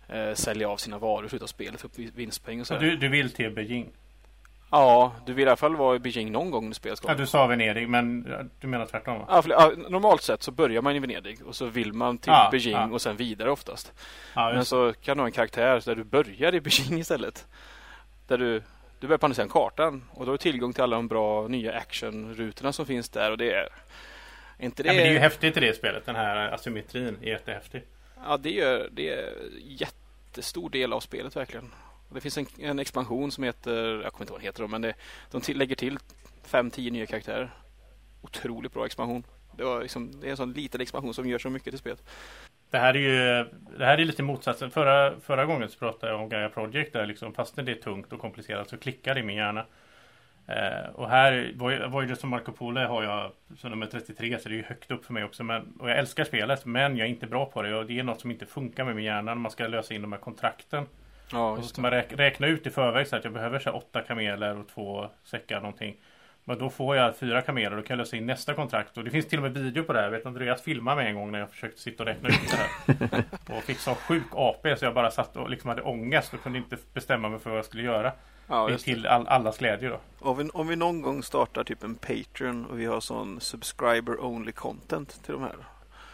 eh, 0.09 0.35
sälja 0.35 0.68
av 0.68 0.77
sina 0.77 0.99
varor 0.99 1.27
i 1.27 1.29
slutet 1.29 1.42
av 1.42 1.46
spelet 1.46 1.81
för 1.81 1.90
vinstpoäng 2.16 2.61
och 2.61 2.66
så. 2.66 2.79
Du, 2.79 2.96
du 2.96 3.09
vill 3.09 3.33
till 3.33 3.51
Beijing? 3.51 3.90
Ja, 4.70 5.12
du 5.26 5.33
vill 5.33 5.44
i 5.44 5.48
alla 5.48 5.56
fall 5.56 5.76
vara 5.76 5.96
i 5.96 5.98
Beijing 5.98 6.33
någon 6.33 6.50
gång 6.50 6.64
under 6.64 6.74
spelets 6.74 7.02
Ja, 7.06 7.14
du 7.14 7.26
sa 7.26 7.46
Venedig, 7.46 7.88
men 7.88 8.22
du 8.61 8.66
menar 8.66 8.87
tvärtom 8.87 9.18
va? 9.18 9.26
Ja, 9.28 9.42
för, 9.42 9.50
ja, 9.50 9.72
normalt 9.88 10.22
sett 10.22 10.42
så 10.42 10.50
börjar 10.50 10.83
man 10.83 10.96
i 10.96 10.98
Venedig 10.98 11.46
och 11.46 11.56
så 11.56 11.66
vill 11.66 11.92
man 11.92 12.18
till 12.18 12.33
ja, 12.33 12.48
Beijing 12.50 12.76
ja. 12.76 12.88
och 12.90 13.02
sen 13.02 13.16
vidare 13.16 13.50
oftast. 13.50 13.92
men 14.35 14.64
så 14.64 14.92
kan 14.92 15.16
du 15.16 15.22
ha 15.22 15.26
en 15.26 15.33
karaktär 15.33 15.83
där 15.85 15.94
du 15.94 16.04
börjar 16.04 16.54
i 16.54 16.61
Beijing 16.61 16.98
istället. 17.00 17.46
Där 18.26 18.38
du 18.38 18.62
du 19.00 19.06
börjar 19.06 19.33
sidan 19.33 19.48
kartan 19.48 20.04
och 20.11 20.26
då 20.26 20.33
har 20.33 20.38
du 20.38 20.38
tillgång 20.38 20.72
till 20.72 20.83
alla 20.83 20.96
de 20.96 21.09
bra 21.09 21.48
nya 21.48 21.72
actionrutorna 21.72 22.72
som 22.72 22.87
finns 22.87 23.09
där 23.09 23.30
och 23.30 23.38
det 23.38 23.52
är 23.52 23.68
inte 24.59 24.83
det... 24.83 24.87
Ja, 24.87 24.92
men 24.92 25.02
det 25.02 25.09
är 25.09 25.12
ju 25.12 25.18
häftigt 25.18 25.56
i 25.56 25.61
det 25.61 25.76
spelet, 25.76 26.06
den 26.06 26.16
här 26.16 26.52
asymmetrin 26.52 27.18
är 27.22 27.28
jättehäftig. 27.28 27.83
Ja, 28.26 28.37
det 28.37 28.50
gör 28.50 28.88
det 28.92 29.09
är 29.09 29.35
jättestor 29.64 30.70
del 30.70 30.92
av 30.92 31.00
spelet 31.00 31.37
verkligen. 31.37 31.70
Och 32.11 32.14
det 32.14 32.20
finns 32.20 32.38
en, 32.38 32.46
en, 32.59 32.79
expansion 32.79 33.33
som 33.33 33.44
heter, 33.44 34.03
jag 34.03 34.12
kommer 34.12 34.23
inte 34.23 34.23
ihåg 34.23 34.31
vad 34.31 34.40
den 34.40 34.46
heter 34.46 34.62
då, 34.62 34.68
men 34.68 34.83
det, 34.83 34.94
de 35.31 35.40
till, 35.40 35.59
lägger 35.59 35.77
till 35.77 35.99
fem, 36.44 36.70
tio 36.70 36.90
nya 36.90 37.07
karaktärer. 37.07 37.55
Otroligt 38.23 38.73
bra 38.73 38.87
expansion. 38.87 39.25
Det, 39.57 39.64
var 39.64 39.83
liksom, 39.83 40.20
det 40.20 40.27
är 40.27 40.31
en 40.31 40.37
sån 40.37 40.53
liten 40.53 40.81
expansion 40.81 41.14
som 41.14 41.29
gör 41.29 41.38
så 41.38 41.51
mycket 41.51 41.73
till 41.73 41.79
spelet. 41.79 42.03
Det 42.70 42.79
här 42.79 42.94
är 42.94 42.99
ju 42.99 43.46
det 43.79 43.85
här 43.85 43.99
är 43.99 44.05
lite 44.05 44.23
motsatsen. 44.23 44.70
Förra, 44.70 45.20
förra 45.20 45.46
gången 45.46 45.68
så 45.68 45.79
pratade 45.79 46.12
jag 46.12 46.20
om 46.20 46.29
Gaia 46.29 46.49
Project 46.49 46.92
där 46.92 47.07
liksom 47.07 47.35
fastän 47.35 47.64
det 47.64 47.73
är 47.73 47.77
tungt 47.77 48.12
och 48.12 48.20
komplicerat 48.20 48.68
så 48.68 48.79
klickar 48.79 49.14
det 49.14 49.20
i 49.20 49.23
min 49.23 49.37
hjärna. 49.37 49.66
Eh, 50.46 50.90
och 50.94 51.09
här 51.09 51.53
Voyager 51.88 52.14
som 52.14 52.31
Marco 52.31 52.53
Polo 52.53 52.81
har 52.81 53.03
jag 53.03 53.33
som 53.57 53.70
nummer 53.70 53.87
33 53.87 54.38
så 54.38 54.49
det 54.49 54.55
är 54.55 54.57
ju 54.57 54.62
högt 54.62 54.90
upp 54.90 55.05
för 55.05 55.12
mig 55.12 55.25
också. 55.25 55.44
Men, 55.44 55.73
och 55.79 55.90
jag 55.90 55.99
älskar 55.99 56.25
spelet 56.25 56.66
men 56.66 56.96
jag 56.96 57.07
är 57.07 57.11
inte 57.11 57.27
bra 57.27 57.46
på 57.46 57.62
det 57.62 57.75
och 57.75 57.87
det 57.87 57.99
är 57.99 58.03
något 58.03 58.20
som 58.20 58.31
inte 58.31 58.46
funkar 58.46 58.85
med 58.85 58.96
min 58.96 59.05
hjärna 59.05 59.23
när 59.23 59.40
man 59.40 59.51
ska 59.51 59.66
lösa 59.66 59.94
in 59.94 60.03
de 60.03 60.12
här 60.12 60.20
kontrakten. 60.20 60.87
Ja, 61.33 61.51
och 61.51 61.62
så 61.62 61.69
ska 61.69 61.83
man 61.83 61.90
räkna 61.90 62.47
ut 62.47 62.66
i 62.66 62.71
förväg 62.71 63.07
så 63.07 63.16
att 63.16 63.25
jag 63.25 63.33
behöver 63.33 63.59
så 63.59 63.71
åtta 63.71 64.01
kameler 64.01 64.59
och 64.59 64.69
två 64.69 65.09
säckar 65.25 65.61
någonting. 65.61 65.97
Men 66.45 66.59
då 66.59 66.71
får 66.71 66.97
jag 66.97 67.16
fyra 67.16 67.43
kameler 67.43 67.77
och 67.77 67.87
kan 67.87 67.99
lösa 67.99 68.16
in 68.16 68.27
nästa 68.27 68.55
kontrakt. 68.55 68.99
Och 68.99 69.05
det 69.05 69.11
finns 69.11 69.27
till 69.27 69.38
och 69.38 69.43
med 69.43 69.53
video 69.53 69.85
på 69.85 69.93
det 69.93 69.99
här. 69.99 70.07
Jag 70.07 70.12
vet 70.12 70.27
Andreas 70.27 70.62
filmade 70.62 70.97
mig 70.97 71.09
en 71.09 71.14
gång 71.14 71.33
när 71.33 71.38
jag 71.38 71.51
försökte 71.51 71.81
sitta 71.81 72.03
och 72.03 72.07
räkna 72.07 72.29
ut 72.29 72.35
det 72.51 72.57
här. 72.57 73.25
och 73.57 73.62
fick 73.62 73.79
så 73.79 73.95
sjuk 73.95 74.27
AP 74.33 74.77
så 74.77 74.85
jag 74.85 74.95
bara 74.95 75.11
satt 75.11 75.37
och 75.37 75.51
liksom 75.51 75.69
hade 75.69 75.83
ångest 75.83 76.35
och 76.35 76.43
kunde 76.43 76.59
inte 76.59 76.77
bestämma 76.95 77.29
mig 77.29 77.38
för 77.38 77.51
vad 77.51 77.59
jag 77.59 77.64
skulle 77.64 77.83
göra. 77.83 78.12
Ja, 78.47 78.79
till 78.79 79.07
all, 79.07 79.27
allas 79.27 79.59
glädje 79.59 79.88
då. 79.88 80.01
Om 80.19 80.38
vi, 80.38 80.49
om 80.49 80.69
vi 80.69 80.77
någon 80.77 81.03
gång 81.03 81.23
startar 81.23 81.64
typ 81.64 81.85
en 81.85 81.95
Patreon 81.95 82.66
och 82.66 82.81
vi 82.81 82.87
har 82.87 83.01
sån 83.01 83.40
subscriber 83.40 84.25
only 84.25 84.53
content 84.53 85.25
till 85.25 85.33
de 85.33 85.43
här. 85.43 85.57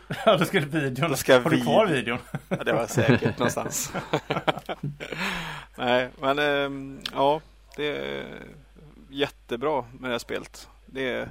Ja, 0.27 0.37
då 0.37 0.45
ska 0.45 0.61
det 0.61 0.67
videon. 0.67 1.11
Då 1.11 1.17
ska 1.17 1.41
har 1.41 1.51
du 1.51 1.61
kvar 1.61 1.87
videon? 1.87 2.19
ja, 2.49 2.57
det 2.65 2.73
var 2.73 2.87
säkert 2.87 3.39
någonstans. 3.39 3.93
Nej, 5.77 6.11
men 6.21 6.39
ähm, 6.39 7.01
ja, 7.13 7.41
det 7.77 8.25
jättebra 9.11 9.85
med 9.93 10.11
det 10.11 10.15
här 10.15 10.19
spelet. 10.19 10.69
Det 10.87 11.09
är, 11.09 11.29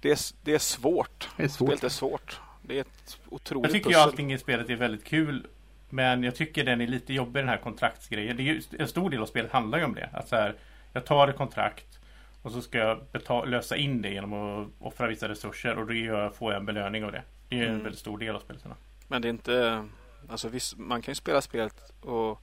det 0.00 0.10
är, 0.10 0.18
det 0.44 0.54
är 0.54 0.58
svårt. 0.58 1.28
Det 1.36 1.42
är 1.42 1.48
svårt. 1.48 1.68
Spelet 1.68 1.84
är 1.84 1.88
svårt. 1.88 2.40
Det 2.62 2.76
är 2.76 2.80
ett 2.80 3.18
otroligt 3.28 3.64
Jag 3.64 3.72
tycker 3.72 3.90
pussel. 3.90 4.02
allting 4.02 4.32
i 4.32 4.38
spelet 4.38 4.70
är 4.70 4.76
väldigt 4.76 5.04
kul. 5.04 5.46
Men 5.88 6.22
jag 6.22 6.34
tycker 6.34 6.64
den 6.64 6.80
är 6.80 6.86
lite 6.86 7.12
jobbig 7.12 7.42
den 7.42 7.48
här 7.48 7.56
kontraktsgrejen. 7.56 8.36
Det 8.36 8.42
är 8.42 8.44
ju, 8.44 8.62
en 8.78 8.88
stor 8.88 9.10
del 9.10 9.22
av 9.22 9.26
spelet 9.26 9.52
handlar 9.52 9.78
ju 9.78 9.84
om 9.84 9.94
det. 9.94 10.10
Att 10.12 10.28
så 10.28 10.36
här, 10.36 10.54
jag 10.92 11.04
tar 11.04 11.28
ett 11.28 11.36
kontrakt 11.36 11.98
och 12.42 12.52
så 12.52 12.62
ska 12.62 12.78
jag 12.78 13.00
betala, 13.12 13.44
lösa 13.44 13.76
in 13.76 14.02
det 14.02 14.08
genom 14.08 14.32
att 14.32 14.68
offra 14.78 15.06
vissa 15.06 15.28
resurser 15.28 15.78
och 15.78 15.86
då 15.86 16.30
får 16.30 16.52
jag 16.52 16.60
en 16.60 16.66
belöning 16.66 17.04
av 17.04 17.12
det. 17.12 17.22
Det 17.50 17.58
är 17.58 17.62
en 17.62 17.68
mm. 17.68 17.82
väldigt 17.82 18.00
stor 18.00 18.18
del 18.18 18.36
av 18.36 18.40
spelet. 18.40 18.64
Men 19.08 19.22
det 19.22 19.28
är 19.28 19.30
inte... 19.30 19.88
Alltså 20.28 20.48
visst, 20.48 20.78
man 20.78 21.02
kan 21.02 21.12
ju 21.12 21.16
spela 21.16 21.40
spelet 21.40 21.92
och 22.00 22.40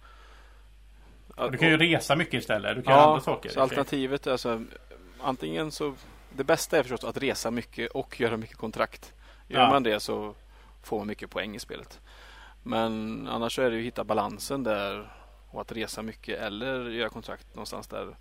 du 1.52 1.58
kan 1.58 1.70
ju 1.70 1.78
resa 1.78 2.16
mycket 2.16 2.34
istället. 2.34 2.76
Du 2.76 2.82
kan 2.82 2.94
ja, 2.94 3.08
andra 3.08 3.22
saker. 3.22 3.50
Så 3.50 3.62
alternativet 3.62 4.28
är 4.28 4.32
alltså 4.32 4.64
antingen 5.22 5.72
så 5.72 5.94
det 6.36 6.44
bästa 6.44 6.78
är 6.78 6.84
förstås 6.84 7.04
att 7.04 7.18
resa 7.18 7.52
mycket 7.52 7.92
och 7.92 8.20
göra 8.20 8.38
mycket 8.38 8.58
kontrakt. 8.58 9.14
Gör 9.48 9.62
ja. 9.62 9.70
man 9.70 9.84
det 9.84 10.00
så 10.00 10.34
får 10.84 10.98
man 10.98 11.08
mycket 11.08 11.30
poäng 11.30 11.56
i 11.56 11.60
spelet. 11.60 12.00
Men 12.64 13.28
annars 13.28 13.60
är 13.60 13.70
det 13.70 13.76
ju 13.76 13.82
att 13.82 13.88
hitta 13.88 14.04
balansen 14.04 14.64
där 14.64 15.12
och 15.50 15.62
att 15.62 15.72
resa 15.72 16.02
mycket 16.02 16.40
eller 16.40 16.90
göra 16.90 17.10
kontrakt 17.10 17.56
någonstans 17.56 17.88
där. 17.88 18.16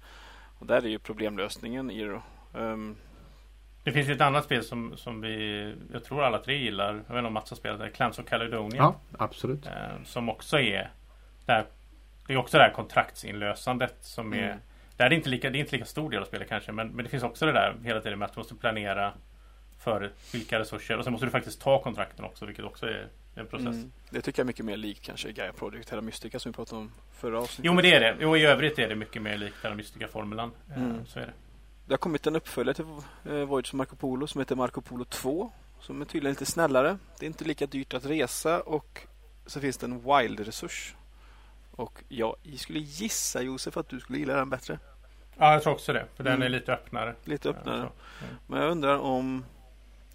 Och 0.58 0.66
där 0.66 0.84
är 0.84 0.88
ju 0.88 0.98
problemlösningen 0.98 1.90
i 1.90 2.04
det. 2.04 2.20
Um, 2.52 2.96
det 3.86 3.92
finns 3.92 4.08
ett 4.08 4.20
annat 4.20 4.44
spel 4.44 4.64
som, 4.64 4.96
som 4.96 5.20
vi, 5.20 5.74
jag 5.92 6.04
tror 6.04 6.24
alla 6.24 6.38
tre 6.38 6.56
gillar. 6.56 6.86
Jag 6.86 6.92
vet 6.92 7.10
inte 7.10 7.26
om 7.26 7.32
Mats 7.32 7.50
har 7.50 7.56
spelat 7.56 7.80
det. 7.80 7.90
Clans 7.90 8.18
of 8.18 8.26
Caledonia. 8.26 8.76
Ja, 8.76 8.94
absolut. 9.18 9.66
Eh, 9.66 9.72
som 10.04 10.28
också 10.28 10.58
är 10.58 10.90
där 11.46 11.64
det 12.26 12.32
är 12.32 12.36
också 12.36 12.56
det 12.56 12.62
här 12.62 12.72
kontraktsinlösandet 12.72 13.96
som 14.00 14.32
är 14.32 14.38
mm. 14.38 14.58
Det 14.96 15.02
är 15.02 15.12
inte 15.12 15.28
lika, 15.28 15.50
det 15.50 15.58
är 15.58 15.60
inte 15.60 15.72
lika 15.72 15.84
stor 15.84 16.10
del 16.10 16.22
av 16.22 16.26
spelet 16.26 16.48
kanske 16.48 16.72
men, 16.72 16.88
men 16.88 17.04
det 17.04 17.10
finns 17.10 17.22
också 17.22 17.46
det 17.46 17.52
där 17.52 17.76
hela 17.84 18.00
tiden 18.00 18.18
med 18.18 18.26
att 18.26 18.34
du 18.34 18.40
måste 18.40 18.54
planera 18.54 19.12
för 19.78 20.12
vilka 20.32 20.58
resurser 20.58 20.98
och 20.98 21.04
sen 21.04 21.12
måste 21.12 21.26
du 21.26 21.30
faktiskt 21.30 21.60
ta 21.60 21.82
kontrakten 21.82 22.24
också 22.24 22.46
vilket 22.46 22.64
också 22.64 22.86
är 22.86 23.08
en 23.34 23.46
process. 23.46 23.74
Mm. 23.76 23.92
Det 24.10 24.20
tycker 24.20 24.40
jag 24.40 24.44
är 24.44 24.46
mycket 24.46 24.64
mer 24.64 24.76
likt 24.76 25.04
kanske 25.04 25.32
Gaia 25.32 25.52
Project 25.52 25.88
Terra 25.88 26.00
Mystica 26.00 26.38
som 26.38 26.52
vi 26.52 26.56
pratade 26.56 26.80
om 26.80 26.92
förra 27.12 27.38
avsnittet. 27.38 27.64
Jo 27.64 27.72
men 27.72 27.82
det 27.82 27.94
är 27.94 28.00
det. 28.00 28.16
Jo 28.20 28.36
i 28.36 28.46
övrigt 28.46 28.78
är 28.78 28.88
det 28.88 28.94
mycket 28.94 29.22
mer 29.22 29.38
likt 29.38 29.62
Terra 29.62 29.74
Mystica-formulan. 29.74 30.50
Mm. 30.76 31.06
Så 31.06 31.18
är 31.18 31.26
det. 31.26 31.32
Det 31.86 31.92
har 31.92 31.98
kommit 31.98 32.26
en 32.26 32.36
uppföljare 32.36 32.74
till 32.74 32.84
eh, 33.24 33.44
Voyage 33.44 33.74
Marco 33.74 33.96
Polo 33.96 34.26
som 34.26 34.38
heter 34.38 34.56
Marco 34.56 34.80
Polo 34.80 35.04
2. 35.04 35.52
Som 35.80 36.00
är 36.00 36.04
tydligen 36.04 36.32
lite 36.32 36.46
snällare. 36.46 36.98
Det 37.18 37.26
är 37.26 37.28
inte 37.28 37.44
lika 37.44 37.66
dyrt 37.66 37.94
att 37.94 38.06
resa 38.06 38.60
och 38.60 39.06
så 39.46 39.60
finns 39.60 39.78
det 39.78 39.86
en 39.86 40.00
wild-resurs 40.00 40.94
och 41.76 42.02
jag 42.08 42.36
skulle 42.56 42.78
gissa 42.78 43.42
Josef 43.42 43.76
att 43.76 43.88
du 43.88 44.00
skulle 44.00 44.18
gilla 44.18 44.36
den 44.36 44.50
bättre. 44.50 44.78
Ja, 45.38 45.52
jag 45.52 45.62
tror 45.62 45.72
också 45.72 45.92
det. 45.92 46.06
För 46.14 46.24
den 46.24 46.32
mm. 46.32 46.46
är 46.46 46.48
lite 46.48 46.72
öppnare. 46.72 47.14
Lite 47.24 47.48
öppnare. 47.50 47.78
Mm. 47.78 47.90
Men 48.46 48.60
jag 48.60 48.70
undrar 48.70 48.98
om 48.98 49.44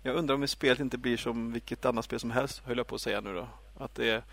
jag 0.03 0.15
undrar 0.15 0.36
om 0.36 0.47
spelet 0.47 0.79
inte 0.79 0.97
blir 0.97 1.17
som 1.17 1.53
vilket 1.53 1.86
annat 1.86 2.05
spel 2.05 2.19
som 2.19 2.31
helst, 2.31 2.62
höll 2.65 2.77
jag 2.77 2.88
på 2.88 2.95
att 2.95 3.01
säga 3.01 3.21
nu 3.21 3.34
då. 3.34 3.47
Att 3.77 3.95
det 3.95 4.23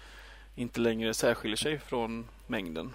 inte 0.54 0.80
längre 0.80 1.14
särskiljer 1.14 1.56
sig 1.56 1.78
från 1.78 2.28
mängden. 2.46 2.94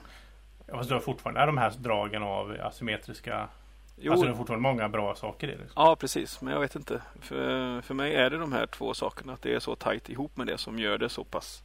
Ja, 0.66 0.78
fast 0.78 0.90
du 0.90 0.96
har 0.96 1.02
fortfarande 1.02 1.46
de 1.46 1.58
här 1.58 1.72
dragen 1.78 2.24
av 2.24 2.58
asymmetriska 2.62 3.50
Jo. 3.98 4.12
Alltså 4.12 4.26
det 4.26 4.32
är 4.32 4.36
fortfarande 4.36 4.70
många 4.70 4.90
bra 4.90 5.16
saker 5.16 5.48
i 5.48 5.52
det. 5.52 5.58
Liksom. 5.58 5.84
Ja, 5.84 5.96
precis. 5.96 6.42
Men 6.42 6.54
jag 6.54 6.60
vet 6.60 6.76
inte. 6.76 7.02
För, 7.22 7.82
för 7.82 7.94
mig 7.94 8.16
är 8.16 8.30
det 8.30 8.38
de 8.38 8.54
här 8.54 8.66
två 8.66 8.94
sakerna. 8.94 9.34
Att 9.34 9.42
det 9.42 9.54
är 9.54 9.60
så 9.60 9.76
tajt 9.76 10.10
ihop 10.10 10.38
med 10.38 10.48
det 10.48 10.58
som 10.58 10.80
gör 10.80 10.98
det 10.98 11.10
så 11.10 11.24
pass 11.24 11.64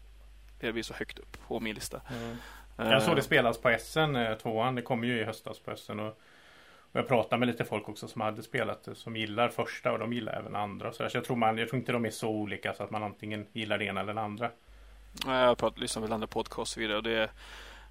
det 0.61 0.73
blir 0.73 0.83
så 0.83 0.95
högt 0.95 1.19
upp 1.19 1.37
på 1.49 1.61
min 1.61 1.75
lista. 1.75 2.01
Mm. 2.09 2.37
Jag 2.77 3.03
såg 3.03 3.17
det 3.17 3.23
spelas 3.23 3.59
på 3.59 3.69
Essen, 3.69 4.17
eh, 4.17 4.35
tvåan. 4.35 4.75
Det 4.75 4.83
kom 4.83 5.05
ju 5.05 5.21
i 5.21 5.25
höstas 5.25 5.59
på 5.59 5.71
Essen. 5.71 6.01
Och, 6.01 6.19
och 6.93 7.01
jag 7.01 7.09
pratade 7.09 7.41
med 7.41 7.49
lite 7.49 7.65
folk 7.65 7.89
också 7.89 8.09
som 8.09 8.21
hade 8.21 8.43
spelat 8.43 8.85
det. 8.85 8.95
Som 8.95 9.17
gillar 9.17 9.49
första 9.49 9.93
och 9.93 9.99
de 9.99 10.13
gillar 10.13 10.33
även 10.33 10.57
andra. 10.57 10.93
Så 10.93 11.09
jag 11.13 11.25
tror, 11.25 11.37
man, 11.37 11.59
jag 11.59 11.69
tror 11.69 11.79
inte 11.79 11.93
de 11.93 12.05
är 12.05 12.11
så 12.11 12.29
olika 12.29 12.75
så 12.75 12.83
att 12.83 12.91
man 12.91 13.03
antingen 13.03 13.47
gillar 13.53 13.79
det 13.79 13.85
ena 13.85 14.01
eller 14.01 14.15
det 14.15 14.21
andra. 14.21 14.51
Jag 15.27 15.33
har 15.33 15.55
pratat, 15.55 15.79
lyssnat 15.79 16.09
på 16.09 16.15
andra 16.15 16.27
podcasts 16.27 16.77
och 16.77 16.83
vidare. 16.83 16.97
Och 16.97 17.03
det, 17.03 17.31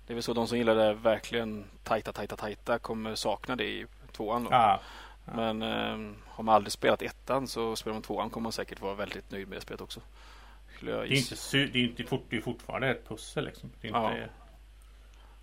det 0.08 0.14
är 0.14 0.16
väl 0.16 0.24
så 0.24 0.34
de 0.34 0.48
som 0.48 0.58
gillar 0.58 0.76
det 0.76 0.94
verkligen 0.94 1.66
tajta, 1.84 2.14
tajta, 2.14 2.36
tajta 2.36 2.80
kommer 2.80 3.16
sakna 3.16 3.56
det 3.56 3.66
i 3.66 3.86
tvåan. 4.18 4.44
Då. 4.44 4.50
Ja. 4.52 4.80
Men 5.36 5.62
eh, 5.62 6.16
har 6.28 6.44
man 6.44 6.56
aldrig 6.56 6.72
spelat 6.72 7.02
ettan 7.02 7.48
så 7.48 7.76
spelar 7.76 7.94
man 7.94 8.02
tvåan 8.02 8.30
kommer 8.30 8.44
man 8.44 8.52
säkert 8.52 8.82
vara 8.82 8.96
väldigt 8.96 9.32
nöjd 9.32 9.48
med 9.48 9.58
det 9.58 9.62
spelet 9.62 9.82
också. 9.82 10.02
Det 10.82 10.92
är 10.92 11.14
inte, 11.14 11.36
det 11.52 11.80
är 11.80 11.84
inte 11.84 12.04
fort, 12.04 12.26
det 12.30 12.38
är 12.38 12.42
fortfarande 12.42 12.88
ett 12.90 13.08
pussel 13.08 13.46
liksom. 13.46 13.72
Det 13.82 13.88
är 13.88 13.92
Ja. 13.92 14.12
inte, 14.12 14.30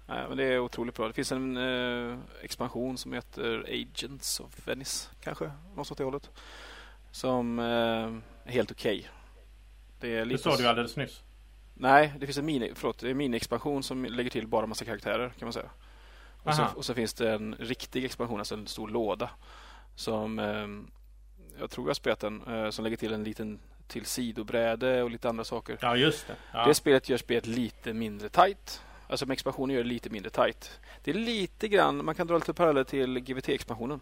Nej, 0.06 0.24
men 0.28 0.36
det 0.36 0.44
är 0.44 0.58
otroligt 0.58 0.94
bra. 0.94 1.06
Det 1.06 1.12
finns 1.12 1.32
en 1.32 1.56
eh, 1.56 2.18
expansion 2.42 2.98
som 2.98 3.12
heter 3.12 3.64
Agents 3.68 4.40
of 4.40 4.68
Venice 4.68 5.08
kanske. 5.20 5.50
Något 5.76 5.90
åt 5.92 5.98
det 5.98 6.04
hållet. 6.04 6.30
Som 7.10 7.58
eh, 7.58 7.64
är 8.44 8.52
helt 8.52 8.70
okej. 8.70 9.08
Det 10.00 10.08
är 10.08 10.18
det 10.18 10.24
lite... 10.24 10.42
sa 10.42 10.56
du 10.56 10.66
alldeles 10.68 10.96
nyss. 10.96 11.22
Nej, 11.74 12.12
det 12.18 12.26
finns 12.26 12.38
en 12.38 12.46
mini, 12.46 12.72
förlåt, 12.74 12.98
det 12.98 13.10
en 13.10 13.16
mini-expansion 13.16 13.82
som 13.82 14.04
lägger 14.04 14.30
till 14.30 14.46
bara 14.46 14.66
massa 14.66 14.84
karaktärer 14.84 15.28
kan 15.38 15.46
man 15.46 15.52
säga. 15.52 15.70
Och 16.44 16.54
så, 16.54 16.66
och 16.76 16.84
så 16.84 16.94
finns 16.94 17.14
det 17.14 17.32
en 17.32 17.54
riktig 17.58 18.04
expansion, 18.04 18.38
alltså 18.38 18.54
en 18.54 18.66
stor 18.66 18.88
låda. 18.88 19.30
Som 19.94 20.38
eh, 20.38 20.68
jag 21.60 21.70
tror 21.70 21.84
jag 21.86 21.88
har 21.90 21.94
spelat 21.94 22.20
den. 22.20 22.42
Eh, 22.46 22.70
som 22.70 22.84
lägger 22.84 22.96
till 22.96 23.12
en 23.12 23.24
liten 23.24 23.58
till 23.86 24.04
sidobräde 24.06 25.02
och 25.02 25.10
lite 25.10 25.28
andra 25.28 25.44
saker. 25.44 25.78
Ja, 25.80 25.96
just 25.96 26.26
det. 26.26 26.36
Ja. 26.52 26.66
Det 26.66 26.74
spelet 26.74 27.08
gör 27.08 27.16
spelet 27.16 27.46
lite 27.46 27.92
mindre 27.92 28.28
tight. 28.28 28.82
Alltså 29.08 29.26
med 29.26 29.32
expansionen 29.34 29.76
gör 29.76 29.82
det 29.82 29.88
lite 29.88 30.10
mindre 30.10 30.30
tight. 30.30 30.80
Det 31.04 31.10
är 31.10 31.14
lite 31.14 31.68
grann, 31.68 32.04
man 32.04 32.14
kan 32.14 32.26
dra 32.26 32.34
lite 32.34 32.54
paralleller 32.54 32.84
till 32.84 33.18
GVT-expansionen. 33.20 34.00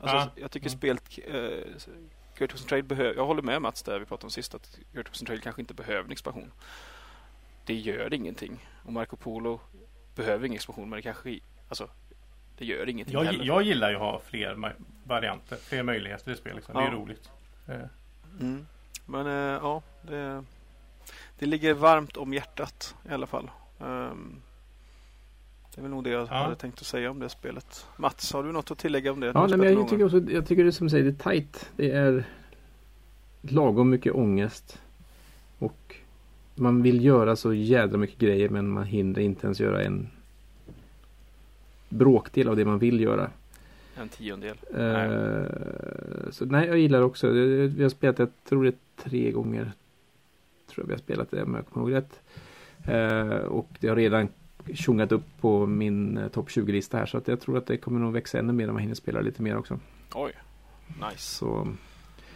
Alltså, 0.00 0.16
Ja. 0.16 0.28
Jag 0.36 0.50
tycker 0.50 0.68
Mm. 0.68 0.78
spelet 0.78 1.18
eh, 1.26 1.82
Great 2.38 2.52
Western 2.54 2.68
Trail 2.68 2.84
behöver, 2.84 3.14
jag 3.14 3.26
håller 3.26 3.42
med 3.42 3.62
Mats 3.62 3.82
där 3.82 3.98
vi 3.98 4.06
pratade 4.06 4.26
om 4.26 4.30
sist 4.30 4.54
att 4.54 4.78
Great 4.92 5.10
Western 5.10 5.26
Trail 5.26 5.40
kanske 5.40 5.62
inte 5.62 5.74
behöver 5.74 6.04
en 6.04 6.12
expansion. 6.12 6.52
Det 7.64 7.74
gör 7.74 8.14
ingenting. 8.14 8.66
Och 8.84 8.92
Marco 8.92 9.16
Polo 9.16 9.60
behöver 10.14 10.46
ingen 10.46 10.56
expansion 10.56 10.88
men 10.90 10.96
det 10.96 11.02
kanske, 11.02 11.38
alltså 11.80 11.88
det 12.58 12.64
gör 12.64 12.88
ingenting 12.88 13.14
Jag, 13.14 13.24
heller. 13.24 13.44
jag 13.44 13.62
gillar 13.62 13.90
ju 13.90 13.94
att 13.96 14.00
ha 14.02 14.20
fler 14.26 14.74
varianter, 15.04 15.56
fler 15.56 15.82
möjligheter 15.82 16.32
i 16.32 16.36
spel. 16.36 16.56
Liksom. 16.56 16.74
Det 16.74 16.80
är 16.80 16.84
Ja. 16.86 16.92
roligt. 16.92 17.30
Eh, 17.68 17.74
Mm. 18.40 18.66
Men 19.06 19.26
eh, 19.26 19.32
ja, 19.62 19.82
det, 20.02 20.44
det 21.38 21.46
ligger 21.46 21.74
varmt 21.74 22.16
om 22.16 22.34
hjärtat 22.34 22.94
i 23.08 23.12
alla 23.12 23.26
fall. 23.26 23.50
Ehm, 23.80 24.34
det 25.74 25.80
är 25.80 25.82
väl 25.82 25.90
nog 25.90 26.04
det 26.04 26.10
jag 26.10 26.28
Ja. 26.30 26.34
hade 26.34 26.56
tänkt 26.56 26.80
att 26.80 26.86
säga 26.86 27.10
om 27.10 27.18
det 27.18 27.28
spelet. 27.28 27.86
Mats, 27.96 28.32
har 28.32 28.42
du 28.42 28.52
något 28.52 28.70
att 28.70 28.78
tillägga 28.78 29.12
om 29.12 29.20
det? 29.20 29.26
Ja, 29.34 29.46
nej, 29.46 29.58
men 29.58 29.72
jag 29.74 29.88
tycker 29.88 30.04
också, 30.04 30.20
jag 30.30 30.46
tycker 30.46 30.62
det 30.64 30.70
är 30.70 30.72
som 30.72 30.90
säger, 30.90 31.04
det 31.04 31.10
är 31.26 31.30
tight. 31.32 31.70
Det 31.76 31.90
är 31.90 32.24
lagom 33.42 33.90
mycket 33.90 34.14
ångest. 34.14 34.80
Och 35.58 35.96
man 36.54 36.82
vill 36.82 37.04
göra 37.04 37.36
så 37.36 37.52
jädra 37.54 37.98
mycket 37.98 38.18
grejer 38.18 38.48
men 38.48 38.68
man 38.68 38.84
hinner 38.84 39.20
inte 39.20 39.46
ens 39.46 39.60
göra 39.60 39.82
en 39.82 40.10
bråkdel 41.94 42.48
av 42.48 42.56
det 42.56 42.64
man 42.64 42.78
vill 42.78 43.00
göra. 43.00 43.30
En 43.96 44.08
tiondel. 44.08 44.56
Eh, 44.74 45.44
så 46.30 46.44
nej, 46.44 46.66
jag 46.66 46.78
gillar 46.78 47.02
också. 47.02 47.28
Vi 47.28 47.82
har 47.82 47.88
spelat, 47.88 48.18
jag 48.18 48.28
tror 48.48 48.64
det 48.64 48.70
är 48.70 49.02
tre 49.02 49.30
gånger. 49.30 49.72
Tror 50.70 50.84
jag 50.84 50.86
vi 50.86 50.92
har 50.92 50.98
spelat 50.98 51.30
det 51.30 51.42
om 51.42 51.54
jag 51.54 51.66
kommer 51.66 51.86
ihåg 51.86 51.96
rätt. 51.96 52.20
Eh, 52.84 53.46
och 53.46 53.68
det 53.80 53.88
har 53.88 53.96
redan 53.96 54.28
tjongat 54.74 55.12
upp 55.12 55.24
på 55.40 55.66
min 55.66 56.16
eh, 56.16 56.28
topp 56.28 56.48
20-lista 56.48 56.98
här. 56.98 57.06
Så 57.06 57.18
att 57.18 57.28
jag 57.28 57.40
tror 57.40 57.58
att 57.58 57.66
det 57.66 57.76
kommer 57.76 58.00
nog 58.00 58.12
växa 58.12 58.38
ännu 58.38 58.52
mer 58.52 58.68
om 58.68 58.74
man 58.74 58.82
hinner 58.82 58.94
spela 58.94 59.20
lite 59.20 59.42
mer 59.42 59.56
också. 59.56 59.78
Oj, 60.14 60.32
nice. 61.00 61.18
Så, 61.18 61.68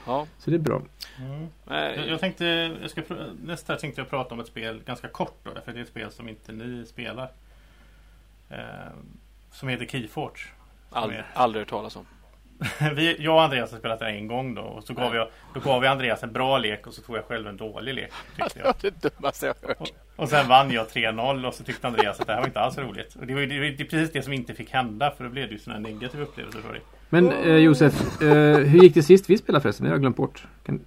Ja, 0.07 0.27
så 0.38 0.51
det 0.51 0.57
är 0.57 0.61
bra. 0.61 0.83
mm. 1.18 1.47
nej, 1.64 1.97
Jag, 1.97 2.09
jag 2.09 2.21
tänkte, 2.21 2.44
jag 2.81 2.90
ska, 2.90 3.03
nästa 3.44 3.73
här 3.73 3.81
tänkte 3.81 4.01
jag 4.01 4.11
prata 4.11 4.35
om 4.35 4.40
ett 4.40 4.47
spel 4.47 4.81
ganska 4.87 5.09
kort 5.09 5.38
då, 5.42 5.51
för 5.64 5.73
det 5.73 5.79
är 5.79 5.83
ett 5.83 5.88
spel 5.88 6.11
som 6.11 6.29
inte 6.29 6.53
ni 6.53 6.87
spelar. 6.87 7.33
Eh, 8.51 8.92
som 9.59 9.68
heter 9.68 9.87
Keyforge. 9.87 10.40
ald, 10.90 11.12
är- 11.12 11.27
aldrig 11.35 11.61
hört 11.61 11.68
talas 11.71 11.97
om. 11.97 12.07
Vi, 12.94 13.16
jag 13.25 13.35
och 13.35 13.42
Andreas 13.42 13.73
har 13.73 13.79
spelat 13.79 13.99
det 13.99 14.07
en 14.09 14.27
gång 14.27 14.55
då 14.55 14.62
och 14.62 14.85
så 14.85 14.94
gav 14.94 15.14
jag, 15.14 15.29
då 15.55 15.61
gav 15.61 15.85
jag 15.85 15.92
Andreas 15.92 16.23
en 16.23 16.33
bra 16.33 16.59
lek 16.59 16.87
och 16.87 16.94
så 16.94 17.03
tog 17.03 17.16
jag 17.16 17.25
själv 17.25 17.47
en 17.49 17.57
dålig 17.57 17.94
lek. 17.94 18.11
Tyckte 18.37 18.51
Det 18.55 18.61
jag. 18.61 18.66
var 18.66 18.75
det 18.81 19.03
dummaste 19.03 19.47
jag 19.47 19.68
hört. 19.68 19.92
Och 20.16 20.29
sen 20.29 20.49
vann 20.49 20.71
jag 20.71 20.87
3-0 20.87 21.47
och 21.47 21.55
så 21.55 21.64
tyckte 21.64 21.87
Andreas 21.87 22.21
att 22.21 22.27
det 22.27 22.33
här 22.33 22.40
var 22.40 22.47
inte 22.47 22.61
alls 22.61 22.79
roligt. 22.79 23.14
Och 23.14 23.27
det 23.27 23.35
var 23.35 23.40
ju 23.40 23.77
det 23.77 23.85
precis 23.85 24.12
det 24.12 24.23
som 24.23 24.33
inte 24.33 24.55
fick 24.55 24.71
hända 24.71 25.11
för 25.11 25.25
då 25.25 25.31
blev 25.31 25.47
det 25.49 25.53
ju 25.53 25.59
sådana 25.59 25.88
negativa 25.88 26.23
upplevelser 26.23 26.61
för 26.61 26.73
dig. 26.73 26.83
Men 27.09 27.33
eh, 27.33 27.57
Josef, 27.57 28.23
eh, 28.23 28.57
hur 28.59 28.83
gick 28.83 28.94
det 28.94 29.03
sist 29.03 29.31
vi 29.31 29.38
spelade 29.38 29.62
förresten? 29.62 29.85
Det 29.85 29.90
har 29.90 29.94
jag 29.94 30.01
glömt 30.01 30.16
bort. 30.16 30.47
Kan... 30.66 30.85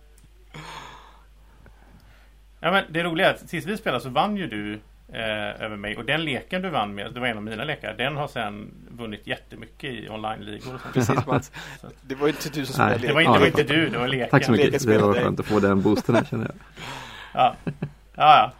Ja 2.60 2.72
men 2.72 2.84
det 2.90 3.04
roliga 3.04 3.30
är 3.30 3.34
att 3.34 3.50
sist 3.50 3.68
vi 3.68 3.78
spelade 3.78 4.04
så 4.04 4.10
vann 4.10 4.38
ju 4.38 4.48
du 4.48 4.80
eh, 5.14 5.64
över 5.64 5.76
mig 5.76 5.98
och 5.98 6.06
den 6.06 6.24
leken 6.26 6.62
du 6.62 6.70
vann 6.70 6.96
med, 6.96 7.14
det 7.14 7.20
var 7.20 7.28
en 7.28 7.38
av 7.38 7.44
mina 7.44 7.64
lekar, 7.64 7.94
den 7.98 8.16
har 8.18 8.28
sen 8.28 8.74
vunnit 8.92 9.28
jättemycket 9.28 9.90
i 9.90 10.10
online-ligor. 10.10 10.82
Precis 10.94 11.26
Mats. 11.28 11.52
Det 12.08 12.16
var 12.16 12.28
inte 12.28 12.50
du 12.50 12.66
som 12.66 12.74
spelade 12.74 13.08
Det 13.08 13.14
var, 13.14 13.22
leken. 13.22 13.36
inte- 13.36 13.40
det 13.40 13.40
var 13.40 13.46
Ja, 13.46 13.48
inte 13.48 13.64
du, 13.74 13.90
det 13.90 13.98
var 13.98 14.08
leken. 14.08 14.30
Tack 14.30 14.46
så 14.46 14.52
Leken 14.52 14.66
mycket. 14.66 14.88
Det 14.88 14.98
var 14.98 15.14
skönt 15.14 15.40
att 15.40 15.46
få 15.46 15.60
den 15.60 15.82
boosten 15.82 16.16
här 16.16 16.24
känner 16.24 16.46
jag. 16.46 16.56
Ja, 17.34 17.56
ja. 17.66 17.74
ja. 18.16 18.52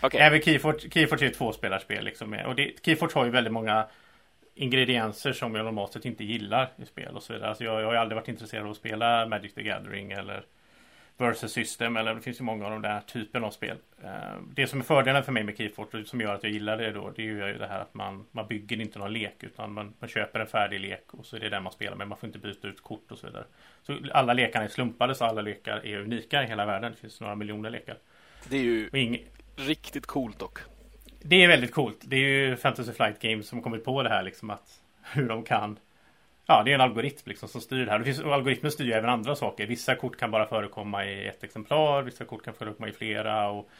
Okej. 0.00 0.20
Även 0.20 0.42
Keyforge, 0.42 0.90
Keyforge 0.90 1.26
är 1.26 1.30
ett 1.30 1.38
tvåspelarspel 1.38 2.04
liksom. 2.04 2.36
Och 2.46 2.54
det, 2.54 2.72
Keyforge 2.84 3.12
har 3.14 3.24
ju 3.24 3.30
väldigt 3.30 3.52
många 3.52 3.86
ingredienser 4.54 5.32
som 5.32 5.54
jag 5.54 5.64
normalt 5.64 5.92
sett 5.92 6.04
inte 6.04 6.24
gillar 6.24 6.68
i 6.82 6.86
spel 6.86 7.16
och 7.16 7.22
så 7.22 7.32
vidare. 7.32 7.48
Alltså 7.48 7.64
jag, 7.64 7.80
jag 7.80 7.86
har 7.86 7.92
ju 7.92 7.98
aldrig 7.98 8.16
varit 8.16 8.28
intresserad 8.28 8.64
av 8.64 8.70
att 8.70 8.76
spela 8.76 9.26
Magic 9.26 9.54
the 9.54 9.62
Gathering 9.62 10.12
eller 10.12 10.42
Versus 11.16 11.52
System 11.52 11.96
eller 11.96 12.14
det 12.14 12.20
finns 12.20 12.40
ju 12.40 12.44
många 12.44 12.64
av 12.64 12.70
de 12.70 12.82
där 12.82 13.00
typen 13.00 13.44
av 13.44 13.50
spel. 13.50 13.76
Eh, 14.04 14.10
Det 14.54 14.66
som 14.66 14.80
är 14.80 14.84
fördelen 14.84 15.24
för 15.24 15.32
mig 15.32 15.44
med 15.44 15.56
Keyforge 15.58 16.00
och 16.00 16.06
som 16.06 16.20
gör 16.20 16.34
att 16.34 16.42
jag 16.42 16.52
gillar 16.52 16.76
det 16.76 16.92
då 16.92 17.10
det 17.16 17.22
är 17.22 17.26
ju 17.26 17.58
det 17.58 17.66
här 17.66 17.80
att 17.80 17.94
man, 17.94 18.26
man 18.32 18.46
bygger 18.46 18.80
inte 18.80 18.98
någon 18.98 19.12
lek 19.12 19.42
utan 19.44 19.72
man, 19.72 19.94
man 19.98 20.08
köper 20.08 20.40
en 20.40 20.46
färdig 20.46 20.80
lek 20.80 21.04
och 21.14 21.26
så 21.26 21.36
är 21.36 21.40
det 21.40 21.48
den 21.48 21.62
man 21.62 21.72
spelar 21.72 21.96
med. 21.96 22.08
Man 22.08 22.18
får 22.18 22.26
inte 22.26 22.38
byta 22.38 22.68
ut 22.68 22.82
kort 22.82 23.12
och 23.12 23.18
så 23.18 23.26
vidare. 23.26 23.44
Så 23.82 23.98
alla 24.12 24.32
lekarna 24.32 24.64
är 24.64 24.68
slumpade 24.68 25.14
så 25.14 25.24
alla 25.24 25.42
lekar 25.42 25.86
är 25.86 26.00
unika 26.00 26.42
i 26.42 26.46
hela 26.46 26.66
världen. 26.66 26.92
Det 26.92 26.98
finns 26.98 27.20
några 27.20 27.34
miljoner 27.34 27.70
lekar. 27.70 27.96
Det 28.48 28.56
är 28.56 28.62
ju 28.62 28.90
ing, 28.92 29.24
riktigt 29.56 30.06
coolt 30.06 30.38
dock. 30.38 30.58
det 31.22 31.44
är 31.44 31.48
väldigt 31.48 31.72
coolt. 31.72 31.98
Det 32.02 32.16
är 32.16 32.20
ju 32.48 32.56
Fantasy 32.56 32.92
Flight 32.92 33.20
Games 33.20 33.48
som 33.48 33.62
kommit 33.62 33.84
på 33.84 34.02
det 34.02 34.08
här 34.08 34.22
liksom 34.22 34.50
att 34.50 34.80
hur 35.12 35.28
de 35.28 35.42
kan 35.44 35.78
Ja, 36.46 36.62
det 36.62 36.70
är 36.70 36.74
en 36.74 36.80
algoritm 36.80 37.22
liksom 37.24 37.48
som 37.48 37.60
styr 37.60 37.84
det 37.84 37.90
här. 37.90 37.98
Det 37.98 38.04
finns, 38.04 38.20
och 38.20 38.34
algoritmer 38.34 38.70
styr 38.70 38.84
ju 38.84 38.92
även 38.92 39.10
andra 39.10 39.36
saker. 39.36 39.66
Vissa 39.66 39.94
kort 39.94 40.16
kan 40.16 40.30
bara 40.30 40.46
förekomma 40.46 41.04
i 41.04 41.28
ett 41.28 41.44
exemplar, 41.44 42.02
vissa 42.02 42.24
kort 42.24 42.44
kan 42.44 42.54
förekomma 42.54 42.88
i 42.88 42.92
flera 42.92 43.50
och 43.50 43.70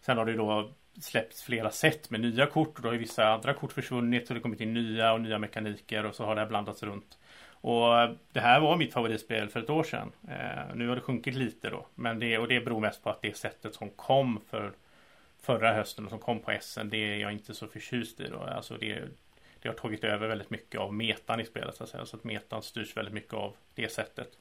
sen 0.00 0.18
har 0.18 0.24
det 0.24 0.32
då 0.32 0.70
släppts 1.00 1.42
flera 1.42 1.70
set 1.70 2.10
med 2.10 2.20
nya 2.20 2.46
kort 2.46 2.76
och 2.76 2.82
då 2.82 2.88
har 2.88 2.92
ju 2.92 2.98
vissa 2.98 3.28
andra 3.28 3.54
kort 3.54 3.72
försvunnit 3.72 4.28
och 4.28 4.34
det 4.34 4.38
har 4.38 4.42
kommit 4.42 4.60
in 4.60 4.74
nya 4.74 5.12
och 5.12 5.20
nya 5.20 5.38
mekaniker 5.38 6.06
och 6.06 6.14
så 6.14 6.24
har 6.24 6.34
det 6.34 6.40
här 6.40 6.48
blandats 6.48 6.82
runt. 6.82 7.18
Och 7.62 7.86
det 8.32 8.40
här 8.40 8.60
var 8.60 8.76
mitt 8.76 8.92
favoritspel 8.92 9.48
för 9.48 9.60
ett 9.60 9.70
år 9.70 9.82
sedan. 9.82 10.12
Eh, 10.28 10.74
nu 10.74 10.88
har 10.88 10.96
det 10.96 11.02
sjunkit 11.02 11.34
lite 11.34 11.70
då, 11.70 11.86
men 11.94 12.18
det, 12.18 12.38
och 12.38 12.48
det 12.48 12.60
beror 12.60 12.80
mest 12.80 13.02
på 13.04 13.10
att 13.10 13.22
det 13.22 13.36
sättet 13.36 13.74
som 13.74 13.90
kom 13.90 14.40
för 14.50 14.72
förra 15.42 15.72
hösten 15.72 16.04
och 16.04 16.10
som 16.10 16.18
kom 16.18 16.40
på 16.40 16.58
SN, 16.60 16.88
det 16.88 16.96
är 16.96 17.16
jag 17.16 17.32
inte 17.32 17.54
så 17.54 17.66
förtjust 17.66 18.20
i 18.20 18.28
då. 18.28 18.38
Alltså 18.38 18.74
det, 18.74 19.02
det 19.62 19.68
har 19.68 19.74
tagit 19.74 20.04
över 20.04 20.28
väldigt 20.28 20.50
mycket 20.50 20.80
av 20.80 20.94
metan 20.94 21.40
i 21.40 21.44
spelet 21.44 21.74
så 21.74 21.84
att 21.84 21.90
säga. 21.90 22.06
Så 22.06 22.16
att 22.16 22.24
metan 22.24 22.62
styrs 22.62 22.96
väldigt 22.96 23.14
mycket 23.14 23.34
av 23.34 23.56
det 23.74 23.92
sättet. 23.92 24.38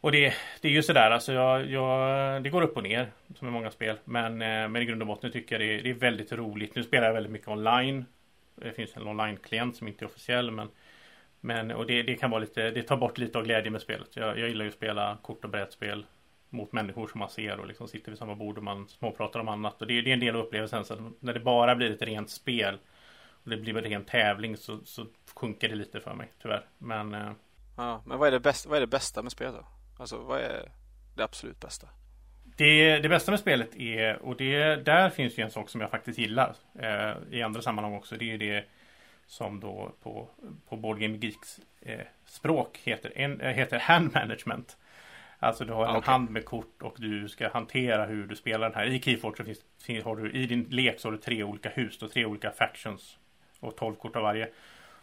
Och 0.00 0.12
det, 0.12 0.34
det 0.60 0.68
är 0.68 0.72
ju 0.72 0.82
sådär, 0.82 1.10
alltså 1.10 1.32
jag, 1.32 1.66
jag, 1.70 2.42
det 2.42 2.50
går 2.50 2.62
upp 2.62 2.76
och 2.76 2.82
ner 2.82 3.10
som 3.34 3.48
i 3.48 3.50
många 3.50 3.70
spel. 3.70 3.98
Men, 4.04 4.32
eh, 4.42 4.68
men 4.68 4.76
i 4.76 4.84
grund 4.84 5.02
och 5.02 5.08
botten 5.08 5.32
tycker 5.32 5.60
jag 5.60 5.68
det, 5.68 5.82
det 5.82 5.90
är 5.90 5.94
väldigt 5.94 6.32
roligt. 6.32 6.74
Nu 6.74 6.82
spelar 6.82 7.06
jag 7.06 7.14
väldigt 7.14 7.32
mycket 7.32 7.48
online. 7.48 8.04
Det 8.54 8.72
finns 8.72 8.96
en 8.96 9.08
online-klient 9.08 9.76
som 9.76 9.88
inte 9.88 10.04
är 10.04 10.06
officiell. 10.06 10.50
Men, 10.50 10.68
men 11.40 11.70
och 11.70 11.86
det, 11.86 12.02
det 12.02 12.14
kan 12.14 12.30
vara 12.30 12.40
lite, 12.40 12.70
det 12.70 12.82
tar 12.82 12.96
bort 12.96 13.18
lite 13.18 13.38
av 13.38 13.44
glädjen 13.44 13.72
med 13.72 13.82
spelet. 13.82 14.16
Jag, 14.16 14.38
jag 14.38 14.48
gillar 14.48 14.64
ju 14.64 14.68
att 14.68 14.76
spela 14.76 15.18
kort 15.22 15.44
och 15.44 15.50
brädspel 15.50 16.06
mot 16.50 16.72
människor 16.72 17.08
som 17.08 17.18
man 17.18 17.30
ser 17.30 17.60
och 17.60 17.66
liksom 17.66 17.88
sitter 17.88 18.10
vid 18.10 18.18
samma 18.18 18.34
bord 18.34 18.58
och 18.58 18.64
man 18.64 18.88
småpratar 18.88 19.40
om 19.40 19.48
annat. 19.48 19.80
Och 19.80 19.86
det, 19.86 20.02
det 20.02 20.10
är 20.10 20.14
en 20.14 20.20
del 20.20 20.36
av 20.36 20.42
upplevelsen. 20.42 20.84
Så 20.84 21.10
när 21.20 21.34
det 21.34 21.40
bara 21.40 21.76
blir 21.76 21.90
ett 21.90 22.02
rent 22.02 22.30
spel 22.30 22.78
det 23.50 23.56
blir 23.56 23.76
en 23.76 23.84
ren 23.84 24.04
tävling 24.04 24.56
så, 24.56 24.80
så 24.84 25.06
sjunker 25.34 25.68
det 25.68 25.74
lite 25.74 26.00
för 26.00 26.14
mig 26.14 26.32
tyvärr. 26.42 26.64
Men 26.78 27.14
eh, 27.14 27.32
Ja, 27.76 28.02
men 28.06 28.18
vad 28.18 28.28
är, 28.28 28.32
det 28.32 28.40
bästa, 28.40 28.68
vad 28.68 28.76
är 28.76 28.80
det 28.80 28.86
bästa 28.86 29.22
med 29.22 29.32
spelet 29.32 29.54
då? 29.54 29.66
Alltså 29.98 30.18
vad 30.18 30.40
är 30.40 30.68
det 31.16 31.24
absolut 31.24 31.60
bästa? 31.60 31.88
det, 32.56 32.98
det 32.98 33.08
bästa 33.08 33.30
med 33.30 33.40
spelet 33.40 33.76
är, 33.76 34.22
och 34.22 34.36
det, 34.36 34.76
där 34.76 35.10
finns 35.10 35.38
ju 35.38 35.42
en 35.42 35.50
sak 35.50 35.68
som 35.70 35.80
jag 35.80 35.90
faktiskt 35.90 36.18
gillar 36.18 36.54
eh, 36.78 37.12
i 37.30 37.42
andra 37.42 37.62
sammanhang 37.62 37.94
också. 37.94 38.16
Det 38.16 38.24
är 38.24 38.26
ju 38.26 38.38
det 38.38 38.64
som 39.26 39.60
då 39.60 39.92
på, 40.02 40.28
på 40.68 40.76
Board 40.76 40.98
Game 41.00 41.16
Geeks 41.16 41.60
eh, 41.80 42.00
språk 42.26 42.80
heter, 42.84 43.12
en, 43.16 43.40
eh, 43.40 43.52
heter 43.52 43.78
hand 43.78 44.14
management. 44.14 44.76
Alltså 45.38 45.64
du 45.64 45.72
har 45.72 45.84
en 45.84 45.90
Ah, 45.94 45.98
okej. 45.98 46.10
hand 46.12 46.30
med 46.30 46.44
kort 46.44 46.82
och 46.82 46.94
du 46.98 47.28
ska 47.28 47.48
hantera 47.48 48.06
hur 48.06 48.26
du 48.26 48.36
spelar 48.36 48.68
den 48.70 48.78
här. 48.78 48.86
I 48.86 49.00
Keyforge 49.02 49.36
så 49.36 49.44
finns, 49.84 50.04
har 50.04 50.16
du 50.16 50.32
i 50.32 50.46
din 50.46 50.62
lek 50.70 51.00
så 51.00 51.08
har 51.08 51.12
du 51.12 51.18
tre 51.18 51.42
olika 51.42 51.68
hus 51.68 52.02
och 52.02 52.10
tre 52.12 52.24
olika 52.24 52.50
factions 52.50 53.18
och 53.60 53.76
tolv 53.76 53.94
kort 53.94 54.16
av 54.16 54.22
varje. 54.22 54.48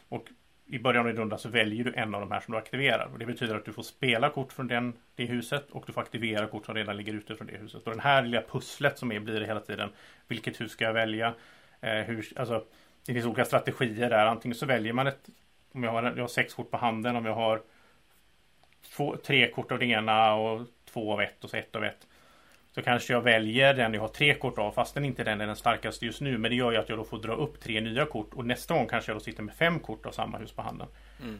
Och 0.09 0.27
i 0.65 0.79
början 0.79 1.01
av 1.01 1.07
din 1.07 1.17
runda 1.21 1.37
så 1.37 1.49
väljer 1.49 1.83
du 1.83 1.93
en 1.93 2.15
av 2.15 2.21
de 2.21 2.31
här 2.31 2.39
som 2.39 2.51
du 2.51 2.57
aktiverar. 2.57 3.09
Och 3.13 3.19
det 3.19 3.25
betyder 3.25 3.55
att 3.55 3.65
du 3.65 3.73
får 3.73 3.83
spela 3.83 4.29
kort 4.29 4.53
från 4.53 4.67
den, 4.67 4.93
det 5.15 5.25
huset 5.25 5.71
och 5.71 5.83
du 5.87 5.93
får 5.93 6.01
aktivera 6.01 6.47
kort 6.47 6.65
som 6.65 6.75
redan 6.75 6.97
ligger 6.97 7.13
ute 7.13 7.35
från 7.35 7.47
det 7.47 7.57
huset. 7.57 7.83
Och 7.83 7.91
den 7.91 7.99
här 7.99 8.23
lilla 8.23 8.41
pusslet 8.41 8.99
som 8.99 9.11
är 9.11 9.19
blir 9.19 9.39
det 9.39 9.45
hela 9.45 9.59
tiden. 9.59 9.89
Vilket 10.27 10.61
hus 10.61 10.71
ska 10.71 10.85
jag 10.85 10.93
välja? 10.93 11.33
Eh, 11.81 11.93
hur, 11.93 12.27
alltså, 12.35 12.65
det 13.05 13.13
finns 13.13 13.25
olika 13.25 13.45
strategier 13.45 14.09
där. 14.09 14.25
Antingen 14.25 14.55
så 14.55 14.65
väljer 14.65 14.93
man 14.93 15.07
ett 15.07 15.29
om 15.73 15.83
jag 15.83 15.91
har, 15.91 16.03
jag 16.03 16.23
har 16.23 16.27
sex 16.27 16.53
kort 16.53 16.71
på 16.71 16.77
handen, 16.77 17.15
om 17.15 17.25
jag 17.25 17.35
har 17.35 17.61
två, 18.95 19.15
tre 19.15 19.51
kort 19.51 19.71
av 19.71 19.79
det 19.79 19.85
ena 19.85 20.35
och 20.35 20.67
två 20.85 21.13
av 21.13 21.21
ett 21.21 21.43
och 21.43 21.49
så 21.49 21.57
ett 21.57 21.75
av 21.75 21.83
ett. 21.83 22.07
Så 22.75 22.81
kanske 22.81 23.13
jag 23.13 23.21
väljer 23.21 23.73
den 23.73 23.93
jag 23.93 24.01
har 24.01 24.07
tre 24.07 24.33
kort 24.33 24.57
av 24.57 24.71
fast 24.71 24.93
den 24.93 25.05
inte 25.05 25.23
den 25.23 25.41
är 25.41 25.47
den 25.47 25.55
starkaste 25.55 26.05
just 26.05 26.21
nu. 26.21 26.37
Men 26.37 26.51
det 26.51 26.57
gör 26.57 26.71
ju 26.71 26.77
att 26.77 26.89
jag 26.89 26.97
då 26.97 27.03
får 27.03 27.17
dra 27.17 27.33
upp 27.33 27.59
tre 27.59 27.81
nya 27.81 28.05
kort 28.05 28.33
och 28.33 28.45
nästa 28.45 28.73
gång 28.73 28.87
kanske 28.87 29.11
jag 29.11 29.15
då 29.15 29.23
sitter 29.23 29.43
med 29.43 29.55
fem 29.55 29.79
kort 29.79 30.05
av 30.05 30.11
samma 30.11 30.37
hus 30.37 30.51
på 30.51 30.61
handen. 30.61 30.87
Mm. 31.21 31.39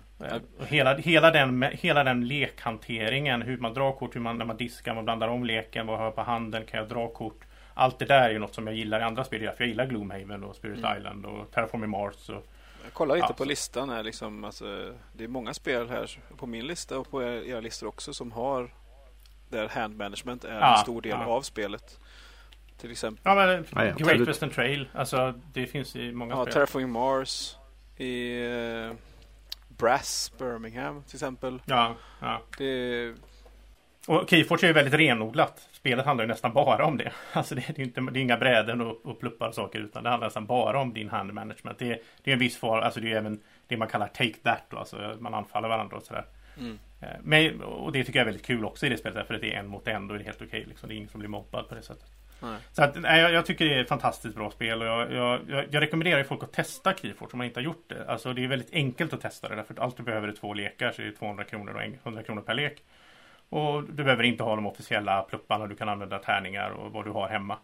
Och 0.60 0.66
hela, 0.66 0.98
hela, 0.98 1.32
den, 1.32 1.64
hela 1.72 2.04
den 2.04 2.28
lekhanteringen, 2.28 3.42
hur 3.42 3.58
man 3.58 3.74
drar 3.74 3.92
kort, 3.92 4.16
hur 4.16 4.22
man, 4.22 4.38
när 4.38 4.46
man 4.46 4.58
diskar, 4.58 4.94
man 4.94 5.06
blandar 5.06 5.28
om 5.28 5.46
leken, 5.46 5.88
vad 5.88 5.98
har 5.98 6.06
jag 6.06 6.16
på 6.16 6.22
handen, 6.22 6.66
kan 6.66 6.80
jag 6.80 6.90
dra 6.90 7.08
kort? 7.08 7.46
Allt 7.74 8.00
det 8.00 8.06
där 8.06 8.30
är 8.30 8.34
ju 8.34 8.40
något 8.40 8.56
som 8.56 8.68
jag 8.68 8.76
gillar 8.76 9.00
i 9.00 9.04
andra 9.04 9.24
spel. 9.24 9.40
För 9.40 9.64
jag 9.64 9.68
gillar 9.68 9.86
Gloomhaven 9.86 10.44
och 10.44 10.56
Spirit 10.56 10.78
mm. 10.78 10.98
Island 10.98 11.26
och 11.26 11.52
Terraforming 11.52 11.90
Mars. 11.90 12.30
Och, 12.30 12.46
jag 12.84 12.94
kollar 12.94 13.16
lite 13.16 13.28
ja, 13.30 13.34
på 13.34 13.46
listan 13.46 13.90
här. 13.90 14.04
Liksom, 14.04 14.44
alltså, 14.44 14.94
det 15.14 15.24
är 15.24 15.28
många 15.28 15.54
spel 15.54 15.90
här 15.90 16.10
på 16.38 16.48
min 16.48 16.68
lista 16.68 17.00
och 17.00 17.10
på 17.10 17.24
era 17.24 17.60
listor 17.60 17.88
också 17.88 18.14
som 18.14 18.32
har 18.32 18.70
där 19.54 19.70
hand 19.70 19.98
management 19.98 20.44
är 20.44 20.60
ja, 20.60 20.78
en 20.78 20.84
stor 20.84 21.02
del 21.02 21.12
ja. 21.12 21.26
av 21.26 21.42
spelet. 21.42 22.00
Till 22.78 22.92
exempel. 22.92 23.22
Ja 23.26 23.36
men 23.36 23.66
ja, 23.76 23.86
ja. 23.86 23.96
Great 23.98 24.28
Western 24.28 24.50
Trail. 24.50 24.90
Alltså 24.94 25.34
det 25.54 25.68
finns 25.68 25.96
i 25.96 26.12
många 26.12 26.36
ja, 26.36 26.42
spel. 26.42 26.54
Terraforming 26.54 26.90
Mars. 26.90 27.56
I 27.98 28.44
uh, 28.46 28.94
Brass 29.68 30.32
Birmingham 30.40 31.04
till 31.04 31.16
exempel. 31.16 31.62
Ja, 31.66 31.96
ja. 32.20 32.42
Det... 32.58 33.14
Och 34.08 34.30
Keyforge 34.30 34.66
är 34.66 34.68
ju 34.68 34.74
väldigt 34.74 34.94
renodlat. 34.94 35.68
Spelet 35.72 36.06
handlar 36.06 36.24
ju 36.24 36.28
nästan 36.28 36.54
bara 36.54 36.86
om 36.86 36.98
det. 36.98 37.12
Alltså 37.34 37.56
det 37.56 37.70
är, 37.70 37.80
inte, 37.80 38.02
det 38.02 38.20
är 38.20 38.22
inga 38.22 38.38
bräden 38.38 38.82
och, 38.82 39.06
och 39.06 39.20
pluppar 39.20 39.48
och 39.48 39.56
saker 39.56 39.80
utan 39.80 40.04
det 40.04 40.10
handlar 40.10 40.28
nästan 40.28 40.46
bara 40.46 40.80
om 40.80 40.94
din 40.94 41.10
hand 41.10 41.34
management. 41.34 41.80
Det 41.80 41.92
är, 41.92 42.00
det 42.24 42.32
är 42.32 42.34
en 42.34 42.40
viss 42.40 42.58
fara, 42.58 42.86
alltså 42.86 43.00
det 43.00 43.12
är 43.12 43.18
även 43.18 43.40
det 43.68 43.78
man 43.78 43.88
kallar 43.88 44.08
take 44.08 44.34
that 44.44 44.64
då, 44.70 44.78
alltså 44.78 45.18
man 45.20 45.34
anfaller 45.34 45.68
varandra 45.68 45.98
och 45.98 46.04
sådär. 46.04 46.26
Mm. 46.60 46.80
Eh, 47.04 47.20
men, 47.24 47.62
och 47.62 47.92
det 47.92 48.04
tycker 48.04 48.20
jag 48.20 48.22
är 48.22 48.32
väldigt 48.32 48.46
kul 48.46 48.66
också 48.66 48.86
i 48.86 48.90
det 48.90 48.98
spelet 48.98 49.28
för 49.28 49.34
att 49.34 49.42
det 49.42 49.54
är 49.54 49.60
en 49.60 49.68
mot 49.68 49.88
en. 49.88 50.10
Är 50.10 50.18
det 50.18 50.24
helt 50.24 50.42
okej. 50.42 50.66
Liksom. 50.68 50.90
Det 50.90 50.96
är 50.96 50.98
ingen 50.98 51.10
som 51.10 51.20
blir 51.20 51.30
mobbad 51.30 51.70
på 51.70 51.76
det 51.76 51.82
sättet. 51.82 52.10
Nej. 52.42 52.58
Så 52.72 52.84
att, 52.84 53.02
nej, 53.02 53.22
jag, 53.22 53.34
jag, 53.34 53.46
tycker 53.46 53.66
det 53.66 53.74
är 53.74 53.82
ett 53.82 53.90
fantastiskt 53.90 54.36
bra 54.36 54.52
spel 54.52 54.82
och 54.82 54.88
jag, 54.88 55.14
jag, 55.14 55.66
jag 55.72 55.82
rekommenderar 55.82 56.24
folk 56.24 56.44
att 56.44 56.54
testa 56.54 56.94
Keyforge 56.94 57.30
om 57.34 57.38
man 57.38 57.48
inte 57.48 57.60
har 57.60 57.66
gjort 57.66 57.86
det. 57.88 58.06
Alltså 58.08 58.34
det 58.34 58.44
är 58.44 58.48
väldigt 58.48 58.74
enkelt 58.74 59.14
att 59.14 59.22
testa 59.22 59.50
det 59.50 59.56
därför 59.56 59.74
att 59.74 59.80
allt 59.80 59.98
du 59.98 60.04
behöver 60.04 60.28
är 60.28 60.32
två 60.32 60.54
lekar 60.54 60.92
så 60.92 61.02
är 61.02 61.06
det 61.06 61.12
200 61.12 61.44
kronor 61.44 61.74
och 61.74 61.82
100 62.04 62.24
kronor 62.24 62.42
per 62.42 62.54
lek. 62.54 62.84
Och 63.50 63.84
du 63.84 64.04
behöver 64.04 64.24
inte 64.24 64.44
ha 64.44 64.56
de 64.56 64.66
officiella 64.66 65.22
plupparna. 65.22 65.68
Du 65.68 65.76
kan 65.76 65.90
använda 65.90 66.20
tärningar 66.20 66.70
och 66.70 66.92
vad 66.92 67.06
du 67.06 67.12
har 67.12 67.28
hemma. 67.28 67.58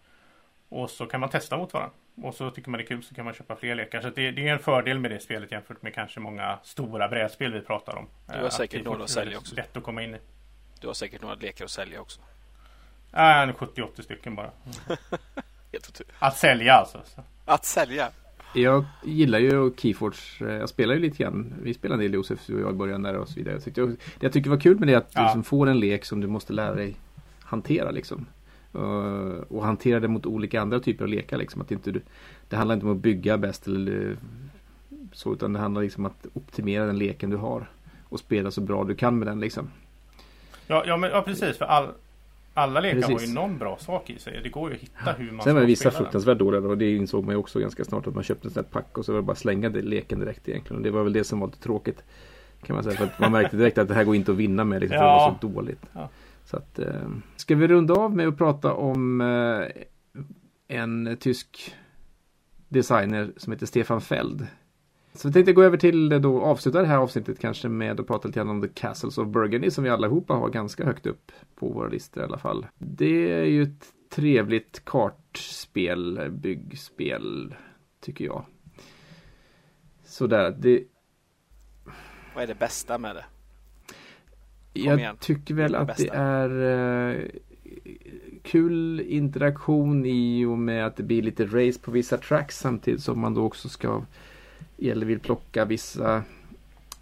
Och 0.70 0.90
så 0.90 1.06
kan 1.06 1.20
man 1.20 1.30
testa 1.30 1.58
mot 1.58 1.74
varandra. 1.74 1.96
Och 2.24 2.36
så 2.36 2.52
tycker 2.52 2.70
man 2.70 2.78
det 2.78 2.84
är 2.84 2.88
kul 2.88 3.04
så 3.04 3.16
kan 3.16 3.26
man 3.26 3.34
köpa 3.34 3.56
fler 3.56 3.76
lekar. 3.76 4.02
Så 4.02 4.10
det, 4.10 4.32
det, 4.32 4.48
är 4.48 4.54
en 4.54 4.60
fördel 4.60 5.00
med 5.00 5.12
det 5.12 5.20
spelet 5.20 5.52
jämfört 5.52 5.82
med 5.82 5.94
kanske 5.94 6.20
många 6.20 6.60
stora 6.64 7.08
brädspel 7.08 7.54
vi 7.54 7.62
pratar 7.62 7.96
om. 7.96 8.08
Du 8.34 8.44
har 8.44 8.50
säkert 8.50 8.86
några 8.86 9.04
att 9.04 9.10
sälja 9.10 9.38
också. 9.38 9.56
Lätt 9.56 9.78
att 9.78 9.84
komma 9.84 10.04
in 10.04 10.16
i. 10.16 10.18
Du 10.82 10.88
har 10.88 10.94
säkert 10.94 11.22
några 11.22 11.36
lekar 11.36 11.66
att 11.66 11.72
sälja 11.72 12.02
också. 12.02 12.22
Nej, 13.12 13.50
äh, 13.50 13.56
70-80 13.56 14.02
stycken 14.02 14.36
bara. 14.36 14.52
att 16.20 16.38
sälja 16.38 16.74
alltså. 16.74 17.02
Att 17.46 17.66
sälja? 17.66 18.12
Jag 18.54 18.86
gillar 19.04 19.40
ju 19.40 19.72
Keyforge. 19.78 20.58
Jag 20.60 20.70
spelar 20.70 20.94
ju 20.94 21.00
lite 21.00 21.24
grann. 21.24 21.54
Vi 21.62 21.74
spelade 21.74 22.04
en 22.04 22.12
del 22.12 22.14
Josef 22.14 22.50
och 22.50 22.60
jag 22.60 22.72
i 22.72 22.74
början 22.74 23.04
där 23.04 23.16
och 23.16 23.30
så 23.30 23.36
vidare. 23.36 23.62
Så 23.62 23.70
det 23.70 23.98
jag 24.20 24.34
tycker 24.34 24.50
var 24.50 24.60
kul 24.60 24.80
med 24.80 24.88
det 24.88 24.94
är 24.94 24.98
att 24.98 25.12
ja. 25.14 25.20
du 25.20 25.26
liksom 25.26 25.44
får 25.44 25.70
en 25.70 25.80
lek 25.80 26.06
som 26.06 26.22
du 26.22 26.28
måste 26.28 26.54
lära 26.54 26.76
dig 26.76 26.96
hantera 27.40 27.92
liksom. 27.92 28.26
Uh, 28.76 29.42
och 29.48 29.66
hantera 29.66 30.00
det 30.00 30.08
mot 30.08 30.26
olika 30.26 30.62
andra 30.62 30.80
typer 30.80 31.04
av 31.04 31.10
lekar. 31.10 31.38
Liksom. 31.38 31.62
Att 31.62 31.72
inte, 31.72 31.94
det 32.50 32.56
handlar 32.56 32.76
inte 32.76 32.86
om 32.86 32.92
att 32.92 32.98
bygga 32.98 33.38
bäst 33.38 33.68
eller 33.68 34.18
så 35.12 35.34
utan 35.34 35.54
det 35.54 35.60
handlar 35.60 35.82
liksom 35.82 36.06
om 36.06 36.12
att 36.12 36.28
optimera 36.34 36.86
den 36.86 36.98
leken 36.98 37.30
du 37.30 37.38
har. 37.38 37.70
Och 38.10 38.20
spela 38.20 38.52
så 38.52 38.62
bra 38.62 38.84
du 38.84 38.96
kan 38.96 39.20
med 39.20 39.28
den 39.28 39.40
liksom. 39.40 39.70
Ja, 40.68 40.84
ja, 40.88 40.98
men, 40.98 41.10
ja 41.10 41.22
precis. 41.22 41.58
För 41.58 41.66
all, 41.66 41.88
alla 42.54 42.80
lekar 42.80 42.96
precis. 42.96 43.16
har 43.16 43.28
ju 43.28 43.34
någon 43.34 43.58
bra 43.58 43.78
sak 43.78 44.10
i 44.10 44.20
sig. 44.20 44.40
Det 44.44 44.50
går 44.50 44.70
ju 44.70 44.76
att 44.76 44.82
hitta 44.82 45.12
hur 45.12 45.32
man 45.32 45.44
Sen 45.44 45.56
var 45.56 45.62
vissa 45.62 45.92
fruktansvärt 45.92 46.38
dåliga 46.38 46.62
och 46.62 46.78
det 46.78 46.96
insåg 46.96 47.26
man 47.26 47.34
ju 47.34 47.40
också 47.40 47.60
ganska 47.60 47.86
snart 47.86 48.08
att 48.08 48.16
man 48.16 48.24
köpte 48.24 48.48
en 48.48 48.52
sån 48.52 48.64
här 48.64 48.72
pack 48.72 48.98
och 48.98 49.06
så 49.06 49.12
var 49.12 49.20
det 49.20 49.26
bara 49.26 49.36
slänga 49.36 49.70
det, 49.70 49.82
leken 49.82 50.20
direkt 50.20 50.50
egentligen. 50.50 50.78
Och 50.78 50.84
det 50.84 50.92
var 50.92 51.04
väl 51.04 51.14
det 51.14 51.24
som 51.24 51.40
var 51.40 51.48
lite 51.48 51.60
tråkigt. 51.60 52.04
Kan 52.66 52.76
man 52.76 52.84
säga. 52.84 52.98
För 52.98 53.06
att 53.06 53.20
man 53.20 53.32
märkte 53.32 53.58
direkt 53.58 53.78
att 53.78 53.88
det 53.88 53.94
här 53.94 54.04
går 54.04 54.16
inte 54.16 54.32
att 54.32 54.38
vinna 54.38 54.64
med. 54.64 54.82
Liksom, 54.82 54.98
ja. 54.98 55.02
För 55.02 55.08
det 55.08 55.54
var 55.54 55.54
så 55.54 55.62
dåligt. 55.62 55.82
Ja. 55.94 56.10
Så 56.50 56.58
att, 56.58 56.80
eh, 56.80 57.10
ska 57.36 57.56
vi 57.56 57.68
runda 57.68 57.94
av 57.94 58.16
med 58.16 58.28
att 58.28 58.38
prata 58.38 58.74
om 58.74 59.22
eh, 59.22 59.84
en 60.68 61.18
tysk 61.20 61.76
designer 62.68 63.34
som 63.38 63.54
heter 63.54 63.66
Stefan 63.66 64.02
Feld. 64.02 64.48
Så 65.14 65.28
vi 65.28 65.34
tänkte 65.34 65.54
gå 65.54 65.64
över 65.64 65.78
till 65.78 66.10
då 66.22 66.42
avsluta 66.42 66.82
det 66.82 66.88
här 66.88 66.98
avsnittet 66.98 67.40
kanske 67.40 67.70
med 67.70 68.00
att 68.00 68.08
prata 68.08 68.28
lite 68.28 68.40
grann 68.40 68.50
om 68.50 68.62
The 68.62 68.68
Castles 68.68 69.18
of 69.18 69.28
Burgundy 69.28 69.72
som 69.72 69.84
vi 69.84 69.90
allihopa 69.90 70.34
har 70.34 70.50
ganska 70.50 70.86
högt 70.86 71.06
upp 71.06 71.32
på 71.56 71.70
våra 71.70 71.88
listor 71.88 72.24
i 72.24 72.26
alla 72.26 72.38
fall. 72.38 72.68
Det 72.78 73.32
är 73.32 73.46
ju 73.46 73.64
ett 73.64 73.94
trevligt 74.10 74.86
kartspel, 74.86 76.30
byggspel, 76.32 77.56
tycker 78.02 78.26
jag. 78.26 78.46
Sådär, 80.04 80.56
det... 80.60 80.84
Vad 82.36 82.44
är 82.44 82.48
det 82.48 82.60
bästa 82.60 82.98
med 82.98 83.16
det? 83.16 83.26
Jag 84.74 85.00
igen. 85.00 85.16
tycker 85.20 85.54
väl 85.54 85.76
att 85.76 85.98
det 85.98 86.10
är 86.14 86.50
uh, 86.50 87.26
kul 88.44 89.02
interaktion 89.02 90.06
i 90.06 90.46
och 90.46 90.58
med 90.58 90.86
att 90.86 90.96
det 90.96 91.04
blir 91.04 91.22
lite 91.22 91.46
race 91.46 91.80
på 91.80 91.92
vissa 91.92 92.18
tracks 92.18 92.60
samtidigt 92.60 93.04
som 93.04 93.20
man 93.20 93.34
då 93.34 93.46
också 93.46 93.70
ska 93.70 94.04
eller 94.78 95.06
vill 95.06 95.20
plocka 95.20 95.66
vissa 95.66 96.24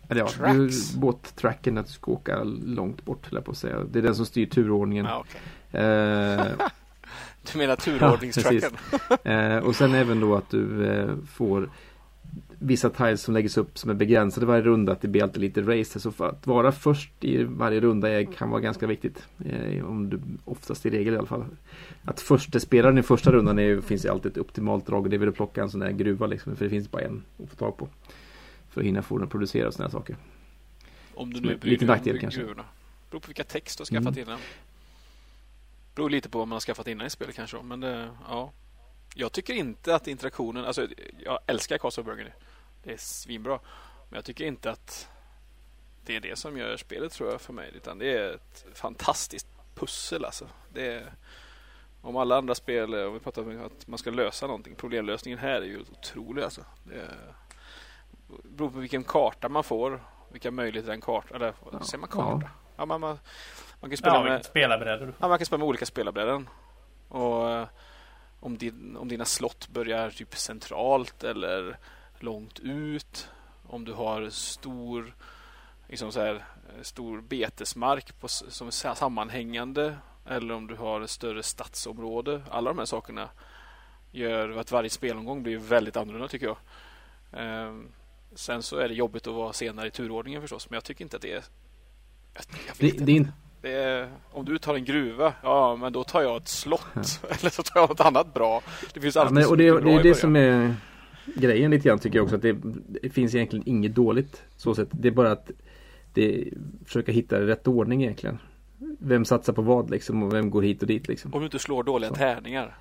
eller 0.10 0.22
ja, 0.22 0.28
Tracks. 0.28 0.94
båttracken 0.96 1.78
att 1.78 1.86
du 1.86 1.92
ska 1.92 2.12
åka 2.12 2.44
långt 2.66 3.06
bort 3.06 3.30
på 3.46 3.52
att 3.52 3.58
säga. 3.58 3.80
Det 3.92 4.00
är 4.00 4.04
den 4.04 4.16
som 4.16 4.26
styr 4.26 4.46
turordningen. 4.46 5.08
Ah, 5.08 5.20
okay. 5.20 5.82
eh, 5.82 6.46
du 7.52 7.58
menar 7.58 7.76
turordningstracken? 7.76 8.72
Ja, 9.24 9.32
eh, 9.32 9.58
och 9.58 9.76
sen 9.76 9.94
även 9.94 10.20
då 10.20 10.36
att 10.36 10.50
du 10.50 10.86
eh, 10.86 11.16
får 11.32 11.70
vissa 12.60 12.90
tiles 12.90 13.22
som 13.22 13.34
läggs 13.34 13.58
upp 13.58 13.78
som 13.78 13.90
är 13.90 13.94
begränsade 13.94 14.46
varje 14.46 14.62
runda. 14.62 14.92
Att 14.92 15.02
det 15.02 15.08
blir 15.08 15.24
alltid 15.24 15.42
lite 15.42 15.62
race. 15.62 16.00
Så 16.00 16.12
för 16.12 16.30
att 16.30 16.48
vara 16.48 16.72
först 16.72 17.24
i 17.24 17.44
varje 17.44 17.80
runda 17.80 18.26
kan 18.26 18.50
vara 18.50 18.62
ganska 18.62 18.88
viktigt. 18.88 19.28
Eh, 19.46 19.86
om 19.86 20.10
du, 20.10 20.20
oftast 20.46 20.86
i 20.86 20.90
regel 20.90 21.14
i 21.14 21.18
alla 21.18 21.28
fall. 21.28 21.46
Att 22.04 22.22
första 22.22 22.60
spelaren 22.60 22.98
i 22.98 23.04
första 23.04 23.32
rundan 23.32 23.60
är, 23.60 23.82
finns 23.82 24.02
det 24.02 24.12
alltid 24.12 24.32
ett 24.32 24.38
optimalt 24.38 24.86
drag. 24.86 25.04
Och 25.04 25.10
det 25.10 25.18
vill 25.18 25.30
att 25.30 25.36
plocka 25.36 25.62
en 25.62 25.70
sån 25.70 25.80
där 25.80 25.92
gruva 25.92 26.28
liksom. 26.28 26.56
För 26.56 26.66
det 26.66 26.70
finns 26.70 26.92
bara 26.92 27.02
en 27.02 27.24
att 27.44 27.50
få 27.50 27.56
tag 27.56 27.78
på. 27.78 27.90
För 28.70 28.82
att 28.82 28.88
hinna 28.88 29.02
få 29.02 29.18
den 29.18 29.26
att 29.26 29.32
producera 29.32 29.72
sådana 29.72 29.88
här 29.88 29.92
saker. 29.92 30.16
Om 31.14 31.34
du 31.34 31.42
nu 31.42 31.58
bryr 31.58 31.78
dig 31.78 32.14
om 32.14 32.20
kanske. 32.20 32.40
gruvorna. 32.40 32.66
Beror 33.10 33.20
på 33.20 33.28
vilka 33.28 33.44
text 33.44 33.78
du 33.78 33.82
har 33.82 33.86
skaffat 33.86 34.18
mm. 34.18 34.28
innan. 34.28 34.40
Beror 35.96 36.10
lite 36.10 36.30
på 36.30 36.38
vad 36.38 36.48
man 36.48 36.56
har 36.56 36.60
skaffat 36.60 36.88
innan 36.88 37.08
i 37.08 37.10
spelet 37.10 37.36
kanske. 37.36 37.58
Men 37.64 37.80
det, 37.80 38.10
ja. 38.28 38.52
Jag 39.20 39.32
tycker 39.32 39.54
inte 39.54 39.96
att 39.96 40.08
interaktionen, 40.08 40.66
alltså 40.66 40.88
jag 41.20 41.40
älskar 41.46 41.78
Castle 41.78 42.04
Burgundy. 42.04 42.32
Det 42.84 42.94
är 42.94 42.98
svinbra. 42.98 43.60
Men 44.10 44.18
jag 44.18 44.26
tycker 44.26 44.46
inte 44.46 44.72
att 44.72 45.10
det 46.06 46.16
är 46.16 46.20
det 46.20 46.36
som 46.36 46.58
gör 46.58 46.78
spelet 46.78 47.12
tror 47.12 47.32
jag 47.32 47.42
för 47.42 47.54
mig. 47.54 47.72
Utan 47.76 47.98
det 47.98 48.18
är 48.18 48.34
ett 48.34 48.66
fantastiskt 48.74 49.48
pussel 49.76 50.26
alltså. 50.26 50.48
Det 50.74 50.94
är, 50.94 51.14
om 52.02 52.18
alla 52.18 52.38
andra 52.38 52.56
spel, 52.56 52.96
om 52.96 53.14
vi 53.14 53.20
pratar 53.20 53.42
om 53.42 53.66
att 53.66 53.88
man 53.88 53.98
ska 53.98 54.12
lösa 54.12 54.48
någonting. 54.48 54.76
Problemlösningen 54.76 55.40
här 55.40 55.62
är 55.62 55.66
ju 55.66 55.80
otrolig 55.80 56.44
alltså. 56.44 56.62
Det 56.84 56.96
är, 56.96 57.16
beror 58.44 58.70
på 58.70 58.80
vilken 58.80 59.04
karta 59.04 59.50
man 59.50 59.64
får. 59.64 60.04
Vilka 60.32 60.52
möjligheter 60.52 60.92
den 60.92 61.02
kartan, 61.02 61.36
eller 61.36 61.54
ja, 61.72 61.84
säger 61.84 62.00
man 62.00 62.10
karta? 62.10 62.42
Ja. 62.44 62.50
ja 62.78 62.86
man, 62.86 63.02
man, 63.02 63.20
man, 63.80 63.90
kan 63.90 63.98
spela 63.98 64.16
ja, 64.16 64.24
med 64.24 64.46
spelarbrädor. 64.46 65.14
Ja, 65.20 65.28
man 65.28 65.38
kan 65.38 65.46
spela 65.46 65.58
med 65.58 65.68
olika 65.68 65.86
spelarbräden. 65.86 66.50
Och 67.08 67.68
om, 68.48 68.58
din, 68.58 68.98
om 68.98 69.08
dina 69.08 69.26
slott 69.26 69.68
börjar 69.68 70.10
typ 70.10 70.36
centralt 70.36 71.24
eller 71.24 71.78
långt 72.20 72.60
ut. 72.60 73.30
Om 73.68 73.86
du 73.86 73.94
har 73.94 74.30
stor, 74.30 75.16
liksom 75.88 76.12
så 76.12 76.20
här, 76.20 76.46
stor 76.82 77.22
betesmark 77.22 78.20
på, 78.20 78.28
som 78.28 78.68
är 78.68 78.96
sammanhängande. 78.96 79.98
Eller 80.26 80.54
om 80.54 80.68
du 80.68 80.76
har 80.76 81.02
ett 81.02 81.10
större 81.10 81.44
stadsområde. 81.44 82.42
Alla 82.50 82.70
de 82.70 82.78
här 82.78 82.86
sakerna 82.86 83.30
gör 84.12 84.50
att 84.50 84.72
varje 84.72 84.90
spelomgång 84.90 85.44
blir 85.44 85.58
väldigt 85.58 85.98
annorlunda 85.98 86.28
tycker 86.28 86.46
jag. 86.46 86.58
Ehm, 87.32 87.92
sen 88.36 88.64
så 88.64 88.78
är 88.78 88.88
det 88.88 88.94
jobbigt 88.94 89.28
att 89.28 89.34
vara 89.34 89.54
senare 89.54 89.88
i 89.88 89.92
turordningen 89.92 90.42
förstås. 90.42 90.70
Men 90.70 90.78
jag 90.78 90.84
tycker 90.84 91.06
inte 91.06 91.16
att 91.16 91.22
det 91.22 91.32
är... 91.32 91.44
Det, 92.78 93.06
det, 93.06 93.18
är, 93.18 93.32
är, 93.62 94.10
om 94.32 94.46
du 94.46 94.58
tar 94.58 94.76
en 94.76 94.86
gruva, 94.86 95.34
ja 95.44 95.76
men 95.76 95.94
då 95.94 96.04
tar 96.04 96.22
jag 96.22 96.38
ett 96.38 96.48
slott. 96.48 96.82
Ja. 96.94 97.02
Eller 97.40 97.50
så 97.50 97.64
tar 97.64 97.80
jag 97.80 97.90
något 97.90 98.00
annat 98.00 98.34
bra. 98.34 98.62
Det 98.94 99.00
finns 99.00 99.18
alltid 99.18 99.38
ja, 99.38 99.42
men, 99.42 99.50
och 99.50 99.58
det, 99.58 99.82
det 99.82 99.94
är 99.94 100.04
det 100.04 100.16
som 100.16 100.36
är 100.36 100.76
grejen 101.36 101.72
lite 101.72 101.88
grann 101.88 102.00
tycker 102.00 102.18
jag 102.18 102.24
också. 102.24 102.36
Att 102.36 102.42
det, 102.42 102.58
det, 103.02 103.10
finns 103.10 103.36
egentligen 103.36 103.68
inget 103.68 103.96
dåligt. 103.96 104.44
Så 104.58 104.76
sätt. 104.76 104.88
Det 104.92 105.08
är 105.08 105.12
bara 105.12 105.32
att 105.32 105.52
det, 106.14 106.54
försöka 106.86 107.12
hitta 107.12 107.40
rätt 107.40 107.68
ordning 107.68 108.04
egentligen. 108.04 108.40
Vem 109.00 109.26
satsar 109.26 109.54
på 109.54 109.62
vad 109.62 109.90
liksom 109.90 110.24
och 110.24 110.34
vem 110.34 110.50
går 110.50 110.62
hit 110.62 110.82
och 110.82 110.88
dit 110.88 111.08
liksom. 111.08 111.34
Om 111.34 111.40
du 111.40 111.46
inte 111.46 111.60
slår 111.60 111.84
dåliga 111.84 112.10
så. 112.10 112.16
tärningar. 112.16 112.78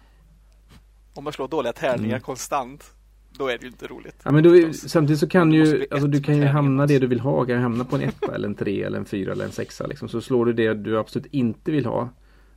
Om 1.15 1.25
man 1.25 1.33
slår 1.33 1.49
dåliga 1.49 1.73
tärningar 1.73 2.17
mm. 2.17 2.21
konstant. 2.21 2.96
Då 3.39 3.49
är 3.49 3.59
det 3.59 3.63
ju 3.63 3.69
inte 3.69 3.87
roligt. 3.87 4.21
Ja 4.25 4.33
men 4.33 4.43
då, 4.43 4.73
samtidigt 4.73 5.21
så 5.21 5.29
kan 5.29 5.53
ju, 5.53 5.87
alltså 5.91 6.09
du 6.09 6.23
kan 6.23 6.37
ju 6.37 6.45
hamna 6.45 6.87
det 6.87 6.99
du 6.99 7.07
vill 7.07 7.21
ha. 7.21 7.47
Kan 7.47 7.63
hamna 7.63 7.85
på 7.85 7.97
en 7.97 8.03
etta 8.03 8.35
eller 8.35 8.49
en 8.49 8.55
tre 8.55 8.83
eller 8.83 8.99
en 8.99 9.05
fyra 9.05 9.33
eller 9.33 9.45
en 9.45 9.53
sexa 9.53 9.87
liksom. 9.87 10.09
Så 10.09 10.21
slår 10.21 10.47
du 10.47 10.53
det 10.53 10.75
du 10.75 10.99
absolut 10.99 11.27
inte 11.27 11.71
vill 11.71 11.87
ha. 11.87 12.09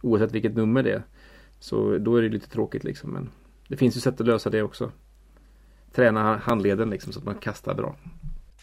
Oavsett 0.01 0.31
vilket 0.31 0.55
nummer 0.55 0.83
det 0.83 0.91
är. 0.91 1.03
Så 1.59 1.97
då 1.97 2.15
är 2.15 2.21
det 2.21 2.29
lite 2.29 2.49
tråkigt 2.49 2.83
liksom. 2.83 3.09
Men 3.09 3.29
det 3.67 3.77
finns 3.77 3.97
ju 3.97 3.99
sätt 3.99 4.21
att 4.21 4.27
lösa 4.27 4.49
det 4.49 4.61
också. 4.61 4.91
Träna 5.93 6.37
handleden 6.37 6.89
liksom 6.89 7.13
så 7.13 7.19
att 7.19 7.25
man 7.25 7.35
kastar 7.35 7.73
bra. 7.73 7.95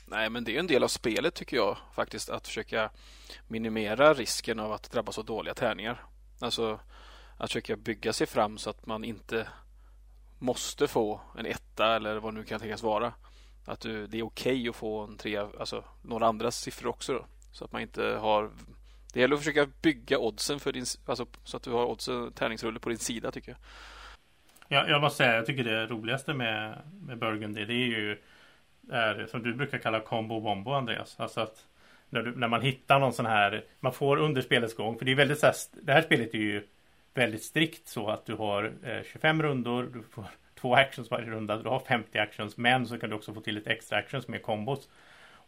Nej, 0.06 0.30
men 0.30 0.44
det 0.44 0.56
är 0.56 0.60
en 0.60 0.66
del 0.66 0.82
av 0.82 0.88
spelet 0.88 1.34
tycker 1.34 1.56
jag 1.56 1.76
faktiskt 1.94 2.30
att 2.30 2.46
försöka 2.46 2.90
minimera 3.48 4.14
risken 4.14 4.60
av 4.60 4.72
att 4.72 4.90
drabbas 4.90 5.18
av 5.18 5.24
dåliga 5.24 5.54
tärningar. 5.54 6.04
Alltså 6.40 6.80
att 7.36 7.50
försöka 7.50 7.76
bygga 7.76 8.12
sig 8.12 8.26
fram 8.26 8.58
så 8.58 8.70
att 8.70 8.86
man 8.86 9.04
inte 9.04 9.46
måste 10.38 10.88
få 10.88 11.20
en 11.38 11.46
etta 11.46 11.96
eller 11.96 12.16
vad 12.16 12.34
det 12.34 12.38
nu 12.38 12.44
kan 12.44 12.60
tänkas 12.60 12.82
vara. 12.82 13.12
Att 13.64 13.80
du, 13.80 14.06
det 14.06 14.18
är 14.18 14.22
okej 14.22 14.52
okay 14.52 14.68
att 14.68 14.76
få 14.76 15.00
en 15.00 15.16
trea, 15.16 15.48
alltså 15.60 15.84
några 16.02 16.26
andra 16.26 16.50
siffror 16.50 16.88
också 16.88 17.12
då. 17.12 17.26
Så 17.52 17.64
att 17.64 17.72
man 17.72 17.82
inte 17.82 18.02
har 18.02 18.50
Det 19.12 19.20
gäller 19.20 19.34
att 19.34 19.40
försöka 19.40 19.66
bygga 19.82 20.18
oddsen 20.18 20.60
för 20.60 20.72
din, 20.72 20.84
alltså, 21.06 21.26
så 21.44 21.56
att 21.56 21.62
du 21.62 21.70
har 21.70 21.86
oddsen, 21.86 22.32
tärningsrulle 22.32 22.80
på 22.80 22.88
din 22.88 22.98
sida 22.98 23.30
tycker 23.30 23.50
jag. 23.50 23.58
Ja, 24.68 24.88
jag 24.88 25.00
måste 25.00 25.16
säga, 25.16 25.34
jag 25.34 25.46
tycker 25.46 25.64
det 25.64 25.86
roligaste 25.86 26.34
med, 26.34 26.82
med 27.06 27.18
Burgundy 27.18 27.64
det 27.64 27.74
är 27.74 27.86
ju 27.86 28.18
är, 28.90 29.26
som 29.30 29.42
du 29.42 29.54
brukar 29.54 29.78
kalla 29.78 30.00
combo 30.00 30.40
bombo 30.40 30.70
Andreas. 30.70 31.20
Alltså 31.20 31.40
att 31.40 31.66
när, 32.10 32.22
du, 32.22 32.36
när 32.36 32.48
man 32.48 32.62
hittar 32.62 32.98
någon 32.98 33.12
sån 33.12 33.26
här, 33.26 33.64
man 33.80 33.92
får 33.92 34.16
under 34.16 34.42
spelets 34.42 34.76
gång, 34.76 34.98
för 34.98 35.04
det 35.04 35.10
är 35.10 35.16
väldigt 35.16 35.38
så 35.38 35.46
här, 35.46 35.54
det 35.82 35.92
här 35.92 36.02
spelet 36.02 36.34
är 36.34 36.38
ju 36.38 36.66
väldigt 37.18 37.42
strikt 37.42 37.88
så 37.88 38.08
att 38.08 38.26
du 38.26 38.34
har 38.34 38.72
eh, 38.82 39.02
25 39.12 39.42
rundor, 39.42 39.90
du 39.94 40.02
får 40.02 40.24
två 40.60 40.74
actions 40.74 41.10
varje 41.10 41.26
runda, 41.26 41.56
du 41.56 41.68
har 41.68 41.80
50 41.80 42.18
actions, 42.18 42.56
men 42.56 42.86
så 42.86 42.98
kan 42.98 43.10
du 43.10 43.16
också 43.16 43.34
få 43.34 43.40
till 43.40 43.54
lite 43.54 43.70
extra 43.70 43.98
actions 43.98 44.28
med 44.28 44.42
kombos. 44.42 44.88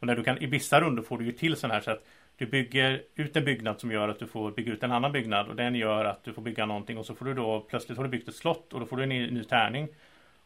Och 0.01 0.07
när 0.07 0.17
du 0.17 0.25
kan, 0.25 0.39
i 0.39 0.47
vissa 0.47 0.81
rundor 0.81 1.03
får 1.03 1.19
du 1.19 1.25
ju 1.25 1.33
till 1.33 1.57
sån 1.57 1.71
här 1.71 1.81
så 1.81 1.91
att 1.91 2.05
du 2.37 2.47
bygger 2.47 3.03
ut 3.15 3.37
en 3.37 3.45
byggnad 3.45 3.81
som 3.81 3.93
gör 3.93 4.09
att 4.09 4.19
du 4.19 4.27
får 4.27 4.51
bygga 4.51 4.73
ut 4.73 4.83
en 4.83 4.93
annan 4.93 5.13
byggnad 5.13 5.49
och 5.49 5.57
den 5.57 5.75
gör 5.75 6.05
att 6.05 6.25
du 6.25 6.33
får 6.33 6.43
bygga 6.43 6.67
någonting 6.67 6.99
och 6.99 7.07
så 7.07 7.15
får 7.15 7.25
du 7.25 7.35
då 7.35 7.61
plötsligt 7.61 7.99
har 7.99 8.05
du 8.05 8.11
byggt 8.11 8.29
ett 8.29 8.35
slott 8.35 8.73
och 8.73 8.81
då 8.81 8.87
får 8.87 8.97
du 8.97 9.03
en 9.03 9.09
ny, 9.09 9.31
ny 9.31 9.45
tärning. 9.45 9.89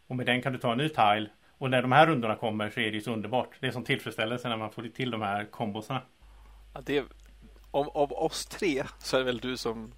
Och 0.07 0.17
med 0.17 0.27
den 0.27 0.43
kan 0.43 0.53
du 0.53 0.59
ta 0.59 0.73
en 0.73 0.79
ny 0.79 0.89
tile 0.89 1.29
och 1.59 1.71
när 1.71 1.83
de 1.83 1.93
här 1.93 2.07
rundorna 2.07 2.37
kommer 2.37 2.71
så 2.71 2.81
är 2.81 2.91
det 2.91 2.97
ju 2.97 3.01
så 3.01 3.13
underbart. 3.13 3.49
Det 3.61 3.67
är 3.67 3.71
som 3.71 3.85
tillfredsställelse 3.85 4.49
när 4.49 4.57
man 4.57 4.71
får 4.71 4.83
till 4.83 5.11
de 5.11 5.23
här 5.23 5.45
kombosarna. 5.45 6.03
Ja, 6.75 6.81
det 6.87 6.99
är, 6.99 7.05
av, 7.71 7.89
av 7.89 8.13
oss 8.13 8.47
tre 8.47 8.83
så 8.99 9.17
är 9.17 9.21
det 9.21 9.27
väl 9.27 9.39
du 9.39 9.57
som 9.57 9.93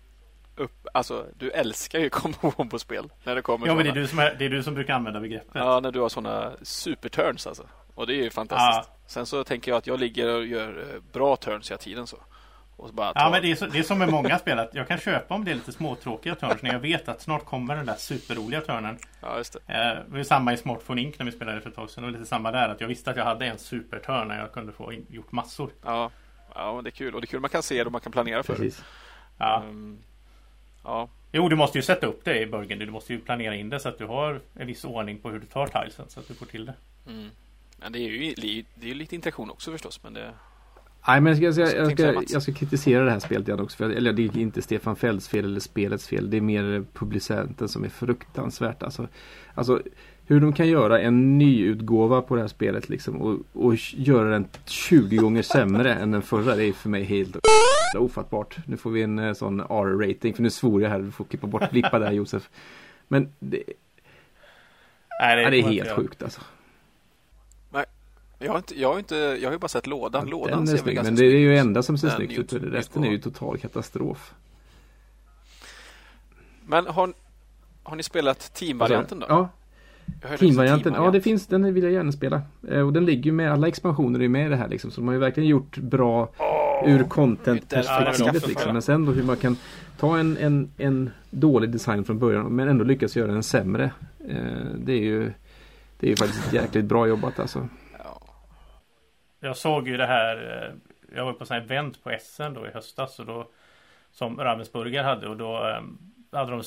upp, 0.56 0.86
alltså 0.94 1.26
du 1.38 1.50
älskar 1.50 1.98
ju 1.98 2.10
kombo-spel 2.50 3.12
när 3.24 3.34
det 3.34 3.42
kommer 3.42 3.66
Ja, 3.66 3.74
men 3.74 3.84
det 3.84 3.90
är, 3.90 3.94
du 3.94 4.06
som 4.06 4.18
är, 4.18 4.34
det 4.38 4.44
är 4.44 4.50
du 4.50 4.62
som 4.62 4.74
brukar 4.74 4.94
använda 4.94 5.20
begreppet. 5.20 5.54
Ja, 5.54 5.80
när 5.80 5.92
du 5.92 6.00
har 6.00 6.08
sådana 6.08 6.52
superturns 6.62 7.46
alltså. 7.46 7.66
Och 7.94 8.06
det 8.06 8.14
är 8.14 8.22
ju 8.22 8.30
fantastiskt. 8.30 8.90
Ja. 8.92 8.98
Sen 9.06 9.26
så 9.26 9.44
tänker 9.44 9.70
jag 9.70 9.78
att 9.78 9.86
jag 9.86 10.00
ligger 10.00 10.34
och 10.34 10.46
gör 10.46 10.94
eh, 10.94 11.00
bra 11.12 11.36
turns 11.36 11.70
hela 11.70 11.78
tiden 11.78 12.06
så. 12.06 12.18
Och 12.76 12.88
så 12.88 12.94
bara. 12.94 13.12
Ja, 13.14 13.30
men 13.30 13.42
det 13.42 13.50
är, 13.50 13.54
så, 13.54 13.66
det 13.66 13.78
är 13.78 13.82
som 13.82 13.98
med 13.98 14.08
många 14.08 14.38
spel 14.38 14.58
att 14.58 14.74
jag 14.74 14.88
kan 14.88 14.98
köpa 14.98 15.34
om 15.34 15.44
det 15.44 15.50
är 15.50 15.54
lite 15.54 15.72
småtråkiga 15.72 16.34
turns 16.34 16.62
när 16.62 16.72
jag 16.72 16.80
vet 16.80 17.08
att 17.08 17.22
snart 17.22 17.44
kommer 17.44 17.76
den 17.76 17.86
där 17.86 17.94
superroliga 17.94 18.60
turnen. 18.60 18.98
Ja, 19.20 19.36
just 19.38 19.52
det. 19.52 19.74
Eh, 19.74 20.10
det 20.10 20.16
var 20.16 20.22
samma 20.22 20.52
i 20.52 20.56
Smartphone 20.56 21.00
Inc 21.00 21.18
när 21.18 21.26
vi 21.26 21.32
spelade 21.32 21.60
för 21.60 21.70
ett 21.70 21.76
tag 21.76 21.90
sedan. 21.90 22.04
Det 22.04 22.10
var 22.10 22.18
lite 22.18 22.28
samma 22.28 22.50
där 22.50 22.68
att 22.68 22.80
jag 22.80 22.88
visste 22.88 23.10
att 23.10 23.16
jag 23.16 23.24
hade 23.24 23.46
en 23.46 23.58
superturn 23.58 24.28
när 24.28 24.38
jag 24.38 24.52
kunde 24.52 24.72
få 24.72 24.92
in, 24.92 25.06
gjort 25.10 25.32
massor. 25.32 25.70
Ja, 25.84 26.10
ja 26.54 26.80
det 26.84 26.88
är 26.88 26.90
kul. 26.90 27.14
Och 27.14 27.20
det 27.20 27.24
är 27.24 27.28
kul 27.28 27.40
man 27.40 27.50
kan 27.50 27.62
se 27.62 27.74
det 27.74 27.86
och 27.86 27.92
man 27.92 28.00
kan 28.00 28.12
planera 28.12 28.42
för 28.42 28.54
Precis. 28.54 28.78
det. 28.78 28.84
Ja. 29.38 29.62
Um, 29.68 29.98
ja. 30.84 31.08
Jo, 31.32 31.48
du 31.48 31.56
måste 31.56 31.78
ju 31.78 31.82
sätta 31.82 32.06
upp 32.06 32.24
det 32.24 32.40
i 32.40 32.46
Burgundy. 32.46 32.84
Du 32.84 32.92
måste 32.92 33.12
ju 33.12 33.18
planera 33.18 33.54
in 33.54 33.70
det 33.70 33.80
så 33.80 33.88
att 33.88 33.98
du 33.98 34.06
har 34.06 34.40
en 34.54 34.66
viss 34.66 34.84
ordning 34.84 35.18
på 35.18 35.30
hur 35.30 35.38
du 35.38 35.46
tar 35.46 35.66
tilesen 35.66 36.04
så 36.08 36.20
att 36.20 36.28
du 36.28 36.34
får 36.34 36.46
till 36.46 36.66
det. 36.66 36.74
Mm. 37.06 37.28
Men 37.76 37.92
det 37.92 37.98
är 37.98 38.08
ju 38.08 38.64
det 38.74 38.90
är 38.90 38.94
lite 38.94 39.14
interaktion 39.14 39.50
också 39.50 39.72
förstås. 39.72 40.00
Men 40.02 40.14
det... 40.14 40.34
Nej 41.08 41.20
men 41.20 41.40
jag 41.40 41.54
ska, 41.54 41.62
jag, 41.62 41.76
jag, 41.76 41.92
ska, 41.92 42.22
jag 42.28 42.42
ska 42.42 42.52
kritisera 42.52 43.04
det 43.04 43.10
här 43.10 43.18
spelet 43.18 43.48
igen 43.48 43.60
också. 43.60 43.76
För, 43.76 43.90
eller 43.90 44.12
det 44.12 44.22
är 44.22 44.38
inte 44.38 44.62
Stefan 44.62 44.96
Fälls 44.96 45.28
fel 45.28 45.44
eller 45.44 45.60
spelets 45.60 46.08
fel. 46.08 46.30
Det 46.30 46.36
är 46.36 46.40
mer 46.40 46.84
publicenten 46.92 47.68
som 47.68 47.84
är 47.84 47.88
fruktansvärt. 47.88 48.82
Alltså, 48.82 49.08
alltså 49.54 49.82
hur 50.26 50.40
de 50.40 50.52
kan 50.52 50.68
göra 50.68 51.00
en 51.00 51.38
nyutgåva 51.38 52.22
på 52.22 52.34
det 52.34 52.40
här 52.40 52.48
spelet 52.48 52.88
liksom 52.88 53.22
och, 53.22 53.38
och 53.52 53.74
göra 53.92 54.30
den 54.30 54.48
20 54.64 55.16
gånger 55.16 55.42
sämre 55.42 55.94
än 55.94 56.10
den 56.10 56.22
förra. 56.22 56.56
Det 56.56 56.64
är 56.64 56.72
för 56.72 56.88
mig 56.88 57.04
helt 57.04 57.36
ofattbart. 57.98 58.56
Nu 58.66 58.76
får 58.76 58.90
vi 58.90 59.02
en 59.02 59.18
eh, 59.18 59.32
sån 59.32 59.60
R-rating 59.60 60.34
för 60.34 60.42
nu 60.42 60.50
svor 60.50 60.82
jag 60.82 60.90
här. 60.90 60.98
Du 60.98 61.10
får 61.10 61.24
klippa 61.24 61.46
bort, 61.46 61.70
klippa 61.70 61.98
där 61.98 62.12
Josef. 62.12 62.50
Men 63.08 63.32
det, 63.38 63.62
Nej, 65.20 65.36
det, 65.36 65.42
är, 65.44 65.50
det 65.50 65.58
är 65.58 65.62
helt 65.62 65.90
sjukt 65.90 66.22
alltså. 66.22 66.40
Jag 68.38 68.52
har, 68.52 68.58
inte, 68.58 68.80
jag, 68.80 68.92
har 68.92 68.98
inte, 68.98 69.16
jag 69.16 69.48
har 69.48 69.52
ju 69.52 69.58
bara 69.58 69.68
sett 69.68 69.86
lådan. 69.86 70.28
Lådan 70.28 70.66
ser 70.66 70.76
snygg, 70.76 71.02
Men 71.02 71.16
det 71.16 71.24
är 71.24 71.38
ju 71.38 71.56
enda 71.58 71.82
som 71.82 71.98
ser 71.98 72.08
snyggt 72.08 72.38
ut. 72.38 72.52
Resten 72.52 73.04
är 73.04 73.10
ju 73.10 73.18
total 73.18 73.58
katastrof. 73.58 74.34
Men 76.66 76.86
har, 76.86 77.12
har 77.82 77.96
ni 77.96 78.02
spelat 78.02 78.54
teamvarianten 78.54 79.18
då? 79.18 79.26
Ja. 79.28 79.48
Teamvarianten, 80.38 80.94
ja 80.94 81.10
det 81.10 81.20
finns, 81.20 81.46
den 81.46 81.74
vill 81.74 81.84
jag 81.84 81.92
gärna 81.92 82.12
spela. 82.12 82.42
Eh, 82.68 82.80
och 82.80 82.92
den 82.92 83.06
ligger 83.06 83.24
ju 83.24 83.32
med, 83.32 83.52
alla 83.52 83.68
expansioner 83.68 84.22
är 84.22 84.28
med 84.28 84.46
i 84.46 84.48
det 84.48 84.56
här 84.56 84.68
liksom. 84.68 84.90
Så 84.90 85.00
de 85.00 85.06
har 85.06 85.14
ju 85.14 85.20
verkligen 85.20 85.48
gjort 85.48 85.76
bra 85.76 86.22
oh, 86.38 86.90
ur 86.90 87.04
content-perspektivet 87.04 88.48
liksom. 88.48 88.72
Men 88.72 88.82
sen 88.82 89.04
då 89.04 89.12
hur 89.12 89.22
man 89.22 89.36
kan 89.36 89.56
ta 89.98 90.18
en, 90.18 90.36
en, 90.36 90.70
en 90.78 91.10
dålig 91.30 91.70
design 91.70 92.04
från 92.04 92.18
början 92.18 92.56
men 92.56 92.68
ändå 92.68 92.84
lyckas 92.84 93.16
göra 93.16 93.32
den 93.32 93.42
sämre. 93.42 93.90
Eh, 94.28 94.64
det 94.76 94.92
är 94.92 95.02
ju 95.02 95.32
Det 96.00 96.06
är 96.06 96.10
ju 96.10 96.16
faktiskt 96.16 96.52
jäkligt 96.52 96.84
bra 96.84 97.06
jobbat 97.06 97.40
alltså. 97.40 97.68
Jag 99.40 99.56
såg 99.56 99.88
ju 99.88 99.96
det 99.96 100.06
här 100.06 100.36
eh, 100.36 100.74
Jag 101.16 101.24
var 101.24 101.32
på 101.32 101.46
sån 101.46 101.56
event 101.56 102.04
på 102.04 102.10
Essen 102.10 102.54
då 102.54 102.66
i 102.66 102.70
höstas 102.70 103.18
och 103.18 103.26
då 103.26 103.48
Som 104.12 104.36
Ravensburger 104.36 105.02
hade 105.02 105.28
och 105.28 105.36
då 105.36 105.80
Hade 106.32 106.50
de 106.50 106.62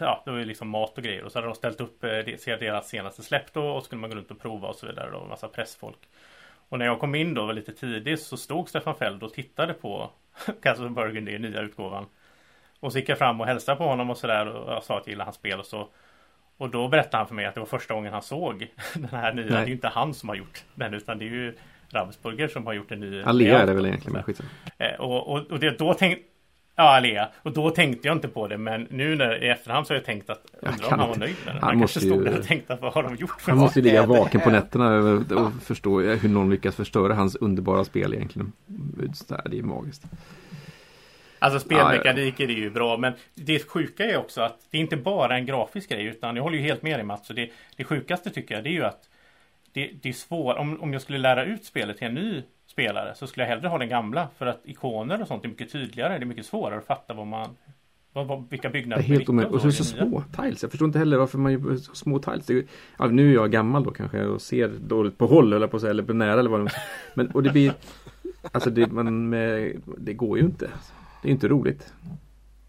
Ja 0.00 0.22
det 0.24 0.30
var 0.30 0.38
ju 0.38 0.44
liksom 0.44 0.68
mat 0.68 0.98
och 0.98 1.04
grejer 1.04 1.24
och 1.24 1.32
så 1.32 1.38
hade 1.38 1.48
de 1.48 1.54
ställt 1.54 1.80
upp 1.80 2.04
eh, 2.04 2.10
deras 2.58 2.88
senaste 2.88 3.22
släpp 3.22 3.52
då 3.52 3.68
och 3.68 3.82
så 3.82 3.86
skulle 3.86 4.00
man 4.00 4.10
gå 4.10 4.16
runt 4.16 4.30
och 4.30 4.40
prova 4.40 4.68
och 4.68 4.76
så 4.76 4.86
vidare 4.86 5.10
då 5.10 5.24
massa 5.24 5.48
pressfolk 5.48 5.98
Och 6.68 6.78
när 6.78 6.86
jag 6.86 7.00
kom 7.00 7.14
in 7.14 7.34
då 7.34 7.46
var 7.46 7.52
lite 7.52 7.72
tidigt 7.72 8.22
så 8.22 8.36
stod 8.36 8.68
Stefan 8.68 8.94
Feld 8.94 9.22
och 9.22 9.32
tittade 9.32 9.74
på 9.74 10.10
Castle 10.62 10.88
Burgundy, 10.88 11.38
nya 11.38 11.60
utgåvan 11.60 12.06
Och 12.80 12.92
så 12.92 12.98
gick 12.98 13.08
jag 13.08 13.18
fram 13.18 13.40
och 13.40 13.46
hälsade 13.46 13.78
på 13.78 13.84
honom 13.84 14.10
och 14.10 14.18
sådär 14.18 14.46
och 14.46 14.72
jag 14.72 14.84
sa 14.84 14.96
att 14.96 15.06
jag 15.06 15.12
gillade 15.12 15.26
hans 15.26 15.36
spel 15.36 15.60
och 15.60 15.66
så 15.66 15.88
och 16.56 16.70
då 16.70 16.88
berättade 16.88 17.16
han 17.16 17.26
för 17.26 17.34
mig 17.34 17.46
att 17.46 17.54
det 17.54 17.60
var 17.60 17.66
första 17.66 17.94
gången 17.94 18.12
han 18.12 18.22
såg 18.22 18.66
den 18.94 19.04
här 19.04 19.32
nya. 19.32 19.44
Nej. 19.44 19.54
Det 19.54 19.58
är 19.58 19.66
ju 19.66 19.72
inte 19.72 19.88
han 19.88 20.14
som 20.14 20.28
har 20.28 20.36
gjort 20.36 20.64
den 20.74 20.94
utan 20.94 21.18
det 21.18 21.24
är 21.24 21.30
ju 21.30 21.54
Ravsburger 21.90 22.48
som 22.48 22.66
har 22.66 22.72
gjort 22.72 22.92
en 22.92 23.00
ny 23.00 23.22
Alea 23.22 23.58
är 23.58 23.66
det 23.66 23.74
väl 23.74 23.86
egentligen 23.86 24.12
men 24.12 24.22
skitsamma. 24.22 24.50
Eh, 24.78 25.00
och, 25.00 25.32
och, 25.32 25.50
och 25.50 25.58
det, 25.58 25.78
då 25.78 25.94
tänkte 25.94 26.24
Ja, 26.78 26.96
Alea. 26.96 27.28
Och 27.42 27.52
då 27.52 27.70
tänkte 27.70 28.08
jag 28.08 28.16
inte 28.16 28.28
på 28.28 28.48
det. 28.48 28.58
Men 28.58 28.86
nu 28.90 29.16
när, 29.16 29.44
i 29.44 29.48
efterhand 29.48 29.86
så 29.86 29.92
har 29.92 29.96
jag 29.96 30.04
tänkt 30.04 30.30
att 30.30 30.42
undrar 30.60 30.92
om 30.92 31.00
han 31.00 31.08
var 31.08 31.16
nöjd 31.16 31.36
med 31.44 31.54
den. 31.54 31.62
Han, 31.62 31.70
han 31.70 31.78
kanske 31.78 32.00
stod 32.00 32.24
där 32.24 32.38
och 32.38 32.44
tänkte 32.44 32.74
att 32.74 32.80
vad 32.80 32.92
har 32.92 33.02
de 33.02 33.16
gjort 33.16 33.40
för 33.40 33.52
Han 33.52 33.60
måste 33.60 33.78
ju 33.78 33.84
ligga 33.84 34.06
vaken 34.06 34.40
på 34.40 34.50
nätterna 34.50 34.98
och 35.40 35.52
förstå 35.62 36.00
hur 36.00 36.28
någon 36.28 36.50
lyckas 36.50 36.76
förstöra 36.76 37.14
hans 37.14 37.36
underbara 37.36 37.84
spel 37.84 38.14
egentligen. 38.14 38.52
Det 39.44 39.58
är 39.58 39.62
magiskt. 39.62 40.02
Alltså 41.38 41.60
spelmekaniker 41.60 42.48
är 42.48 42.52
ju 42.52 42.70
bra 42.70 42.96
men 42.96 43.12
det 43.34 43.68
sjuka 43.68 44.04
är 44.04 44.16
också 44.16 44.40
att 44.40 44.58
det 44.70 44.76
är 44.76 44.80
inte 44.80 44.96
bara 44.96 45.36
en 45.36 45.46
grafisk 45.46 45.88
grej 45.88 46.04
utan 46.04 46.36
jag 46.36 46.42
håller 46.42 46.56
ju 46.56 46.62
helt 46.62 46.82
med 46.82 46.98
dig 46.98 47.04
Mats. 47.04 47.30
Och 47.30 47.36
det, 47.36 47.50
det 47.76 47.84
sjukaste 47.84 48.30
tycker 48.30 48.54
jag 48.54 48.64
det 48.64 48.70
är 48.70 48.72
ju 48.72 48.84
att 48.84 49.08
det, 49.78 49.90
det 50.02 50.08
är 50.08 50.12
svårt. 50.12 50.56
Om, 50.56 50.80
om 50.80 50.92
jag 50.92 51.02
skulle 51.02 51.18
lära 51.18 51.44
ut 51.44 51.64
spelet 51.64 51.98
till 51.98 52.06
en 52.06 52.14
ny 52.14 52.42
spelare 52.66 53.14
så 53.14 53.26
skulle 53.26 53.46
jag 53.46 53.50
hellre 53.50 53.68
ha 53.68 53.78
den 53.78 53.88
gamla. 53.88 54.28
För 54.38 54.46
att 54.46 54.60
ikoner 54.64 55.22
och 55.22 55.28
sånt 55.28 55.44
är 55.44 55.48
mycket 55.48 55.72
tydligare. 55.72 56.18
Det 56.18 56.24
är 56.24 56.26
mycket 56.26 56.46
svårare 56.46 56.78
att 56.78 56.86
fatta 56.86 57.14
vad 57.14 57.26
man 57.26 57.56
vad, 58.12 58.26
vad, 58.26 58.50
vilka 58.50 58.70
byggnader 58.70 59.02
det 59.02 59.08
är 59.08 59.16
helt 59.16 59.28
omöjligt. 59.28 59.54
Och 59.54 59.60
så 59.60 59.66
är 59.66 59.70
det 59.70 59.76
så 59.76 59.84
små 59.84 60.24
tiles. 60.36 60.62
Jag 60.62 60.70
förstår 60.70 60.86
inte 60.86 60.98
heller 60.98 61.16
varför 61.16 61.38
man 61.38 61.52
gör 61.52 61.76
så 61.76 61.94
små 61.94 62.18
tiles. 62.18 62.50
Är, 62.50 62.64
ja, 62.98 63.06
nu 63.06 63.30
är 63.30 63.34
jag 63.34 63.50
gammal 63.50 63.84
då 63.84 63.90
kanske 63.90 64.24
och 64.24 64.42
ser 64.42 64.68
dåligt 64.68 65.18
på 65.18 65.26
håll 65.26 65.52
eller 65.52 65.66
på 65.66 65.80
sig 65.80 65.90
eller 65.90 66.02
på 66.02 66.12
nära 66.12 66.40
eller 66.40 66.50
vad 66.50 66.64
det 66.64 66.72
Men 67.14 67.30
och 67.30 67.42
det 67.42 67.50
blir 67.50 67.72
Alltså 68.52 68.70
det, 68.70 68.92
man, 68.92 69.30
det 69.98 70.14
går 70.14 70.38
ju 70.38 70.44
inte. 70.44 70.70
Det 71.22 71.28
är 71.28 71.32
inte 71.32 71.48
roligt. 71.48 71.92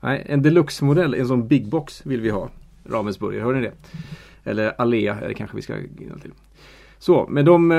Nej, 0.02 0.26
en 0.30 0.42
deluxe-modell, 0.42 1.14
en 1.14 1.28
sån 1.28 1.48
big 1.48 1.68
box 1.68 2.06
vill 2.06 2.22
vi 2.22 2.30
ha. 2.30 2.50
Ravensburger, 2.86 3.42
hör 3.42 3.54
ni 3.54 3.62
det? 3.62 3.74
Eller 4.44 4.82
Alea, 4.82 5.20
eller 5.20 5.34
kanske 5.34 5.56
vi 5.56 5.62
ska 5.62 5.76
till. 6.22 6.32
Så, 7.00 7.28
med 7.28 7.46
de... 7.46 7.72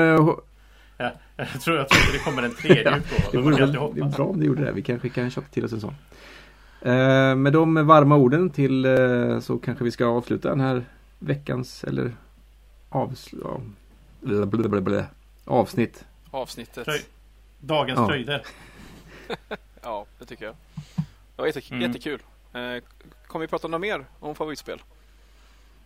Ja, 0.97 1.11
jag 1.35 1.61
tror, 1.61 1.77
jag 1.77 1.89
tror 1.89 2.01
inte 2.01 2.13
det 2.13 2.23
kommer 2.23 2.43
en 2.43 2.55
tredje 2.55 2.83
ja, 2.91 2.97
det, 3.31 3.37
väl, 3.37 3.55
det 3.55 4.01
är 4.01 4.15
bra 4.15 4.25
om 4.25 4.39
det 4.39 4.45
gjorde 4.45 4.65
det. 4.65 4.71
Vi 4.71 4.81
kanske 4.81 5.09
kan 5.09 5.31
köpa 5.31 5.47
till 5.47 5.65
oss 5.65 5.73
en 5.73 5.81
sån. 5.81 5.95
Uh, 6.85 7.35
med 7.35 7.53
de 7.53 7.87
varma 7.87 8.15
orden 8.15 8.49
till 8.49 8.85
uh, 8.85 9.39
så 9.39 9.57
kanske 9.57 9.83
vi 9.83 9.91
ska 9.91 10.05
avsluta 10.05 10.49
den 10.49 10.59
här 10.59 10.85
veckans 11.19 11.83
eller 11.83 12.11
avsl- 12.89 13.71
blablabla, 14.21 15.05
avsnitt. 15.45 16.05
Avsnittet. 16.31 16.85
Tröj. 16.85 17.01
Dagens 17.59 17.99
ja. 17.99 18.07
tröjder. 18.07 18.45
ja, 19.81 20.05
det 20.19 20.25
tycker 20.25 20.45
jag. 20.45 20.55
Det 21.35 21.41
var 21.41 21.45
jätte- 21.45 21.61
mm. 21.71 21.81
jättekul. 21.81 22.19
Kommer 23.27 23.45
vi 23.45 23.47
prata 23.47 23.67
om 23.67 23.71
något 23.71 23.81
mer 23.81 24.05
om 24.19 24.35
favoritspel? 24.35 24.81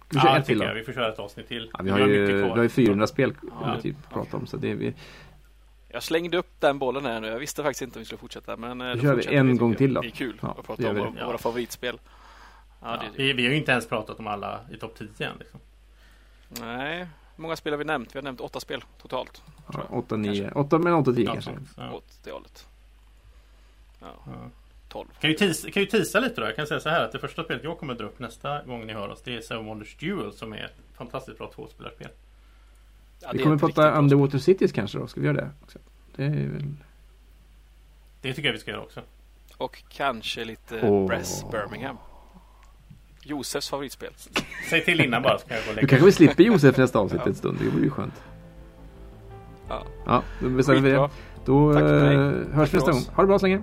Vi 0.10 0.18
ja, 0.24 0.34
det 0.34 0.42
tycker 0.44 0.66
jag. 0.66 0.74
Vi 0.74 0.84
får 0.84 0.94
köra 0.94 1.14
ett 1.14 1.20
avsnitt 1.20 1.48
till. 1.48 1.72
Ja, 1.74 1.84
vi, 1.84 1.90
har 1.90 2.00
ju, 2.00 2.26
vi 2.26 2.50
har 2.50 2.64
ju 2.64 2.70
400 2.70 3.08
spel 3.08 3.34
ja. 3.62 3.82
typ 3.82 3.96
prata 4.10 4.38
om. 4.38 4.48
Så 4.48 4.58
det 4.58 4.72
är 4.72 4.76
vi... 4.76 4.94
Jag 5.88 6.04
slängde 6.04 6.38
upp 6.38 6.52
den 6.60 6.80
bollen 6.80 7.06
här 7.06 7.22
nu. 7.22 7.28
Jag 7.28 7.40
visste 7.40 7.64
faktiskt 7.64 7.82
inte 7.82 8.00
om 8.00 8.02
vi 8.02 8.06
skulle 8.06 8.20
fortsätta. 8.20 8.58
Men 8.58 8.82
eh, 8.82 8.96
då 8.96 9.02
kör 9.02 9.16
vi 9.16 9.36
en 9.36 9.58
gång 9.58 9.76
till 9.76 9.94
då. 9.94 10.02
Det 10.02 10.08
är 10.08 10.12
kul 10.12 10.40
ja, 10.42 10.56
att 10.60 10.66
prata 10.66 10.90
om 10.90 10.96
våra, 10.96 11.26
våra 11.26 11.38
favoritspel. 11.38 12.00
Ja, 12.82 12.98
det, 12.98 13.24
Vi, 13.24 13.34
vi 13.34 13.44
har 13.44 13.52
ju 13.52 13.58
inte 13.58 13.72
ens 13.72 13.88
pratat 13.88 14.20
om 14.20 14.28
alla 14.28 14.60
i 14.74 14.78
topp 14.78 14.96
10 14.98 15.28
än. 15.28 15.38
Liksom. 15.40 15.60
Nej, 16.48 16.98
hur 17.36 17.42
många 17.42 17.56
spel 17.56 17.74
har 17.74 17.78
vi 17.78 17.86
nämnt? 17.86 18.16
Vi 18.16 18.20
har 18.20 18.24
nämnt 18.24 18.42
åtta 18.42 18.60
spel 18.60 18.84
totalt. 19.02 19.42
Ja, 19.74 19.84
8, 19.90 20.16
9, 20.16 20.52
8 20.56 20.80
men 20.80 20.94
8, 20.94 21.14
10 21.14 21.26
Ja, 21.26 21.34
kanske. 21.34 21.52
ja. 21.78 21.92
Åt 21.92 22.20
det 22.24 22.32
hållet. 22.32 22.68
Ja, 24.00 24.08
Ja. 24.26 24.50
12. 24.96 25.08
Kan 25.20 25.30
ju, 25.30 25.36
teasa, 25.36 25.72
kan 25.72 25.84
ju 25.84 25.88
teasa 25.88 26.20
lite 26.20 26.42
då. 26.42 26.48
Jag 26.48 26.56
kan 26.56 26.68
säga 26.68 26.80
så 26.80 26.90
här 26.90 27.04
att 27.04 27.12
det 27.12 27.20
första 27.20 27.44
spelet 27.44 27.64
jag 27.64 27.78
kommer 27.78 27.94
dra 27.94 28.06
upp 28.06 28.20
nästa 28.20 28.64
gång 28.64 28.86
ni 28.86 28.94
hör 28.94 29.10
oss 29.10 29.22
det 29.22 29.36
är 29.36 29.42
Seven 29.42 29.66
Wonders 29.66 29.96
Duel 29.98 30.34
som 30.34 30.54
är 30.54 30.64
ett 30.66 30.98
fantastiskt 30.98 31.38
bra 31.38 31.52
tvåspelarspel. 31.56 32.08
Ja, 33.22 33.30
Vi 33.34 33.44
kommer 33.44 33.58
prata 33.58 33.98
Underwater 33.98 34.38
Cities 34.38 34.72
kanske 34.72 34.98
då. 34.98 35.08
Ska 35.08 35.20
vi 35.20 35.28
göra 35.28 35.38
det? 35.38 35.50
Också? 35.64 35.80
Det 36.16 36.24
är 36.24 36.30
väl... 36.30 36.74
Det 38.22 38.34
tycker 38.34 38.48
jag 38.50 38.54
vi 38.54 38.60
ska 38.60 38.72
göra 38.72 38.82
också. 38.82 39.02
Och 39.58 39.84
kanske 39.90 40.46
lite 40.46 40.82
Åh. 40.82 41.08
Bress 41.08 41.46
Birmingham. 41.52 41.98
Josefs 43.24 43.70
favoritspel. 43.70 44.14
Säg 44.70 44.86
till 44.86 45.02
innan 45.02 45.22
bara 45.22 45.40
så 45.40 45.48
kan 45.48 45.58
jag 45.58 45.66
gå 45.66 45.70
och 45.70 45.76
lägga 45.76 45.88
kanske 45.88 46.06
vi 46.06 46.12
slipper 46.12 46.44
Josef 46.44 46.78
nästa 46.78 47.00
avsnitt 47.00 47.26
en 47.26 47.36
stund. 47.36 47.58
Det 47.60 47.70
vore 47.70 47.84
ju 47.84 47.90
skönt. 47.90 48.24
Ja. 49.70 49.84
Ja, 50.06 50.24
då 50.42 50.50
bestämmer 50.50 50.82
vi 50.82 50.90
det. 50.90 51.10
Då 51.46 51.74
Tack 51.74 51.84
eh, 51.84 51.90
hörs 52.54 52.74
vi 52.74 52.78
nästa 52.78 52.92
gång. 52.92 53.02
Ha 53.16 53.24
det 53.24 53.28
bra 53.28 53.40
så 53.40 53.46
länge. 53.46 53.62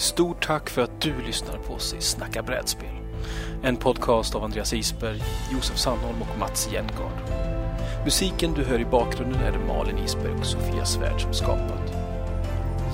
Stort 0.00 0.46
tack 0.46 0.70
för 0.70 0.82
att 0.82 1.00
du 1.00 1.22
lyssnar 1.26 1.58
på 1.58 1.74
oss 1.74 1.94
i 1.94 2.00
Snacka 2.00 2.42
brädspel. 2.42 2.88
En 3.62 3.76
podcast 3.76 4.34
av 4.34 4.44
Andreas 4.44 4.72
Isberg, 4.72 5.22
Josef 5.52 5.78
Sandholm 5.78 6.22
och 6.22 6.38
Mats 6.38 6.68
Jengard. 6.72 7.12
Musiken 8.04 8.52
du 8.52 8.64
hör 8.64 8.80
i 8.80 8.84
bakgrunden 8.84 9.42
är 9.42 9.52
det 9.52 9.58
Malin 9.58 9.98
Isberg 9.98 10.32
och 10.32 10.46
Sofia 10.46 10.84
Svärd 10.84 11.20
som 11.20 11.34
skapat. 11.34 11.92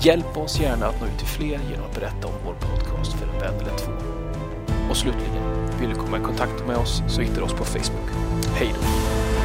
Hjälp 0.01 0.37
oss 0.37 0.59
gärna 0.59 0.85
att 0.85 1.01
nå 1.01 1.07
ut 1.07 1.17
till 1.17 1.27
fler 1.27 1.59
genom 1.69 1.85
att 1.85 1.95
berätta 1.95 2.27
om 2.27 2.33
vår 2.45 2.53
podcast 2.53 3.13
för 3.13 3.27
en 3.27 3.39
vän 3.39 3.61
eller 3.61 3.77
två. 3.77 3.91
Och 4.89 4.97
slutligen, 4.97 5.67
vill 5.79 5.89
du 5.89 5.95
komma 5.95 6.17
i 6.17 6.21
kontakt 6.21 6.67
med 6.67 6.77
oss 6.77 7.03
så 7.07 7.21
hittar 7.21 7.35
du 7.35 7.41
oss 7.41 7.53
på 7.53 7.65
Facebook. 7.65 8.09
Hej 8.55 8.73
då! 8.75 9.36